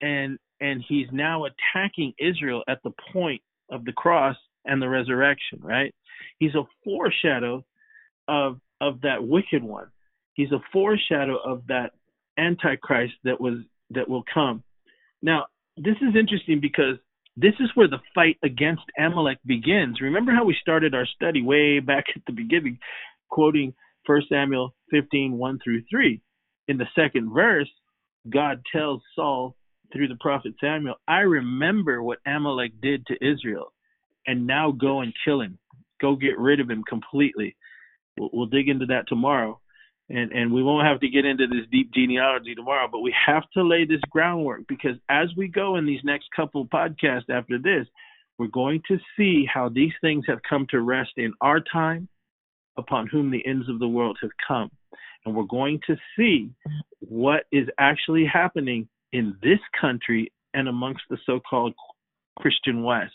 and 0.01 0.37
and 0.59 0.83
he's 0.85 1.07
now 1.13 1.45
attacking 1.45 2.11
Israel 2.19 2.61
at 2.67 2.83
the 2.83 2.91
point 3.13 3.41
of 3.69 3.85
the 3.85 3.93
cross 3.93 4.35
and 4.65 4.81
the 4.81 4.89
resurrection, 4.89 5.59
right? 5.61 5.95
He's 6.39 6.55
a 6.55 6.67
foreshadow 6.83 7.63
of 8.27 8.59
of 8.81 8.99
that 9.03 9.25
wicked 9.25 9.63
one. 9.63 9.87
He's 10.33 10.51
a 10.51 10.59
foreshadow 10.73 11.37
of 11.37 11.67
that 11.67 11.91
antichrist 12.41 13.13
that 13.23 13.39
was 13.39 13.59
that 13.91 14.09
will 14.09 14.23
come. 14.33 14.63
Now, 15.21 15.45
this 15.77 15.95
is 16.01 16.15
interesting 16.17 16.59
because 16.61 16.95
this 17.37 17.53
is 17.59 17.69
where 17.75 17.87
the 17.87 18.01
fight 18.13 18.37
against 18.43 18.83
Amalek 18.97 19.39
begins. 19.45 20.01
Remember 20.01 20.31
how 20.31 20.43
we 20.43 20.57
started 20.59 20.93
our 20.93 21.05
study 21.05 21.41
way 21.41 21.79
back 21.79 22.05
at 22.15 22.23
the 22.25 22.33
beginning, 22.33 22.79
quoting 23.29 23.73
1 24.05 24.21
Samuel 24.29 24.73
15, 24.89 25.37
1 25.37 25.59
through 25.63 25.83
3. 25.89 26.21
In 26.67 26.77
the 26.77 26.87
second 26.95 27.33
verse, 27.33 27.69
God 28.29 28.61
tells 28.73 29.01
Saul 29.15 29.55
through 29.93 30.07
the 30.07 30.17
prophet 30.19 30.53
Samuel, 30.59 30.95
I 31.07 31.19
remember 31.19 32.01
what 32.01 32.19
Amalek 32.25 32.73
did 32.81 33.05
to 33.07 33.15
Israel, 33.25 33.73
and 34.25 34.47
now 34.47 34.71
go 34.71 35.01
and 35.01 35.13
kill 35.25 35.41
him. 35.41 35.57
Go 36.01 36.15
get 36.15 36.37
rid 36.37 36.59
of 36.59 36.69
him 36.69 36.83
completely. 36.87 37.55
We'll, 38.17 38.29
we'll 38.33 38.45
dig 38.47 38.69
into 38.69 38.87
that 38.87 39.07
tomorrow 39.07 39.60
and 40.13 40.31
and 40.31 40.51
we 40.51 40.63
won't 40.63 40.87
have 40.87 40.99
to 40.99 41.09
get 41.09 41.25
into 41.25 41.47
this 41.47 41.65
deep 41.71 41.91
genealogy 41.93 42.53
tomorrow 42.55 42.87
but 42.91 42.99
we 42.99 43.13
have 43.25 43.43
to 43.53 43.63
lay 43.63 43.85
this 43.85 44.01
groundwork 44.09 44.61
because 44.67 44.95
as 45.09 45.29
we 45.37 45.47
go 45.47 45.77
in 45.77 45.85
these 45.85 46.01
next 46.03 46.27
couple 46.35 46.65
podcasts 46.65 47.29
after 47.29 47.57
this 47.57 47.87
we're 48.41 48.47
going 48.47 48.81
to 48.87 48.97
see 49.15 49.45
how 49.45 49.69
these 49.69 49.91
things 50.01 50.25
have 50.27 50.39
come 50.47 50.65
to 50.71 50.81
rest 50.81 51.11
in 51.17 51.31
our 51.41 51.59
time 51.59 52.07
upon 52.75 53.05
whom 53.05 53.29
the 53.29 53.45
ends 53.45 53.69
of 53.69 53.77
the 53.77 53.87
world 53.87 54.17
have 54.19 54.31
come. 54.47 54.71
And 55.23 55.35
we're 55.35 55.43
going 55.43 55.79
to 55.85 55.95
see 56.17 56.49
what 56.99 57.43
is 57.51 57.67
actually 57.77 58.25
happening 58.25 58.87
in 59.13 59.35
this 59.43 59.59
country 59.79 60.31
and 60.55 60.67
amongst 60.67 61.03
the 61.09 61.19
so-called 61.25 61.75
Christian 62.39 62.83
West 62.83 63.13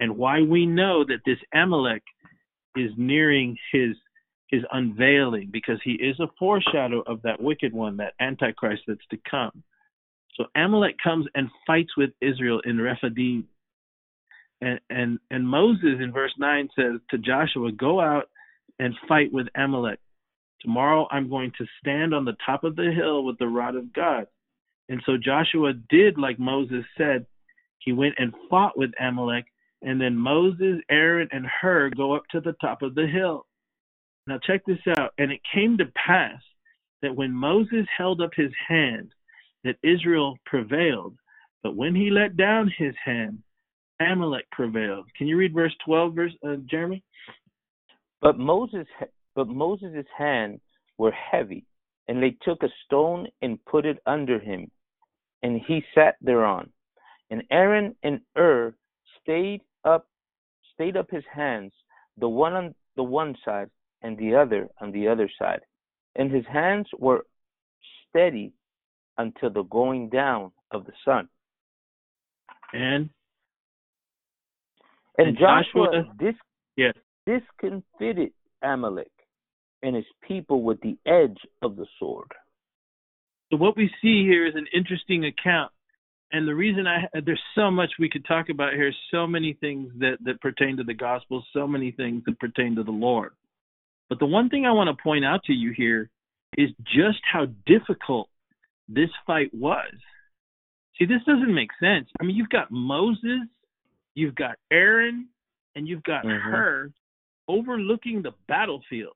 and 0.00 0.16
why 0.16 0.40
we 0.40 0.66
know 0.66 1.04
that 1.04 1.20
this 1.24 1.38
Amalek 1.54 2.02
is 2.74 2.90
nearing 2.96 3.56
his 3.70 3.90
his 4.52 4.62
unveiling 4.70 5.48
because 5.50 5.80
he 5.82 5.92
is 5.92 6.20
a 6.20 6.28
foreshadow 6.38 7.02
of 7.06 7.22
that 7.22 7.42
wicked 7.42 7.72
one, 7.72 7.96
that 7.96 8.12
antichrist 8.20 8.82
that's 8.86 9.00
to 9.10 9.16
come. 9.28 9.64
So 10.36 10.44
Amalek 10.54 10.96
comes 11.02 11.26
and 11.34 11.48
fights 11.66 11.96
with 11.96 12.10
Israel 12.20 12.60
in 12.64 12.80
Rephidim. 12.80 13.48
And, 14.60 14.78
and 14.90 15.18
and 15.30 15.48
Moses 15.48 15.98
in 16.00 16.12
verse 16.12 16.34
9 16.38 16.68
says 16.78 17.00
to 17.10 17.18
Joshua, 17.18 17.72
Go 17.72 18.00
out 18.00 18.28
and 18.78 18.94
fight 19.08 19.32
with 19.32 19.48
Amalek. 19.56 19.98
Tomorrow 20.60 21.08
I'm 21.10 21.30
going 21.30 21.52
to 21.58 21.66
stand 21.80 22.14
on 22.14 22.24
the 22.24 22.36
top 22.44 22.62
of 22.62 22.76
the 22.76 22.92
hill 22.94 23.24
with 23.24 23.38
the 23.38 23.48
rod 23.48 23.74
of 23.74 23.92
God. 23.92 24.26
And 24.88 25.02
so 25.06 25.12
Joshua 25.16 25.72
did 25.88 26.18
like 26.18 26.38
Moses 26.38 26.84
said. 26.96 27.26
He 27.78 27.92
went 27.92 28.14
and 28.18 28.32
fought 28.48 28.78
with 28.78 28.90
Amalek, 29.00 29.46
and 29.80 30.00
then 30.00 30.14
Moses, 30.14 30.76
Aaron, 30.88 31.28
and 31.32 31.46
Hur 31.46 31.90
go 31.96 32.14
up 32.14 32.22
to 32.30 32.40
the 32.40 32.52
top 32.60 32.82
of 32.82 32.94
the 32.94 33.06
hill. 33.06 33.46
Now, 34.26 34.38
check 34.38 34.64
this 34.66 34.78
out. 34.98 35.12
And 35.18 35.32
it 35.32 35.40
came 35.52 35.78
to 35.78 35.86
pass 35.94 36.40
that 37.02 37.14
when 37.14 37.32
Moses 37.32 37.86
held 37.96 38.20
up 38.20 38.30
his 38.34 38.52
hand, 38.68 39.12
that 39.64 39.76
Israel 39.82 40.36
prevailed. 40.46 41.16
But 41.62 41.76
when 41.76 41.94
he 41.94 42.10
let 42.10 42.36
down 42.36 42.72
his 42.76 42.94
hand, 43.04 43.38
Amalek 44.00 44.50
prevailed. 44.50 45.06
Can 45.16 45.26
you 45.26 45.36
read 45.36 45.54
verse 45.54 45.74
12, 45.84 46.14
verse 46.14 46.32
uh, 46.46 46.56
Jeremy? 46.68 47.02
But 48.20 48.38
Moses, 48.38 48.86
but 49.34 49.48
Moses' 49.48 50.06
hands 50.16 50.60
were 50.98 51.12
heavy, 51.12 51.64
and 52.08 52.22
they 52.22 52.36
took 52.42 52.62
a 52.62 52.68
stone 52.84 53.28
and 53.42 53.64
put 53.64 53.86
it 53.86 53.98
under 54.06 54.38
him, 54.38 54.70
and 55.42 55.60
he 55.66 55.82
sat 55.94 56.16
thereon. 56.20 56.70
And 57.30 57.42
Aaron 57.50 57.96
and 58.02 58.20
Hur 58.36 58.74
stayed 59.20 59.62
up, 59.84 60.06
stayed 60.74 60.96
up 60.96 61.10
his 61.10 61.24
hands, 61.32 61.72
the 62.18 62.28
one 62.28 62.52
on 62.52 62.74
the 62.96 63.02
one 63.02 63.36
side 63.44 63.70
and 64.02 64.16
the 64.18 64.34
other 64.34 64.68
on 64.80 64.92
the 64.92 65.08
other 65.08 65.30
side. 65.38 65.60
And 66.16 66.30
his 66.30 66.44
hands 66.52 66.86
were 66.98 67.24
steady 68.08 68.52
until 69.18 69.50
the 69.50 69.62
going 69.62 70.08
down 70.08 70.52
of 70.70 70.84
the 70.84 70.92
sun. 71.04 71.28
And 72.72 73.10
and, 75.18 75.28
and 75.28 75.38
Joshua, 75.38 76.04
Joshua 76.18 76.34
dis, 76.76 76.92
discomfited 77.26 78.32
Amalek 78.62 79.10
and 79.82 79.96
his 79.96 80.06
people 80.26 80.62
with 80.62 80.80
the 80.80 80.96
edge 81.06 81.38
of 81.60 81.76
the 81.76 81.86
sword. 81.98 82.32
So 83.50 83.58
what 83.58 83.76
we 83.76 83.90
see 84.00 84.24
here 84.24 84.46
is 84.46 84.54
an 84.54 84.66
interesting 84.74 85.24
account. 85.26 85.72
And 86.32 86.48
the 86.48 86.54
reason 86.54 86.86
I 86.86 87.20
there's 87.26 87.42
so 87.54 87.70
much 87.70 87.90
we 87.98 88.08
could 88.08 88.24
talk 88.24 88.48
about 88.48 88.72
here, 88.72 88.90
so 89.10 89.26
many 89.26 89.52
things 89.52 89.92
that 89.98 90.16
that 90.24 90.40
pertain 90.40 90.78
to 90.78 90.84
the 90.84 90.94
gospel, 90.94 91.44
so 91.52 91.66
many 91.66 91.90
things 91.90 92.22
that 92.24 92.40
pertain 92.40 92.74
to 92.76 92.82
the 92.82 92.90
Lord. 92.90 93.32
But 94.08 94.18
the 94.18 94.26
one 94.26 94.48
thing 94.48 94.66
I 94.66 94.72
want 94.72 94.96
to 94.96 95.02
point 95.02 95.24
out 95.24 95.44
to 95.44 95.52
you 95.52 95.72
here 95.76 96.10
is 96.58 96.70
just 96.84 97.20
how 97.30 97.46
difficult 97.66 98.28
this 98.88 99.08
fight 99.26 99.50
was. 99.54 99.94
See, 100.98 101.06
this 101.06 101.22
doesn't 101.26 101.54
make 101.54 101.70
sense. 101.80 102.08
I 102.20 102.24
mean, 102.24 102.36
you've 102.36 102.50
got 102.50 102.70
Moses, 102.70 103.48
you've 104.14 104.34
got 104.34 104.56
Aaron, 104.70 105.28
and 105.74 105.88
you've 105.88 106.02
got 106.02 106.24
mm-hmm. 106.24 106.50
Hur 106.50 106.90
overlooking 107.48 108.22
the 108.22 108.32
battlefield. 108.48 109.14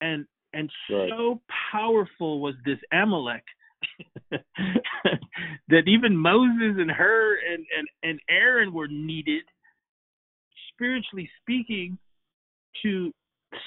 And 0.00 0.26
and 0.52 0.70
right. 0.90 1.10
so 1.10 1.40
powerful 1.72 2.40
was 2.40 2.54
this 2.64 2.78
Amalek 2.92 3.42
that 4.30 5.82
even 5.86 6.16
Moses 6.16 6.76
and 6.78 6.90
Hur 6.90 7.38
and, 7.52 7.66
and, 7.76 7.88
and 8.02 8.20
Aaron 8.30 8.72
were 8.72 8.88
needed, 8.88 9.42
spiritually 10.72 11.28
speaking, 11.42 11.98
to 12.82 13.12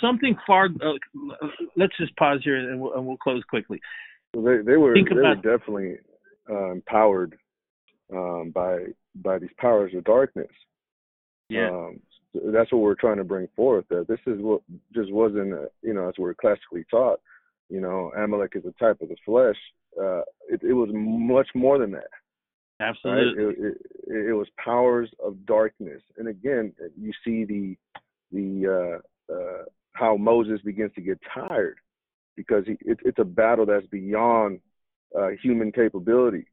something 0.01 0.36
far. 0.45 0.66
Uh, 0.66 1.47
let's 1.76 1.97
just 1.97 2.16
pause 2.16 2.41
here 2.43 2.57
and 2.57 2.80
we'll, 2.80 2.93
and 2.93 3.05
we'll 3.05 3.18
close 3.18 3.43
quickly. 3.49 3.80
Well, 4.34 4.45
they 4.45 4.64
they 4.64 4.78
were 4.78 4.93
Think 4.93 5.10
they 5.10 5.20
about, 5.20 5.43
were 5.43 5.57
definitely 5.57 5.97
uh, 6.49 6.72
empowered 6.72 7.38
um, 8.14 8.51
by 8.53 8.86
by 9.16 9.39
these 9.39 9.49
powers 9.57 9.93
of 9.95 10.03
darkness. 10.03 10.51
Yeah. 11.49 11.70
Um, 11.70 11.99
so 12.34 12.51
that's 12.51 12.72
what 12.72 12.82
we're 12.82 12.95
trying 12.95 13.18
to 13.18 13.24
bring 13.24 13.47
forth. 13.55 13.86
That 13.89 14.07
this 14.07 14.20
is 14.28 14.39
what 14.41 14.62
just 14.93 15.12
wasn't, 15.12 15.53
uh, 15.53 15.66
you 15.82 15.93
know, 15.93 16.07
as 16.07 16.14
we're 16.18 16.36
classically 16.36 16.86
taught. 16.91 17.20
You 17.70 17.82
know, 17.82 18.12
Amalek 18.18 18.53
is 18.55 18.66
a 18.66 18.84
type 18.84 19.01
of 19.01 19.10
the 19.10 19.16
flesh. 19.26 19.57
Uh, 19.99 20.22
it, 20.47 20.62
it 20.64 20.74
was 20.74 20.89
much 20.93 21.47
more 21.55 21.80
than 21.80 21.91
that. 21.91 22.10
Absolutely. 22.80 23.43
Right? 23.43 23.55
It, 23.57 23.78
it, 24.07 24.30
it, 24.30 24.34
was 24.34 24.47
powers 24.64 25.10
of 25.24 25.45
darkness, 25.45 26.01
and 26.18 26.28
again, 26.28 26.74
you 26.97 27.12
see 27.26 27.43
the 27.43 27.76
the 28.32 29.02
uh, 29.32 29.34
uh, 29.34 29.64
how 29.94 30.18
Moses 30.18 30.62
begins 30.64 30.92
to 30.96 31.02
get 31.02 31.20
tired 31.34 31.78
because 32.36 32.64
he, 32.66 32.74
it, 32.82 33.00
it's 33.04 33.20
a 33.20 33.26
battle 33.26 33.66
that's 33.66 33.88
beyond 33.88 34.60
uh, 35.18 35.30
human 35.42 35.72
capability. 35.72 36.46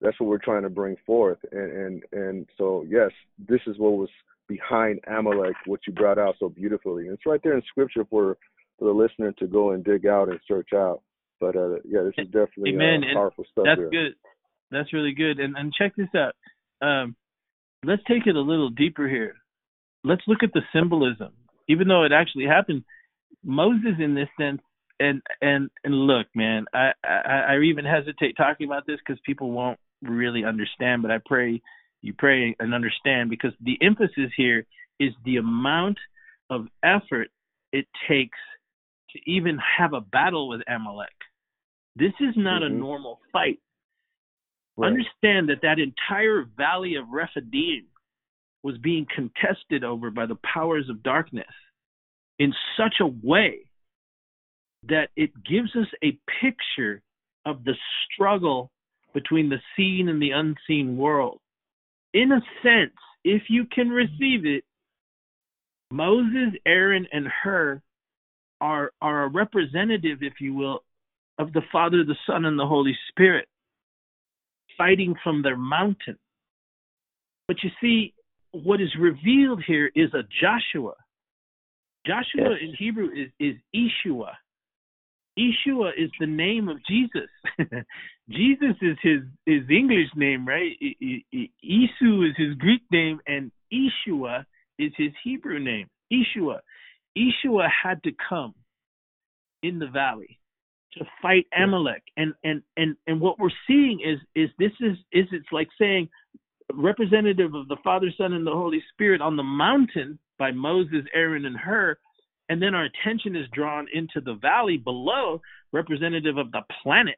That's 0.00 0.18
what 0.18 0.28
we're 0.28 0.38
trying 0.38 0.62
to 0.62 0.70
bring 0.70 0.96
forth, 1.06 1.38
and 1.52 1.72
and 1.72 2.02
and 2.12 2.46
so 2.58 2.84
yes, 2.88 3.10
this 3.48 3.60
is 3.66 3.78
what 3.78 3.92
was 3.92 4.08
behind 4.48 5.00
Amalek, 5.06 5.54
what 5.66 5.80
you 5.86 5.92
brought 5.92 6.18
out 6.18 6.34
so 6.38 6.48
beautifully. 6.48 7.04
And 7.04 7.14
it's 7.14 7.26
right 7.26 7.40
there 7.42 7.54
in 7.54 7.62
Scripture 7.68 8.04
for 8.10 8.36
for 8.78 8.86
the 8.86 8.92
listener 8.92 9.32
to 9.32 9.46
go 9.46 9.70
and 9.70 9.84
dig 9.84 10.06
out 10.06 10.28
and 10.28 10.40
search 10.48 10.70
out. 10.74 11.02
But 11.40 11.56
uh, 11.56 11.76
yeah, 11.84 12.02
this 12.02 12.14
is 12.18 12.26
definitely 12.26 12.72
Amen. 12.74 13.02
Uh, 13.04 13.14
powerful 13.14 13.44
stuff. 13.50 13.64
That's 13.64 13.90
good. 13.90 14.14
That's 14.70 14.92
really 14.92 15.12
good. 15.12 15.38
And 15.38 15.56
and 15.56 15.72
check 15.72 15.94
this 15.96 16.08
out. 16.16 16.34
Um, 16.86 17.16
let's 17.84 18.02
take 18.08 18.26
it 18.26 18.36
a 18.36 18.40
little 18.40 18.70
deeper 18.70 19.08
here. 19.08 19.36
Let's 20.04 20.22
look 20.26 20.42
at 20.42 20.52
the 20.52 20.62
symbolism 20.72 21.32
even 21.68 21.88
though 21.88 22.04
it 22.04 22.12
actually 22.12 22.46
happened, 22.46 22.84
Moses 23.44 23.96
in 23.98 24.14
this 24.14 24.28
sense, 24.38 24.60
and 25.00 25.22
and 25.40 25.70
and 25.84 25.94
look, 25.94 26.26
man, 26.34 26.66
I 26.72 26.92
I, 27.04 27.54
I 27.54 27.58
even 27.60 27.84
hesitate 27.84 28.36
talking 28.36 28.66
about 28.66 28.86
this 28.86 28.98
because 29.04 29.20
people 29.24 29.50
won't 29.50 29.78
really 30.02 30.44
understand. 30.44 31.02
But 31.02 31.10
I 31.10 31.18
pray 31.24 31.60
you 32.02 32.14
pray 32.16 32.54
and 32.58 32.74
understand 32.74 33.30
because 33.30 33.52
the 33.60 33.78
emphasis 33.80 34.30
here 34.36 34.66
is 35.00 35.12
the 35.24 35.36
amount 35.36 35.98
of 36.50 36.66
effort 36.82 37.28
it 37.72 37.86
takes 38.08 38.38
to 39.10 39.30
even 39.30 39.58
have 39.78 39.94
a 39.94 40.00
battle 40.00 40.48
with 40.48 40.60
Amalek. 40.68 41.08
This 41.96 42.12
is 42.20 42.34
not 42.36 42.62
mm-hmm. 42.62 42.74
a 42.74 42.78
normal 42.78 43.20
fight. 43.32 43.58
Right. 44.76 44.88
Understand 44.88 45.48
that 45.48 45.62
that 45.62 45.78
entire 45.78 46.44
valley 46.56 46.94
of 46.96 47.08
Rephidim 47.12 47.86
was 48.62 48.78
being 48.78 49.06
contested 49.14 49.84
over 49.84 50.10
by 50.10 50.26
the 50.26 50.38
powers 50.54 50.88
of 50.88 51.02
darkness 51.02 51.46
in 52.38 52.52
such 52.76 52.94
a 53.00 53.06
way 53.26 53.60
that 54.88 55.08
it 55.16 55.30
gives 55.44 55.74
us 55.76 55.86
a 56.02 56.18
picture 56.40 57.02
of 57.44 57.64
the 57.64 57.74
struggle 58.04 58.70
between 59.14 59.48
the 59.48 59.60
seen 59.76 60.08
and 60.08 60.20
the 60.20 60.30
unseen 60.30 60.96
world. 60.96 61.38
In 62.14 62.32
a 62.32 62.40
sense, 62.62 62.96
if 63.24 63.42
you 63.48 63.64
can 63.72 63.88
receive 63.88 64.46
it, 64.46 64.64
Moses, 65.90 66.54
Aaron, 66.66 67.06
and 67.12 67.26
Hur 67.26 67.82
are 68.60 68.92
are 69.02 69.24
a 69.24 69.28
representative, 69.28 70.18
if 70.22 70.34
you 70.40 70.54
will, 70.54 70.82
of 71.38 71.52
the 71.52 71.62
Father, 71.70 72.04
the 72.04 72.16
Son, 72.26 72.44
and 72.44 72.58
the 72.58 72.66
Holy 72.66 72.96
Spirit, 73.08 73.46
fighting 74.78 75.14
from 75.22 75.42
their 75.42 75.56
mountain. 75.56 76.18
But 77.46 77.56
you 77.62 77.70
see, 77.80 78.14
what 78.52 78.80
is 78.80 78.94
revealed 78.98 79.62
here 79.66 79.90
is 79.94 80.12
a 80.14 80.22
Joshua. 80.40 80.94
Joshua 82.06 82.50
yes. 82.50 82.58
in 82.62 82.74
Hebrew 82.78 83.08
is, 83.10 83.30
is 83.38 83.54
Yeshua. 83.74 84.32
Yeshua 85.38 85.90
is 85.96 86.10
the 86.20 86.26
name 86.26 86.68
of 86.68 86.76
Jesus. 86.86 87.30
Jesus 88.30 88.76
is 88.82 88.96
his 89.02 89.20
his 89.46 89.62
English 89.70 90.08
name, 90.14 90.46
right? 90.46 90.72
Isu 90.82 92.28
is 92.28 92.36
his 92.36 92.54
Greek 92.58 92.82
name, 92.90 93.18
and 93.26 93.50
Yeshua 93.72 94.44
is 94.78 94.92
his 94.96 95.12
Hebrew 95.24 95.58
name. 95.58 95.88
Yeshua. 96.12 96.58
Yeshua 97.16 97.68
had 97.70 98.02
to 98.02 98.10
come 98.28 98.54
in 99.62 99.78
the 99.78 99.86
valley 99.86 100.38
to 100.94 101.04
fight 101.22 101.46
Amalek, 101.56 102.02
and 102.16 102.34
and 102.44 102.62
and 102.76 102.96
and 103.06 103.20
what 103.20 103.38
we're 103.38 103.48
seeing 103.66 104.00
is 104.04 104.18
is 104.34 104.50
this 104.58 104.72
is 104.80 104.98
is 105.12 105.26
it's 105.32 105.52
like 105.52 105.68
saying 105.80 106.08
representative 106.74 107.54
of 107.54 107.68
the 107.68 107.76
Father, 107.82 108.08
Son, 108.16 108.32
and 108.32 108.46
the 108.46 108.52
Holy 108.52 108.82
Spirit 108.92 109.20
on 109.20 109.36
the 109.36 109.42
mountain 109.42 110.18
by 110.38 110.50
Moses, 110.50 111.04
Aaron, 111.14 111.44
and 111.44 111.56
Hur, 111.56 111.96
and 112.48 112.60
then 112.60 112.74
our 112.74 112.84
attention 112.84 113.36
is 113.36 113.46
drawn 113.52 113.86
into 113.92 114.20
the 114.20 114.34
valley 114.34 114.76
below, 114.76 115.40
representative 115.72 116.36
of 116.36 116.50
the 116.52 116.62
planet. 116.82 117.16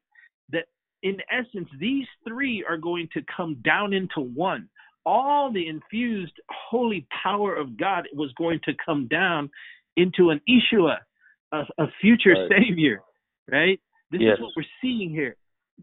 That 0.51 0.67
in 1.03 1.17
essence, 1.31 1.69
these 1.81 2.07
three 2.27 2.65
are 2.69 2.77
going 2.77 3.09
to 3.15 3.23
come 3.35 3.57
down 3.65 3.93
into 3.93 4.21
one. 4.21 4.69
All 5.07 5.53
the 5.53 5.67
infused 5.69 6.35
holy 6.49 7.07
power 7.23 7.55
of 7.55 7.77
God 7.79 8.05
was 8.15 8.33
going 8.39 8.61
to 8.65 8.73
come 8.85 9.07
down 9.09 9.51
into 9.97 10.31
an 10.31 10.41
Yeshua, 10.49 10.99
a, 11.53 11.63
a 11.79 11.87
future 12.01 12.33
right. 12.33 12.51
Savior, 12.51 13.01
right? 13.51 13.81
This 14.11 14.21
yes. 14.23 14.35
is 14.35 14.41
what 14.41 14.53
we're 14.57 14.65
seeing 14.81 15.11
here. 15.11 15.37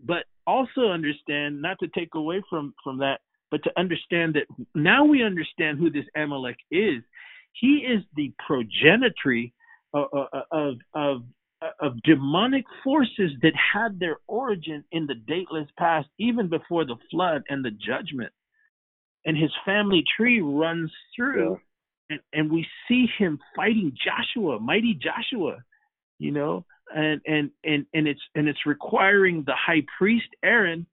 But 0.03 0.23
also 0.47 0.87
understand, 0.87 1.61
not 1.61 1.77
to 1.79 1.87
take 1.87 2.15
away 2.15 2.41
from 2.49 2.73
from 2.83 2.99
that, 2.99 3.19
but 3.51 3.63
to 3.63 3.71
understand 3.77 4.35
that 4.35 4.47
now 4.73 5.03
we 5.03 5.23
understand 5.23 5.77
who 5.77 5.91
this 5.91 6.05
Amalek 6.15 6.57
is. 6.71 7.03
He 7.51 7.79
is 7.79 8.01
the 8.15 8.33
progenitory 8.49 9.51
uh, 9.93 10.03
uh, 10.13 10.25
uh, 10.33 10.41
of, 10.51 10.75
of, 10.93 11.23
of, 11.61 11.69
of 11.81 12.01
demonic 12.03 12.63
forces 12.81 13.31
that 13.41 13.53
had 13.55 13.99
their 13.99 14.17
origin 14.27 14.85
in 14.93 15.05
the 15.05 15.15
dateless 15.15 15.67
past, 15.77 16.07
even 16.17 16.47
before 16.47 16.85
the 16.85 16.95
flood 17.11 17.43
and 17.49 17.63
the 17.63 17.71
judgment. 17.71 18.31
And 19.25 19.37
his 19.37 19.51
family 19.65 20.03
tree 20.17 20.41
runs 20.41 20.91
through, 21.15 21.59
and, 22.09 22.19
and 22.33 22.51
we 22.51 22.65
see 22.87 23.05
him 23.19 23.37
fighting 23.55 23.91
Joshua, 24.03 24.59
mighty 24.59 24.97
Joshua, 24.99 25.57
you 26.17 26.31
know, 26.31 26.65
and 26.95 27.21
and 27.25 27.51
and 27.63 27.85
and 27.93 28.07
it's 28.07 28.21
and 28.33 28.47
it's 28.47 28.65
requiring 28.65 29.43
the 29.45 29.55
high 29.55 29.83
priest 29.97 30.27
Aaron 30.43 30.87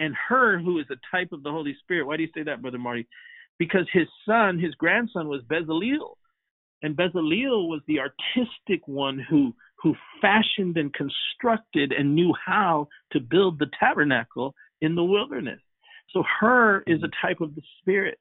and 0.00 0.14
Hur 0.28 0.58
who 0.58 0.78
is 0.78 0.86
a 0.90 1.16
type 1.16 1.30
of 1.32 1.42
the 1.42 1.50
Holy 1.50 1.76
Spirit. 1.80 2.06
Why 2.06 2.16
do 2.16 2.22
you 2.22 2.30
say 2.34 2.42
that, 2.42 2.62
Brother 2.62 2.78
Marty? 2.78 3.06
Because 3.58 3.86
his 3.92 4.08
son, 4.26 4.58
his 4.58 4.74
grandson, 4.74 5.28
was 5.28 5.42
Bezaleel, 5.42 6.16
and 6.82 6.96
Bezaleel 6.96 7.68
was 7.68 7.82
the 7.86 8.00
artistic 8.00 8.86
one 8.88 9.18
who 9.18 9.54
who 9.82 9.94
fashioned 10.20 10.76
and 10.76 10.92
constructed 10.92 11.92
and 11.92 12.14
knew 12.14 12.34
how 12.44 12.86
to 13.12 13.20
build 13.20 13.58
the 13.58 13.70
tabernacle 13.78 14.54
in 14.82 14.94
the 14.94 15.04
wilderness. 15.04 15.60
So 16.10 16.22
Hur 16.40 16.82
is 16.86 17.02
a 17.02 17.06
mm-hmm. 17.06 17.26
type 17.26 17.40
of 17.40 17.54
the 17.54 17.62
Spirit. 17.80 18.18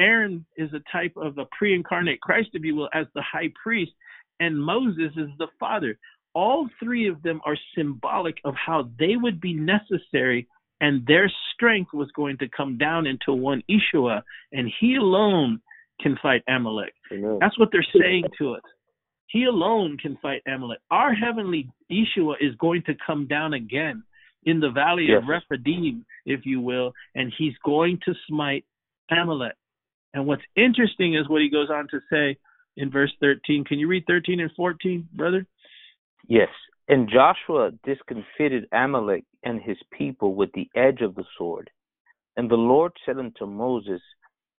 Aaron 0.00 0.44
is 0.56 0.70
a 0.72 0.82
type 0.90 1.12
of 1.16 1.38
a 1.38 1.46
pre-incarnate 1.56 2.20
Christ, 2.20 2.50
if 2.54 2.64
you 2.64 2.74
will, 2.74 2.88
as 2.92 3.06
the 3.14 3.22
high 3.22 3.52
priest, 3.62 3.92
and 4.40 4.60
Moses 4.60 5.12
is 5.16 5.28
the 5.38 5.46
father. 5.60 5.96
All 6.34 6.68
three 6.82 7.06
of 7.06 7.22
them 7.22 7.40
are 7.46 7.56
symbolic 7.76 8.38
of 8.44 8.54
how 8.56 8.90
they 8.98 9.14
would 9.14 9.40
be 9.40 9.54
necessary 9.54 10.48
and 10.84 11.06
their 11.06 11.32
strength 11.54 11.94
was 11.94 12.10
going 12.14 12.36
to 12.36 12.48
come 12.54 12.76
down 12.76 13.06
into 13.06 13.32
one 13.32 13.62
Yeshua, 13.70 14.20
and 14.52 14.70
he 14.80 14.96
alone 14.96 15.62
can 15.98 16.18
fight 16.22 16.42
Amalek. 16.46 16.92
Amen. 17.10 17.38
That's 17.40 17.58
what 17.58 17.70
they're 17.72 17.86
saying 17.98 18.24
to 18.36 18.52
us. 18.52 18.60
He 19.28 19.44
alone 19.44 19.96
can 19.96 20.18
fight 20.20 20.42
Amalek. 20.46 20.80
Our 20.90 21.14
heavenly 21.14 21.70
Yeshua 21.90 22.34
is 22.38 22.54
going 22.56 22.82
to 22.82 22.92
come 23.06 23.26
down 23.26 23.54
again 23.54 24.02
in 24.44 24.60
the 24.60 24.68
valley 24.68 25.06
yes. 25.08 25.22
of 25.22 25.28
Rephidim, 25.28 26.04
if 26.26 26.44
you 26.44 26.60
will, 26.60 26.92
and 27.14 27.32
he's 27.38 27.54
going 27.64 27.98
to 28.04 28.12
smite 28.28 28.66
Amalek. 29.10 29.54
And 30.12 30.26
what's 30.26 30.42
interesting 30.54 31.14
is 31.14 31.26
what 31.30 31.40
he 31.40 31.48
goes 31.48 31.70
on 31.70 31.88
to 31.92 32.00
say 32.12 32.36
in 32.76 32.90
verse 32.90 33.12
13. 33.20 33.64
Can 33.64 33.78
you 33.78 33.88
read 33.88 34.04
13 34.06 34.38
and 34.38 34.50
14, 34.54 35.08
brother? 35.14 35.46
Yes. 36.28 36.50
And 36.88 37.08
Joshua 37.08 37.70
discomfited 37.84 38.66
Amalek 38.72 39.24
and 39.42 39.60
his 39.60 39.78
people 39.96 40.34
with 40.34 40.50
the 40.52 40.68
edge 40.76 41.00
of 41.00 41.14
the 41.14 41.24
sword. 41.38 41.70
And 42.36 42.50
the 42.50 42.56
Lord 42.56 42.92
said 43.06 43.18
unto 43.18 43.46
Moses, 43.46 44.02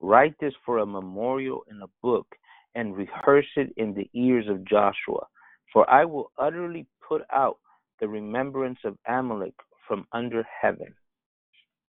Write 0.01 0.35
this 0.41 0.55
for 0.65 0.79
a 0.79 0.87
memorial 0.87 1.65
in 1.71 1.81
a 1.83 1.91
book, 2.03 2.27
and 2.75 2.97
rehearse 2.97 3.47
it 3.57 3.73
in 3.77 3.95
the 3.95 4.09
ears 4.15 4.47
of 4.49 4.65
Joshua. 4.65 5.27
For 5.73 5.89
I 5.91 6.05
will 6.05 6.31
utterly 6.39 6.87
put 7.07 7.23
out 7.33 7.59
the 8.01 8.09
remembrance 8.09 8.79
of 8.85 8.97
Amalek 9.07 9.55
from 9.87 10.07
under 10.13 10.45
heaven. 10.61 10.95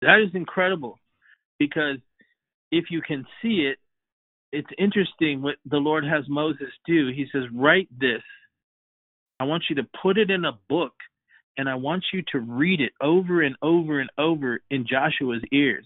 That 0.01 0.19
is 0.19 0.33
incredible 0.33 0.97
because 1.59 1.97
if 2.71 2.85
you 2.89 3.01
can 3.01 3.25
see 3.41 3.69
it, 3.71 3.77
it's 4.51 4.69
interesting 4.77 5.41
what 5.41 5.55
the 5.69 5.77
Lord 5.77 6.03
has 6.03 6.23
Moses 6.27 6.71
do. 6.85 7.09
He 7.09 7.27
says, 7.31 7.43
Write 7.53 7.87
this 7.97 8.23
I 9.41 9.43
want 9.43 9.63
you 9.71 9.75
to 9.77 9.87
put 10.03 10.19
it 10.19 10.29
in 10.29 10.45
a 10.45 10.51
book 10.69 10.93
and 11.57 11.67
I 11.67 11.73
want 11.73 12.03
you 12.13 12.21
to 12.31 12.39
read 12.39 12.79
it 12.79 12.91
over 13.01 13.41
and 13.41 13.55
over 13.63 13.99
and 13.99 14.11
over 14.19 14.61
in 14.69 14.85
Joshua's 14.85 15.41
ears. 15.51 15.83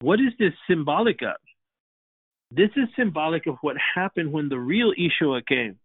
What 0.00 0.20
is 0.20 0.32
this 0.38 0.52
symbolic 0.70 1.22
of? 1.22 1.34
This 2.52 2.70
is 2.76 2.84
symbolic 2.96 3.48
of 3.48 3.56
what 3.62 3.74
happened 3.96 4.30
when 4.30 4.48
the 4.48 4.60
real 4.60 4.92
Yeshua 4.92 5.44
came. 5.44 5.76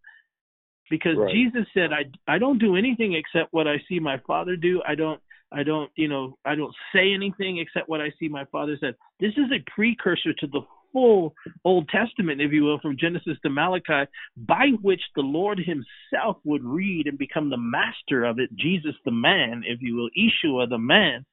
Because 0.91 1.17
right. 1.17 1.33
Jesus 1.33 1.65
said, 1.73 1.89
I, 1.91 2.11
I 2.31 2.37
don't 2.37 2.59
do 2.59 2.75
anything 2.75 3.15
except 3.15 3.51
what 3.51 3.67
I 3.67 3.81
see 3.89 3.99
my 3.99 4.21
father 4.27 4.55
do. 4.55 4.83
I 4.87 4.93
don't 4.93 5.19
I 5.51 5.63
don't, 5.63 5.89
you 5.95 6.07
know, 6.07 6.37
I 6.45 6.53
don't 6.53 6.75
say 6.93 7.11
anything 7.11 7.57
except 7.57 7.89
what 7.89 8.01
I 8.01 8.11
see 8.19 8.27
my 8.27 8.45
father 8.51 8.77
said. 8.79 8.93
This 9.19 9.31
is 9.31 9.51
a 9.51 9.63
precursor 9.73 10.31
to 10.31 10.45
the 10.45 10.61
full 10.91 11.33
Old 11.65 11.89
Testament, 11.89 12.41
if 12.41 12.51
you 12.51 12.63
will, 12.63 12.79
from 12.79 12.97
Genesis 12.97 13.37
to 13.43 13.49
Malachi, 13.49 14.09
by 14.37 14.69
which 14.81 15.01
the 15.15 15.21
Lord 15.21 15.59
Himself 15.59 16.37
would 16.43 16.63
read 16.63 17.07
and 17.07 17.17
become 17.17 17.49
the 17.49 17.57
master 17.57 18.25
of 18.25 18.39
it, 18.39 18.49
Jesus 18.55 18.95
the 19.05 19.11
man, 19.11 19.63
if 19.65 19.81
you 19.81 19.95
will, 19.95 20.09
Yeshua 20.17 20.69
the 20.69 20.77
man, 20.77 21.25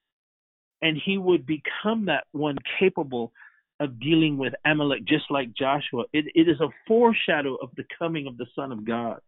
and 0.83 1.01
He 1.05 1.19
would 1.19 1.47
become 1.47 2.07
that 2.07 2.25
one 2.33 2.57
capable 2.79 3.33
of 3.81 4.01
dealing 4.01 4.39
with 4.39 4.55
Amalek, 4.65 5.05
just 5.05 5.25
like 5.31 5.55
Joshua. 5.55 6.05
It, 6.13 6.27
it 6.35 6.49
is 6.49 6.61
a 6.61 6.69
foreshadow 6.87 7.57
of 7.57 7.71
the 7.77 7.85
coming 7.99 8.27
of 8.27 8.37
the 8.39 8.47
Son 8.55 8.73
of 8.73 8.85
God, 8.85 9.21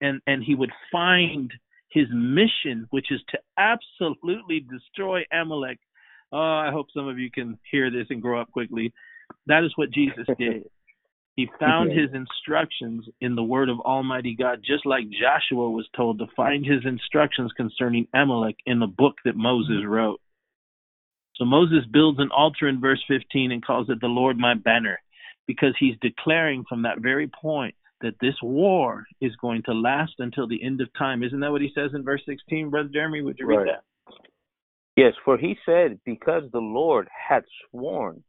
and 0.00 0.20
and 0.26 0.42
He 0.42 0.54
would 0.54 0.72
find 0.90 1.52
His 1.90 2.06
mission, 2.12 2.86
which 2.90 3.10
is 3.10 3.20
to 3.30 3.38
absolutely 3.58 4.66
destroy 4.70 5.22
Amalek. 5.32 5.78
Oh, 6.32 6.38
I 6.38 6.70
hope 6.72 6.86
some 6.94 7.08
of 7.08 7.18
you 7.18 7.30
can 7.30 7.58
hear 7.70 7.90
this 7.90 8.06
and 8.10 8.22
grow 8.22 8.40
up 8.40 8.50
quickly. 8.50 8.92
That 9.46 9.64
is 9.64 9.72
what 9.76 9.90
Jesus 9.90 10.26
did. 10.38 10.64
He 11.36 11.48
found 11.58 11.90
his 11.90 12.10
instructions 12.12 13.06
in 13.20 13.36
the 13.36 13.42
word 13.42 13.70
of 13.70 13.80
Almighty 13.80 14.36
God, 14.38 14.60
just 14.64 14.84
like 14.84 15.04
Joshua 15.08 15.70
was 15.70 15.88
told 15.96 16.18
to 16.18 16.26
find 16.36 16.64
his 16.64 16.84
instructions 16.84 17.52
concerning 17.56 18.06
Amalek 18.14 18.56
in 18.66 18.80
the 18.80 18.86
book 18.86 19.14
that 19.24 19.34
Moses 19.34 19.76
mm-hmm. 19.76 19.88
wrote. 19.88 20.20
So 21.36 21.46
Moses 21.46 21.86
builds 21.90 22.18
an 22.18 22.28
altar 22.30 22.68
in 22.68 22.80
verse 22.80 23.02
15 23.08 23.50
and 23.50 23.64
calls 23.64 23.88
it 23.88 24.00
the 24.00 24.08
Lord 24.08 24.36
my 24.36 24.54
banner 24.54 24.98
because 25.46 25.74
he's 25.80 25.96
declaring 26.02 26.64
from 26.68 26.82
that 26.82 27.00
very 27.00 27.28
point 27.28 27.74
that 28.02 28.14
this 28.20 28.34
war 28.42 29.04
is 29.20 29.34
going 29.36 29.62
to 29.62 29.72
last 29.72 30.12
until 30.18 30.46
the 30.46 30.62
end 30.62 30.82
of 30.82 30.88
time. 30.98 31.22
Isn't 31.22 31.40
that 31.40 31.50
what 31.50 31.62
he 31.62 31.72
says 31.74 31.92
in 31.94 32.04
verse 32.04 32.22
16, 32.26 32.68
Brother 32.68 32.90
Jeremy? 32.92 33.22
Would 33.22 33.38
you 33.38 33.46
read 33.46 33.56
right. 33.56 33.66
that? 33.66 34.14
Yes, 34.96 35.14
for 35.24 35.38
he 35.38 35.56
said, 35.64 35.98
Because 36.04 36.42
the 36.52 36.58
Lord 36.58 37.08
had 37.28 37.44
sworn 37.70 38.22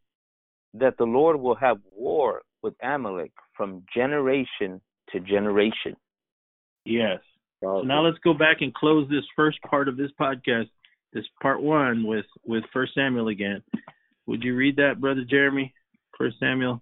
that 0.73 0.97
the 0.97 1.05
Lord 1.05 1.39
will 1.39 1.55
have 1.55 1.77
war 1.91 2.41
with 2.61 2.73
Amalek 2.81 3.31
from 3.55 3.83
generation 3.95 4.81
to 5.11 5.19
generation. 5.19 5.95
Yes. 6.85 7.19
So 7.61 7.81
now 7.81 8.05
let's 8.05 8.17
go 8.23 8.33
back 8.33 8.57
and 8.61 8.73
close 8.73 9.07
this 9.09 9.23
first 9.35 9.61
part 9.61 9.87
of 9.87 9.95
this 9.95 10.11
podcast, 10.19 10.69
this 11.13 11.25
part 11.41 11.61
one 11.61 12.05
with 12.05 12.25
with 12.45 12.63
First 12.73 12.93
Samuel 12.93 13.29
again. 13.29 13.61
Would 14.25 14.43
you 14.43 14.55
read 14.55 14.75
that, 14.77 14.99
Brother 14.99 15.23
Jeremy? 15.29 15.73
First 16.17 16.39
Samuel, 16.39 16.81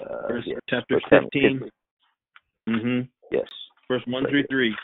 uh, 0.00 0.34
yes. 0.46 0.58
chapter 0.68 1.00
First 1.00 1.06
fifteen. 1.10 1.68
Mm-hmm. 2.68 3.00
Yes. 3.32 3.46
verse 3.88 4.02
1 4.06 4.24
through 4.28 4.44
3. 4.50 4.74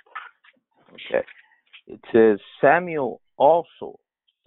Okay. 0.93 1.27
It 1.87 2.01
says, 2.13 2.39
Samuel 2.61 3.21
also 3.37 3.99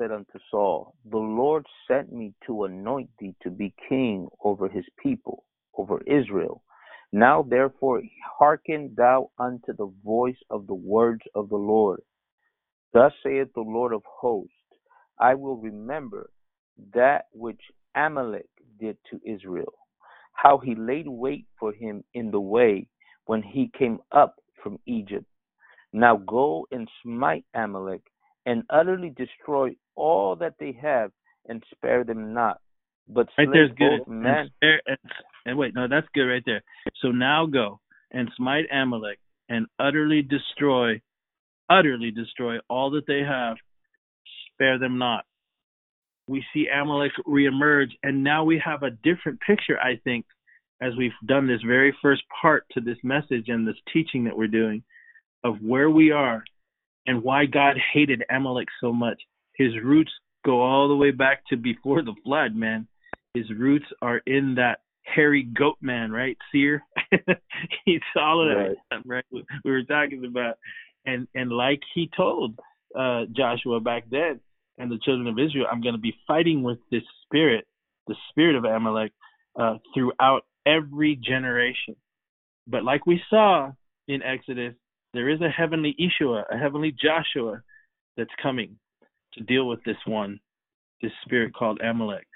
said 0.01 0.11
unto 0.11 0.39
Saul, 0.49 0.95
The 1.09 1.17
Lord 1.17 1.65
sent 1.87 2.11
me 2.11 2.33
to 2.47 2.63
anoint 2.63 3.09
thee 3.19 3.35
to 3.43 3.49
be 3.49 3.73
king 3.87 4.27
over 4.43 4.67
his 4.67 4.85
people, 5.01 5.43
over 5.77 6.01
Israel. 6.07 6.63
Now 7.11 7.45
therefore 7.47 8.01
hearken 8.39 8.93
thou 8.97 9.29
unto 9.37 9.73
the 9.77 9.91
voice 10.03 10.37
of 10.49 10.65
the 10.67 10.73
words 10.73 11.21
of 11.35 11.49
the 11.49 11.57
Lord. 11.57 12.01
Thus 12.93 13.11
saith 13.23 13.49
the 13.53 13.61
Lord 13.61 13.93
of 13.93 14.01
hosts, 14.05 14.53
I 15.19 15.35
will 15.35 15.57
remember 15.57 16.31
that 16.93 17.25
which 17.33 17.61
Amalek 17.95 18.49
did 18.79 18.97
to 19.11 19.19
Israel, 19.25 19.73
how 20.33 20.57
he 20.57 20.73
laid 20.73 21.07
wait 21.07 21.45
for 21.59 21.73
him 21.73 22.03
in 22.13 22.31
the 22.31 22.39
way 22.39 22.87
when 23.25 23.43
he 23.43 23.71
came 23.77 23.99
up 24.11 24.35
from 24.63 24.79
Egypt. 24.87 25.25
Now 25.93 26.15
go 26.15 26.65
and 26.71 26.87
smite 27.03 27.45
Amalek 27.53 28.01
and 28.45 28.63
utterly 28.69 29.09
destroy 29.09 29.75
all 29.95 30.35
that 30.37 30.55
they 30.59 30.77
have 30.81 31.11
and 31.47 31.63
spare 31.75 32.03
them 32.03 32.33
not. 32.33 32.59
But 33.07 33.27
Right 33.37 33.47
slay 33.47 33.53
there's 33.53 33.71
good. 33.77 33.99
both 33.99 34.07
men. 34.07 34.35
And, 34.35 34.51
spare- 34.55 34.81
and, 34.87 34.97
and 35.45 35.57
wait, 35.57 35.73
no, 35.75 35.87
that's 35.87 36.07
good 36.13 36.25
right 36.25 36.43
there. 36.45 36.61
So 37.01 37.09
now 37.09 37.45
go 37.45 37.79
and 38.11 38.29
smite 38.37 38.65
Amalek 38.71 39.19
and 39.49 39.65
utterly 39.79 40.21
destroy, 40.21 41.01
utterly 41.69 42.11
destroy 42.11 42.57
all 42.69 42.91
that 42.91 43.07
they 43.07 43.19
have. 43.19 43.57
Spare 44.53 44.79
them 44.79 44.97
not. 44.97 45.25
We 46.27 46.45
see 46.53 46.67
Amalek 46.67 47.11
reemerge, 47.27 47.89
and 48.03 48.23
now 48.23 48.43
we 48.43 48.61
have 48.63 48.83
a 48.83 48.91
different 48.91 49.39
picture, 49.41 49.77
I 49.79 49.99
think, 50.03 50.25
as 50.81 50.93
we've 50.97 51.11
done 51.25 51.47
this 51.47 51.61
very 51.65 51.95
first 52.01 52.21
part 52.41 52.65
to 52.71 52.81
this 52.81 52.97
message 53.03 53.49
and 53.49 53.67
this 53.67 53.75
teaching 53.91 54.23
that 54.25 54.37
we're 54.37 54.47
doing 54.47 54.83
of 55.43 55.55
where 55.61 55.89
we 55.89 56.11
are 56.11 56.43
and 57.07 57.23
why 57.23 57.45
God 57.45 57.77
hated 57.93 58.23
Amalek 58.29 58.67
so 58.79 58.93
much. 58.93 59.21
His 59.55 59.71
roots 59.83 60.11
go 60.45 60.61
all 60.61 60.87
the 60.87 60.95
way 60.95 61.11
back 61.11 61.43
to 61.49 61.57
before 61.57 62.01
the 62.01 62.15
flood, 62.23 62.55
man. 62.55 62.87
His 63.33 63.49
roots 63.49 63.85
are 64.01 64.21
in 64.25 64.55
that 64.55 64.79
hairy 65.03 65.43
goat 65.43 65.77
man, 65.81 66.11
right? 66.11 66.37
Seir. 66.51 66.83
He's 67.85 68.01
all 68.15 68.41
of 68.41 68.75
that, 68.89 69.01
right? 69.05 69.25
We 69.31 69.71
were 69.71 69.83
talking 69.83 70.25
about, 70.25 70.55
and 71.05 71.27
and 71.33 71.51
like 71.51 71.81
he 71.93 72.09
told 72.15 72.59
uh, 72.97 73.23
Joshua 73.35 73.79
back 73.79 74.03
then 74.09 74.39
and 74.77 74.91
the 74.91 74.99
children 75.03 75.27
of 75.27 75.39
Israel, 75.39 75.67
I'm 75.71 75.81
going 75.81 75.95
to 75.95 76.01
be 76.01 76.15
fighting 76.27 76.63
with 76.63 76.79
this 76.91 77.03
spirit, 77.23 77.65
the 78.07 78.15
spirit 78.29 78.55
of 78.55 78.65
Amalek, 78.65 79.11
uh, 79.59 79.75
throughout 79.93 80.41
every 80.65 81.15
generation. 81.15 81.95
But 82.67 82.83
like 82.83 83.05
we 83.05 83.21
saw 83.29 83.71
in 84.07 84.21
Exodus, 84.23 84.73
there 85.13 85.29
is 85.29 85.41
a 85.41 85.49
heavenly 85.49 85.95
Yeshua, 85.99 86.43
a 86.51 86.57
heavenly 86.57 86.91
Joshua 86.91 87.61
that's 88.17 88.29
coming 88.41 88.77
to 89.33 89.43
deal 89.43 89.67
with 89.67 89.83
this 89.83 89.97
one, 90.05 90.39
this 91.01 91.11
spirit 91.23 91.53
called 91.53 91.81
Amalek. 91.81 92.27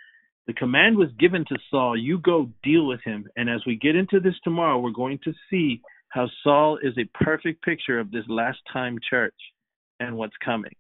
The 0.48 0.54
command 0.54 0.98
was 0.98 1.10
given 1.20 1.44
to 1.46 1.58
Saul, 1.72 1.98
you 1.98 2.20
go 2.20 2.50
deal 2.64 2.86
with 2.86 3.02
him. 3.04 3.28
And 3.36 3.50
as 3.50 3.62
we 3.66 3.76
get 3.76 3.96
into 3.96 4.20
this 4.20 4.36
tomorrow, 4.44 4.80
we're 4.80 4.92
going 4.92 5.20
to 5.24 5.34
see 5.50 5.82
how 6.10 6.30
Saul 6.44 6.78
is 6.82 6.94
a 6.98 7.24
perfect 7.24 7.64
picture 7.64 8.00
of 8.00 8.12
this 8.12 8.26
last 8.28 8.60
time 8.72 9.00
church 9.10 9.34
and 10.00 10.16
what's 10.18 10.36
coming, 10.44 10.76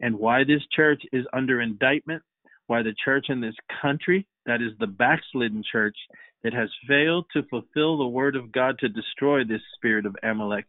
and 0.00 0.18
why 0.18 0.44
this 0.44 0.62
church 0.74 1.02
is 1.12 1.24
under 1.32 1.60
indictment, 1.60 2.22
why 2.66 2.82
the 2.82 2.94
church 3.04 3.26
in 3.28 3.40
this 3.40 3.54
country, 3.80 4.26
that 4.46 4.60
is 4.60 4.72
the 4.78 4.86
backslidden 4.86 5.62
church, 5.70 5.96
that 6.42 6.52
has 6.52 6.68
failed 6.86 7.26
to 7.32 7.42
fulfill 7.44 7.98
the 7.98 8.06
word 8.06 8.36
of 8.36 8.52
God 8.52 8.78
to 8.80 8.88
destroy 8.88 9.44
this 9.44 9.62
spirit 9.76 10.06
of 10.06 10.16
Amalek, 10.22 10.66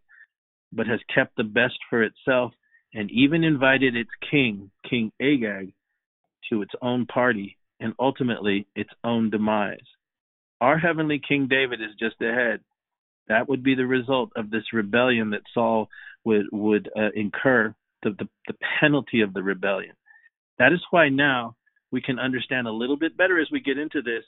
but 0.72 0.88
has 0.88 1.00
kept 1.14 1.36
the 1.36 1.44
best 1.44 1.78
for 1.90 2.04
itself 2.04 2.54
and 2.94 3.10
even 3.12 3.44
invited 3.44 3.96
its 3.96 4.10
king, 4.30 4.72
King 4.90 5.12
Agag, 5.22 5.74
to 6.50 6.62
its 6.62 6.74
own 6.82 7.06
party 7.06 7.58
and 7.80 7.94
ultimately 8.00 8.68
its 8.76 8.90
own 9.04 9.30
demise. 9.30 9.80
Our 10.60 10.78
heavenly 10.78 11.20
King 11.26 11.48
David 11.48 11.82
is 11.82 11.96
just 12.00 12.22
ahead. 12.22 12.60
That 13.28 13.50
would 13.50 13.64
be 13.64 13.76
the 13.76 13.88
result 13.88 14.32
of 14.36 14.52
this 14.52 14.74
rebellion 14.74 15.32
that 15.32 15.42
Saul 15.54 15.90
would 16.24 16.46
would 16.52 16.90
uh, 16.96 17.10
incur 17.16 17.74
the, 18.04 18.12
the 18.12 18.28
the 18.48 18.56
penalty 18.80 19.22
of 19.22 19.34
the 19.34 19.42
rebellion. 19.42 19.96
That 20.60 20.74
is 20.74 20.82
why 20.92 21.10
now 21.10 21.56
we 21.92 22.02
can 22.02 22.20
understand 22.20 22.68
a 22.68 22.72
little 22.72 22.98
bit 22.98 23.18
better 23.18 23.40
as 23.40 23.50
we 23.52 23.60
get 23.60 23.78
into 23.78 24.02
this. 24.02 24.24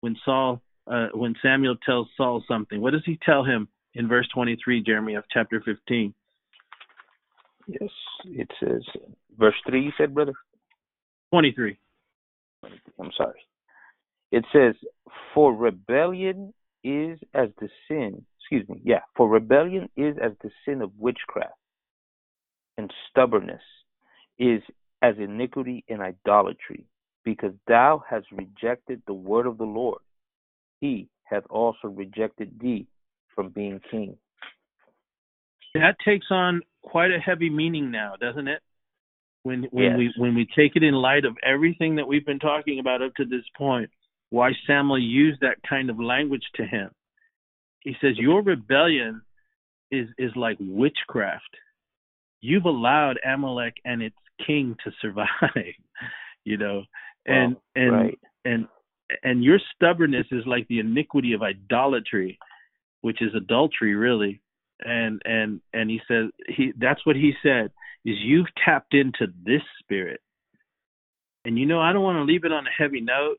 When 0.00 0.16
Saul, 0.24 0.60
uh, 0.86 1.08
when 1.14 1.34
Samuel 1.42 1.76
tells 1.84 2.08
Saul 2.16 2.44
something, 2.46 2.80
what 2.80 2.92
does 2.92 3.04
he 3.04 3.18
tell 3.24 3.44
him 3.44 3.68
in 3.94 4.08
verse 4.08 4.28
23, 4.34 4.82
Jeremy 4.82 5.14
of 5.14 5.24
chapter 5.30 5.62
15? 5.64 6.14
Yes, 7.68 7.90
it 8.24 8.48
says, 8.60 8.82
verse 9.38 9.54
3, 9.68 9.82
you 9.82 9.92
said, 9.96 10.14
brother? 10.14 10.32
23. 11.30 11.78
I'm 12.64 13.10
sorry. 13.16 13.40
It 14.30 14.44
says, 14.52 14.74
For 15.34 15.54
rebellion 15.54 16.52
is 16.84 17.18
as 17.34 17.48
the 17.60 17.68
sin, 17.88 18.24
excuse 18.40 18.68
me, 18.68 18.80
yeah, 18.84 19.00
for 19.16 19.28
rebellion 19.28 19.88
is 19.96 20.16
as 20.22 20.32
the 20.42 20.50
sin 20.64 20.82
of 20.82 20.90
witchcraft, 20.98 21.54
and 22.78 22.92
stubbornness 23.10 23.62
is 24.38 24.62
as 25.02 25.14
iniquity 25.18 25.84
and 25.88 26.00
idolatry, 26.00 26.84
because 27.24 27.52
thou 27.68 28.02
hast 28.08 28.26
rejected 28.32 29.02
the 29.06 29.12
word 29.12 29.46
of 29.46 29.58
the 29.58 29.64
Lord. 29.64 30.00
He 30.80 31.08
hath 31.24 31.44
also 31.50 31.88
rejected 31.88 32.58
thee 32.60 32.86
from 33.34 33.50
being 33.50 33.80
king. 33.90 34.16
That 35.74 35.96
takes 36.04 36.26
on 36.30 36.62
quite 36.82 37.10
a 37.10 37.18
heavy 37.18 37.48
meaning 37.48 37.90
now, 37.90 38.14
doesn't 38.20 38.48
it? 38.48 38.60
When 39.42 39.64
when 39.64 39.84
Yes. 39.84 39.98
we 39.98 40.12
when 40.16 40.34
we 40.34 40.46
take 40.54 40.76
it 40.76 40.82
in 40.82 40.94
light 40.94 41.24
of 41.24 41.36
everything 41.42 41.96
that 41.96 42.06
we've 42.06 42.26
been 42.26 42.38
talking 42.38 42.78
about 42.78 43.02
up 43.02 43.14
to 43.16 43.24
this 43.24 43.44
point, 43.56 43.90
why 44.30 44.52
Samuel 44.66 44.98
used 44.98 45.40
that 45.40 45.62
kind 45.68 45.90
of 45.90 45.98
language 45.98 46.44
to 46.56 46.64
him. 46.64 46.90
He 47.80 47.96
says, 48.00 48.18
Your 48.18 48.42
rebellion 48.42 49.22
is 49.90 50.08
is 50.18 50.30
like 50.36 50.56
witchcraft. 50.60 51.56
You've 52.40 52.64
allowed 52.66 53.18
Amalek 53.24 53.74
and 53.84 54.02
its 54.02 54.16
king 54.46 54.76
to 54.84 54.92
survive, 55.00 55.28
you 56.44 56.56
know. 56.56 56.84
And 57.26 57.54
Wow, 57.54 57.62
and 57.76 57.92
right. 57.92 58.18
and 58.44 58.68
and 59.22 59.44
your 59.44 59.58
stubbornness 59.74 60.26
is 60.30 60.46
like 60.46 60.66
the 60.68 60.78
iniquity 60.80 61.32
of 61.32 61.42
idolatry, 61.42 62.38
which 63.02 63.20
is 63.20 63.34
adultery 63.34 63.94
really. 63.94 64.40
And 64.80 65.22
and 65.24 65.60
and 65.72 65.90
he 65.90 66.00
says 66.08 66.30
he 66.48 66.72
that's 66.76 67.04
what 67.06 67.14
he 67.14 67.34
said 67.42 67.70
is 68.04 68.16
you've 68.18 68.48
tapped 68.64 68.94
into 68.94 69.26
this 69.44 69.62
spirit. 69.78 70.20
And 71.44 71.58
you 71.58 71.66
know, 71.66 71.80
I 71.80 71.92
don't 71.92 72.02
want 72.02 72.16
to 72.16 72.24
leave 72.32 72.44
it 72.44 72.52
on 72.52 72.66
a 72.66 72.82
heavy 72.82 73.00
note, 73.00 73.38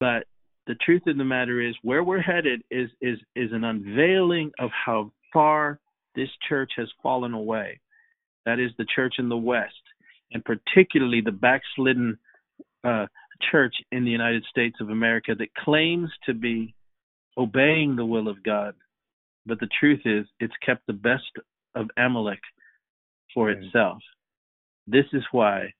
but 0.00 0.24
the 0.66 0.76
truth 0.76 1.02
of 1.06 1.16
the 1.16 1.24
matter 1.24 1.60
is 1.60 1.74
where 1.82 2.04
we're 2.04 2.20
headed 2.20 2.62
is 2.70 2.88
is 3.00 3.18
is 3.34 3.50
an 3.52 3.64
unveiling 3.64 4.52
of 4.58 4.70
how 4.70 5.12
far 5.32 5.80
this 6.14 6.28
church 6.48 6.72
has 6.76 6.88
fallen 7.02 7.34
away. 7.34 7.80
That 8.46 8.58
is 8.58 8.70
the 8.78 8.86
church 8.94 9.14
in 9.18 9.28
the 9.28 9.36
West, 9.36 9.74
and 10.32 10.44
particularly 10.44 11.20
the 11.20 11.32
backslidden 11.32 12.18
uh, 12.84 13.06
church 13.50 13.74
in 13.92 14.04
the 14.04 14.10
United 14.10 14.44
States 14.50 14.76
of 14.80 14.90
America 14.90 15.34
that 15.38 15.54
claims 15.54 16.10
to 16.26 16.34
be 16.34 16.74
obeying 17.38 17.96
the 17.96 18.04
will 18.04 18.28
of 18.28 18.42
God, 18.42 18.74
but 19.46 19.60
the 19.60 19.68
truth 19.80 20.00
is 20.04 20.26
it's 20.40 20.56
kept 20.64 20.86
the 20.86 20.92
best 20.92 21.30
of 21.74 21.88
Amalek 21.96 22.40
for 23.32 23.48
Mm. 23.48 23.64
itself. 23.64 24.02
This 24.86 25.06
is 25.12 25.24
why 25.32 25.72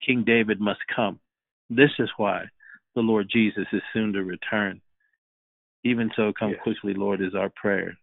King 0.00 0.24
David 0.24 0.60
must 0.60 0.80
come. 0.88 1.20
This 1.68 1.90
is 1.98 2.10
why 2.16 2.46
the 2.94 3.02
Lord 3.02 3.28
Jesus 3.28 3.66
is 3.72 3.82
soon 3.92 4.12
to 4.14 4.24
return. 4.24 4.80
Even 5.84 6.10
so, 6.16 6.32
come 6.32 6.52
Yes. 6.52 6.62
quickly, 6.62 6.94
Lord, 6.94 7.20
is 7.20 7.34
our 7.34 7.50
prayer. 7.50 7.96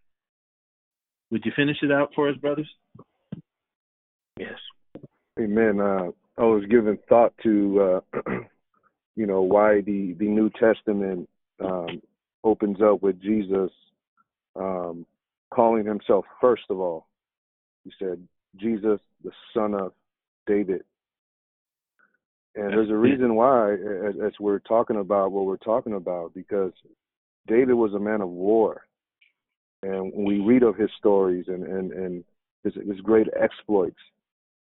Would 1.30 1.44
you 1.44 1.52
finish 1.52 1.82
it 1.82 1.90
out 1.90 2.14
for 2.14 2.28
us, 2.28 2.36
brothers? 2.36 2.72
Yes. 4.38 4.58
Amen. 5.38 5.80
Uh, 5.80 6.12
I 6.38 6.44
was 6.44 6.64
giving 6.66 6.98
thought 7.08 7.36
to, 7.42 8.02
uh, 8.14 8.20
you 9.16 9.26
know, 9.26 9.42
why 9.42 9.80
the, 9.80 10.12
the 10.14 10.28
New 10.28 10.50
Testament 10.50 11.28
um, 11.60 12.00
opens 12.46 12.78
up 12.80 13.02
with 13.02 13.20
Jesus 13.20 13.70
um, 14.54 15.04
calling 15.50 15.84
himself 15.84 16.24
first 16.40 16.62
of 16.70 16.78
all. 16.78 17.08
He 17.84 17.92
said, 17.98 18.26
Jesus, 18.56 19.00
the 19.24 19.32
son 19.52 19.74
of 19.74 19.92
David. 20.46 20.82
And 22.54 22.70
there's 22.70 22.90
a 22.90 22.96
reason 22.96 23.34
why, 23.34 23.74
as, 23.74 24.14
as 24.24 24.32
we're 24.40 24.60
talking 24.60 24.96
about 24.96 25.32
what 25.32 25.44
we're 25.44 25.58
talking 25.58 25.92
about, 25.92 26.32
because 26.34 26.72
David 27.46 27.74
was 27.74 27.92
a 27.92 27.98
man 27.98 28.22
of 28.22 28.28
war. 28.28 28.86
And 29.82 30.12
we 30.14 30.40
read 30.40 30.62
of 30.62 30.76
his 30.76 30.90
stories 30.98 31.44
and, 31.48 31.64
and, 31.64 31.92
and 31.92 32.24
his, 32.64 32.74
his 32.74 33.00
great 33.02 33.26
exploits, 33.40 34.00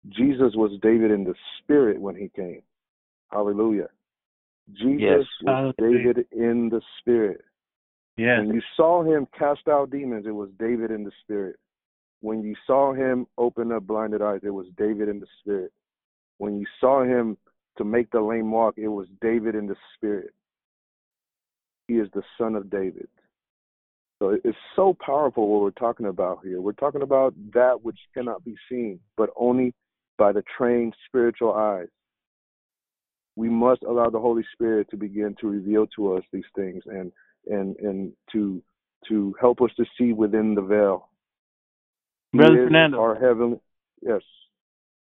Jesus 0.08 0.52
was 0.54 0.78
David 0.80 1.10
in 1.10 1.24
the 1.24 1.34
spirit 1.58 2.00
when 2.00 2.16
he 2.16 2.30
came. 2.34 2.62
Hallelujah. 3.30 3.88
Jesus 4.72 5.00
Yes. 5.00 5.26
was 5.42 5.74
David 5.78 6.26
in 6.32 6.70
the 6.70 6.80
spirit. 7.00 7.42
Yes. 8.16 8.40
When 8.40 8.54
you 8.54 8.62
saw 8.76 9.02
him 9.02 9.26
cast 9.36 9.66
out 9.68 9.90
demons, 9.90 10.26
it 10.26 10.30
was 10.34 10.50
David 10.58 10.90
in 10.90 11.04
the 11.04 11.12
spirit. 11.22 11.56
when 12.20 12.42
you 12.42 12.54
saw 12.66 12.94
him 12.94 13.26
open 13.36 13.70
up 13.70 13.86
blinded 13.86 14.22
eyes, 14.22 14.40
it 14.42 14.50
was 14.50 14.66
David 14.78 15.08
in 15.10 15.20
the 15.20 15.26
spirit. 15.40 15.70
When 16.38 16.58
you 16.58 16.66
saw 16.80 17.04
him 17.04 17.36
to 17.76 17.84
make 17.84 18.10
the 18.10 18.20
lame 18.20 18.50
walk, 18.50 18.74
it 18.78 18.88
was 18.88 19.06
David 19.20 19.54
in 19.54 19.66
the 19.66 19.76
spirit. 19.94 20.32
He 21.86 21.94
is 21.94 22.08
the 22.14 22.22
son 22.38 22.54
of 22.54 22.70
David. 22.70 23.08
So 24.20 24.38
it's 24.42 24.56
so 24.74 24.96
powerful 25.04 25.48
what 25.48 25.60
we're 25.60 25.70
talking 25.72 26.06
about 26.06 26.38
here. 26.42 26.62
We're 26.62 26.72
talking 26.72 27.02
about 27.02 27.34
that 27.52 27.82
which 27.82 27.98
cannot 28.14 28.42
be 28.42 28.56
seen, 28.70 29.00
but 29.18 29.28
only 29.36 29.74
by 30.16 30.32
the 30.32 30.44
trained 30.56 30.94
spiritual 31.06 31.52
eyes. 31.52 31.88
We 33.36 33.50
must 33.50 33.82
allow 33.82 34.08
the 34.08 34.20
Holy 34.20 34.44
Spirit 34.52 34.88
to 34.90 34.96
begin 34.96 35.36
to 35.40 35.48
reveal 35.48 35.86
to 35.96 36.14
us 36.14 36.22
these 36.32 36.44
things 36.56 36.84
and 36.86 37.12
and 37.46 37.76
and 37.76 38.12
to 38.32 38.62
to 39.08 39.34
help 39.40 39.60
us 39.60 39.70
to 39.76 39.84
see 39.98 40.12
within 40.12 40.54
the 40.54 40.62
veil. 40.62 41.08
Brother 42.32 42.66
Fernando, 42.66 43.00
our 43.00 43.14
heavenly 43.14 43.60
yes. 44.02 44.22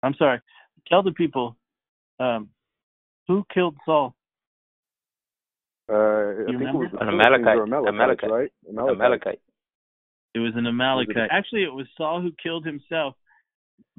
I'm 0.02 0.14
sorry. 0.14 0.40
Tell 0.88 1.02
the 1.02 1.12
people 1.12 1.56
um, 2.18 2.48
who 3.28 3.44
killed 3.52 3.76
Saul. 3.84 4.14
Uh, 5.88 5.94
I 5.94 6.34
think 6.46 6.58
remember? 6.58 6.84
it 6.84 6.92
was 6.92 6.98
An 7.00 7.08
Amalekite. 7.08 7.58
Amalekite, 7.58 7.88
Amalekite. 7.88 8.30
right? 8.30 8.52
Amalekite. 8.68 8.96
Amalekite. 8.96 9.40
It 10.34 10.38
was 10.38 10.52
an 10.56 10.66
Amalekite. 10.66 11.28
Actually, 11.30 11.64
it 11.64 11.72
was 11.72 11.86
Saul 11.96 12.22
who 12.22 12.30
killed 12.42 12.64
himself. 12.64 13.14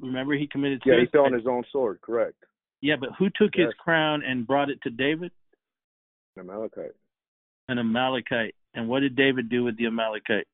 Remember, 0.00 0.34
he 0.34 0.46
committed 0.48 0.82
Yeah, 0.84 1.00
he 1.00 1.06
fell 1.06 1.26
on 1.26 1.32
his 1.32 1.46
own 1.46 1.62
sword. 1.70 2.00
Correct. 2.02 2.34
Yeah, 2.80 2.96
but 2.98 3.10
who 3.18 3.30
took 3.30 3.54
his 3.54 3.72
crown 3.78 4.22
and 4.26 4.46
brought 4.46 4.68
it 4.70 4.78
to 4.82 4.90
David? 4.90 5.30
An 6.36 6.50
Amalekite. 6.50 6.92
An 7.68 7.78
Amalekite. 7.78 8.54
And 8.74 8.88
what 8.88 9.00
did 9.00 9.16
David 9.16 9.48
do 9.48 9.64
with 9.64 9.76
the 9.78 9.86
Amalekite? 9.86 10.46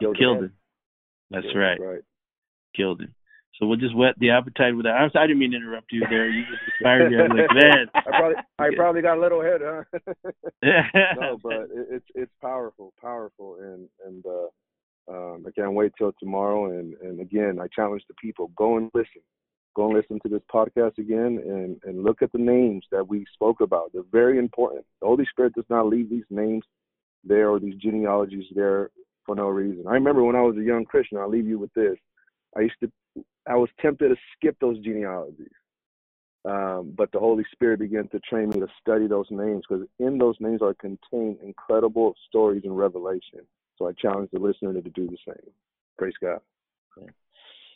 Killed 0.00 0.18
Killed 0.18 0.38
him. 0.38 0.44
him. 0.44 0.52
That's 1.30 1.46
Yeah, 1.52 1.58
right. 1.58 1.80
Right. 1.80 2.00
Killed 2.76 3.00
him. 3.02 3.14
So 3.58 3.66
we'll 3.66 3.78
just 3.78 3.94
whet 3.94 4.18
the 4.18 4.30
appetite 4.30 4.74
with 4.74 4.86
that. 4.86 4.92
I'm 4.92 5.10
sorry, 5.10 5.24
I 5.24 5.26
didn't 5.26 5.40
mean 5.40 5.50
to 5.52 5.58
interrupt 5.58 5.92
you 5.92 6.02
there. 6.08 6.28
You 6.28 6.42
just 6.44 6.62
inspired 6.66 7.10
me. 7.10 7.18
I 7.18 7.22
was 7.22 7.30
like, 7.36 7.54
man. 7.62 7.86
I 7.94 8.00
probably 8.02 8.36
I 8.58 8.68
probably 8.74 9.02
got 9.02 9.18
a 9.18 9.20
little 9.20 9.42
head, 9.42 9.60
huh? 9.62 9.82
no, 10.62 11.20
no, 11.20 11.38
but 11.42 11.52
it, 11.52 11.86
it's 11.90 12.06
it's 12.14 12.32
powerful, 12.40 12.94
powerful, 13.00 13.58
and 13.60 13.88
and 14.06 14.24
uh, 14.26 15.12
um, 15.12 15.44
I 15.46 15.50
can't 15.50 15.74
wait 15.74 15.92
till 15.98 16.12
tomorrow. 16.18 16.70
And 16.70 16.94
and 17.02 17.20
again, 17.20 17.58
I 17.60 17.66
challenge 17.68 18.02
the 18.08 18.14
people: 18.14 18.50
go 18.56 18.78
and 18.78 18.90
listen, 18.94 19.20
go 19.74 19.86
and 19.86 19.94
listen 19.94 20.18
to 20.20 20.28
this 20.28 20.42
podcast 20.52 20.98
again, 20.98 21.40
and 21.44 21.80
and 21.84 22.04
look 22.04 22.22
at 22.22 22.32
the 22.32 22.38
names 22.38 22.84
that 22.90 23.06
we 23.06 23.24
spoke 23.32 23.60
about. 23.60 23.90
They're 23.92 24.02
very 24.10 24.38
important. 24.38 24.84
The 25.00 25.06
Holy 25.06 25.26
Spirit 25.30 25.54
does 25.54 25.64
not 25.68 25.88
leave 25.88 26.10
these 26.10 26.24
names 26.30 26.64
there 27.24 27.50
or 27.50 27.60
these 27.60 27.76
genealogies 27.76 28.46
there 28.54 28.90
for 29.24 29.34
no 29.34 29.48
reason. 29.48 29.86
I 29.86 29.92
remember 29.92 30.22
when 30.22 30.36
I 30.36 30.42
was 30.42 30.56
a 30.56 30.62
young 30.62 30.84
Christian. 30.84 31.18
I'll 31.18 31.28
leave 31.28 31.46
you 31.46 31.58
with 31.58 31.72
this. 31.74 31.96
I 32.56 32.62
used 32.62 32.74
to, 32.80 32.90
I 33.48 33.54
was 33.54 33.70
tempted 33.80 34.08
to 34.08 34.16
skip 34.36 34.56
those 34.60 34.78
genealogies. 34.80 35.52
Um, 36.44 36.92
but 36.96 37.12
the 37.12 37.20
Holy 37.20 37.44
Spirit 37.52 37.78
began 37.78 38.08
to 38.08 38.18
train 38.20 38.48
me 38.48 38.58
to 38.58 38.66
study 38.80 39.06
those 39.06 39.28
names 39.30 39.62
because 39.68 39.86
in 40.00 40.18
those 40.18 40.34
names 40.40 40.60
are 40.60 40.74
contained 40.74 41.38
incredible 41.42 42.14
stories 42.28 42.62
and 42.64 42.76
revelation. 42.76 43.46
So 43.78 43.86
I 43.86 43.92
challenge 43.92 44.30
the 44.32 44.40
listener 44.40 44.72
to 44.72 44.80
do 44.80 45.06
the 45.06 45.18
same. 45.24 45.52
Praise 45.96 46.14
God. 46.20 46.40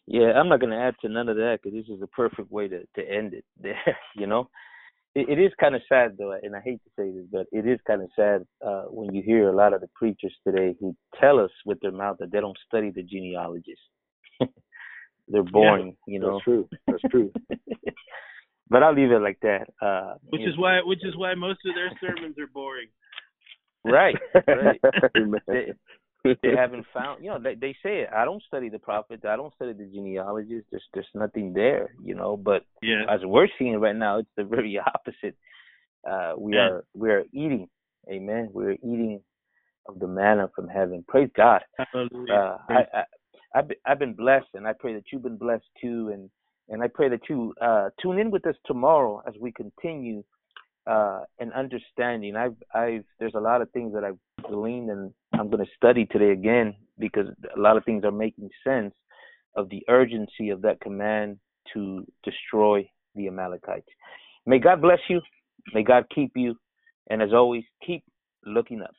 Yeah, 0.07 0.33
I'm 0.37 0.49
not 0.49 0.61
going 0.61 0.71
to 0.71 0.79
add 0.79 0.95
to 1.01 1.09
none 1.09 1.29
of 1.29 1.37
that 1.37 1.59
because 1.63 1.77
this 1.77 1.95
is 1.95 2.01
a 2.03 2.07
perfect 2.07 2.51
way 2.51 2.69
to 2.69 2.81
to 2.97 3.03
end 3.03 3.35
it. 3.35 3.45
There, 3.61 3.97
you 4.15 4.27
know, 4.27 4.49
it, 5.17 5.31
it 5.31 5.43
is 5.43 5.53
kind 5.59 5.75
of 5.75 5.83
sad 5.89 6.17
though, 6.19 6.33
and 6.41 6.55
I 6.55 6.61
hate 6.61 6.81
to 6.85 6.91
say 6.97 7.11
this, 7.11 7.27
but 7.33 7.47
it 7.51 7.67
is 7.67 7.81
kind 7.87 8.03
of 8.03 8.11
sad 8.15 8.47
uh, 8.65 8.85
when 8.85 9.15
you 9.15 9.23
hear 9.23 9.49
a 9.49 9.57
lot 9.57 9.73
of 9.73 9.81
the 9.81 9.89
preachers 9.95 10.35
today 10.47 10.77
who 10.79 10.95
tell 11.19 11.41
us 11.41 11.51
with 11.65 11.81
their 11.81 11.91
mouth 11.91 12.19
that 12.21 12.31
they 12.31 12.41
don't 12.41 12.59
study 12.69 12.91
the 12.91 13.03
genealogies. 13.03 13.79
They're 15.29 15.43
boring, 15.43 15.97
you 16.07 16.21
know. 16.21 16.35
That's 16.35 16.45
true. 16.45 16.69
That's 16.87 17.03
true. 17.11 17.33
but 18.71 18.83
I'll 18.83 18.95
leave 18.95 19.11
it 19.11 19.23
like 19.23 19.41
that. 19.41 19.67
Uh, 19.83 20.15
which 20.29 20.43
is 20.43 20.55
know. 20.57 20.63
why 20.63 20.81
which 20.85 21.05
is 21.05 21.17
why 21.17 21.35
most 21.35 21.61
of 21.67 21.75
their 21.75 21.91
sermons 22.01 22.37
are 22.39 22.47
boring. 22.47 22.89
right, 23.85 24.17
right. 24.47 24.81
They, 26.43 26.51
haven't 26.57 26.87
found 26.93 27.23
you 27.25 27.31
know 27.31 27.39
they 27.39 27.55
they 27.55 27.73
say 27.83 28.01
it. 28.03 28.09
I 28.15 28.25
don't 28.25 28.43
study 28.45 28.69
the 28.69 28.79
prophets. 28.79 29.25
I 29.25 29.37
don't 29.37 29.55
study 29.55 29.73
the 29.73 29.85
genealogies. 29.87 30.63
There's 30.71 30.85
there's 30.95 31.07
nothing 31.15 31.53
there 31.53 31.91
you 32.03 32.15
know 32.15 32.37
but 32.37 32.63
Yeah. 32.83 33.05
as 33.09 33.21
we're 33.25 33.49
seeing 33.59 33.79
right 33.81 33.97
now 33.97 34.19
it's 34.21 34.29
the 34.37 34.45
very 34.45 34.79
opposite. 34.95 35.37
Uh 36.09 36.35
we 36.39 36.55
Yeah. 36.55 36.69
are 36.69 36.85
we 36.95 37.11
are 37.11 37.25
eating. 37.33 37.69
Amen. 38.11 38.51
We're 38.53 38.73
eating 38.73 39.21
of 39.89 39.99
the 39.99 40.07
manna 40.07 40.51
from 40.55 40.69
heaven. 40.69 41.05
Praise 41.09 41.31
god. 41.37 41.63
Hallelujah. 41.79 42.33
uh 42.33 42.59
i 42.69 42.75
i 43.01 43.05
I've 43.55 43.69
been, 43.69 43.77
I've 43.87 43.99
been 43.99 44.15
blessed 44.15 44.49
and 44.55 44.67
i 44.67 44.73
pray 44.79 44.93
that 44.95 45.05
you've 45.11 45.23
been 45.23 45.39
blessed 45.39 45.71
too 45.81 46.11
and 46.13 46.29
and 46.69 46.83
i 46.83 46.89
pray 46.89 47.09
that 47.09 47.21
you 47.31 47.55
uh 47.61 47.89
tune 48.03 48.19
in 48.19 48.31
with 48.31 48.45
us 48.47 48.57
tomorrow 48.67 49.23
as 49.29 49.35
we 49.41 49.51
continue 49.53 50.23
uh 50.87 51.21
and 51.41 51.53
understanding. 51.53 52.37
I've 52.37 52.57
i've 52.75 53.05
there's 53.19 53.35
a 53.35 53.41
lot 53.41 53.63
of 53.63 53.71
things 53.71 53.93
that 53.95 54.05
i've 54.05 54.19
gleaned 54.49 54.91
and 54.91 55.13
i'm 55.35 55.51
going 55.51 55.65
to 55.65 55.71
study 55.77 56.07
today 56.07 56.31
again 56.31 56.75
because 56.99 57.27
a 57.57 57.61
lot 57.61 57.77
of 57.77 57.85
things 57.85 58.05
are 58.05 58.13
making 58.13 58.49
sense 58.65 58.95
of 59.57 59.69
the 59.71 59.83
urgency 59.89 60.51
of 60.51 60.63
that 60.63 60.81
command 60.81 61.39
to 61.73 62.05
destroy 62.23 62.89
the 63.15 63.27
amalekites. 63.27 63.89
May 64.45 64.59
god 64.59 64.81
bless 64.81 65.01
you. 65.09 65.21
May 65.75 65.83
god 65.83 66.05
keep 66.15 66.33
you. 66.37 66.55
And 67.11 67.23
as 67.23 67.33
always 67.33 67.65
keep 67.85 68.05
looking 68.45 68.83
up 68.83 68.95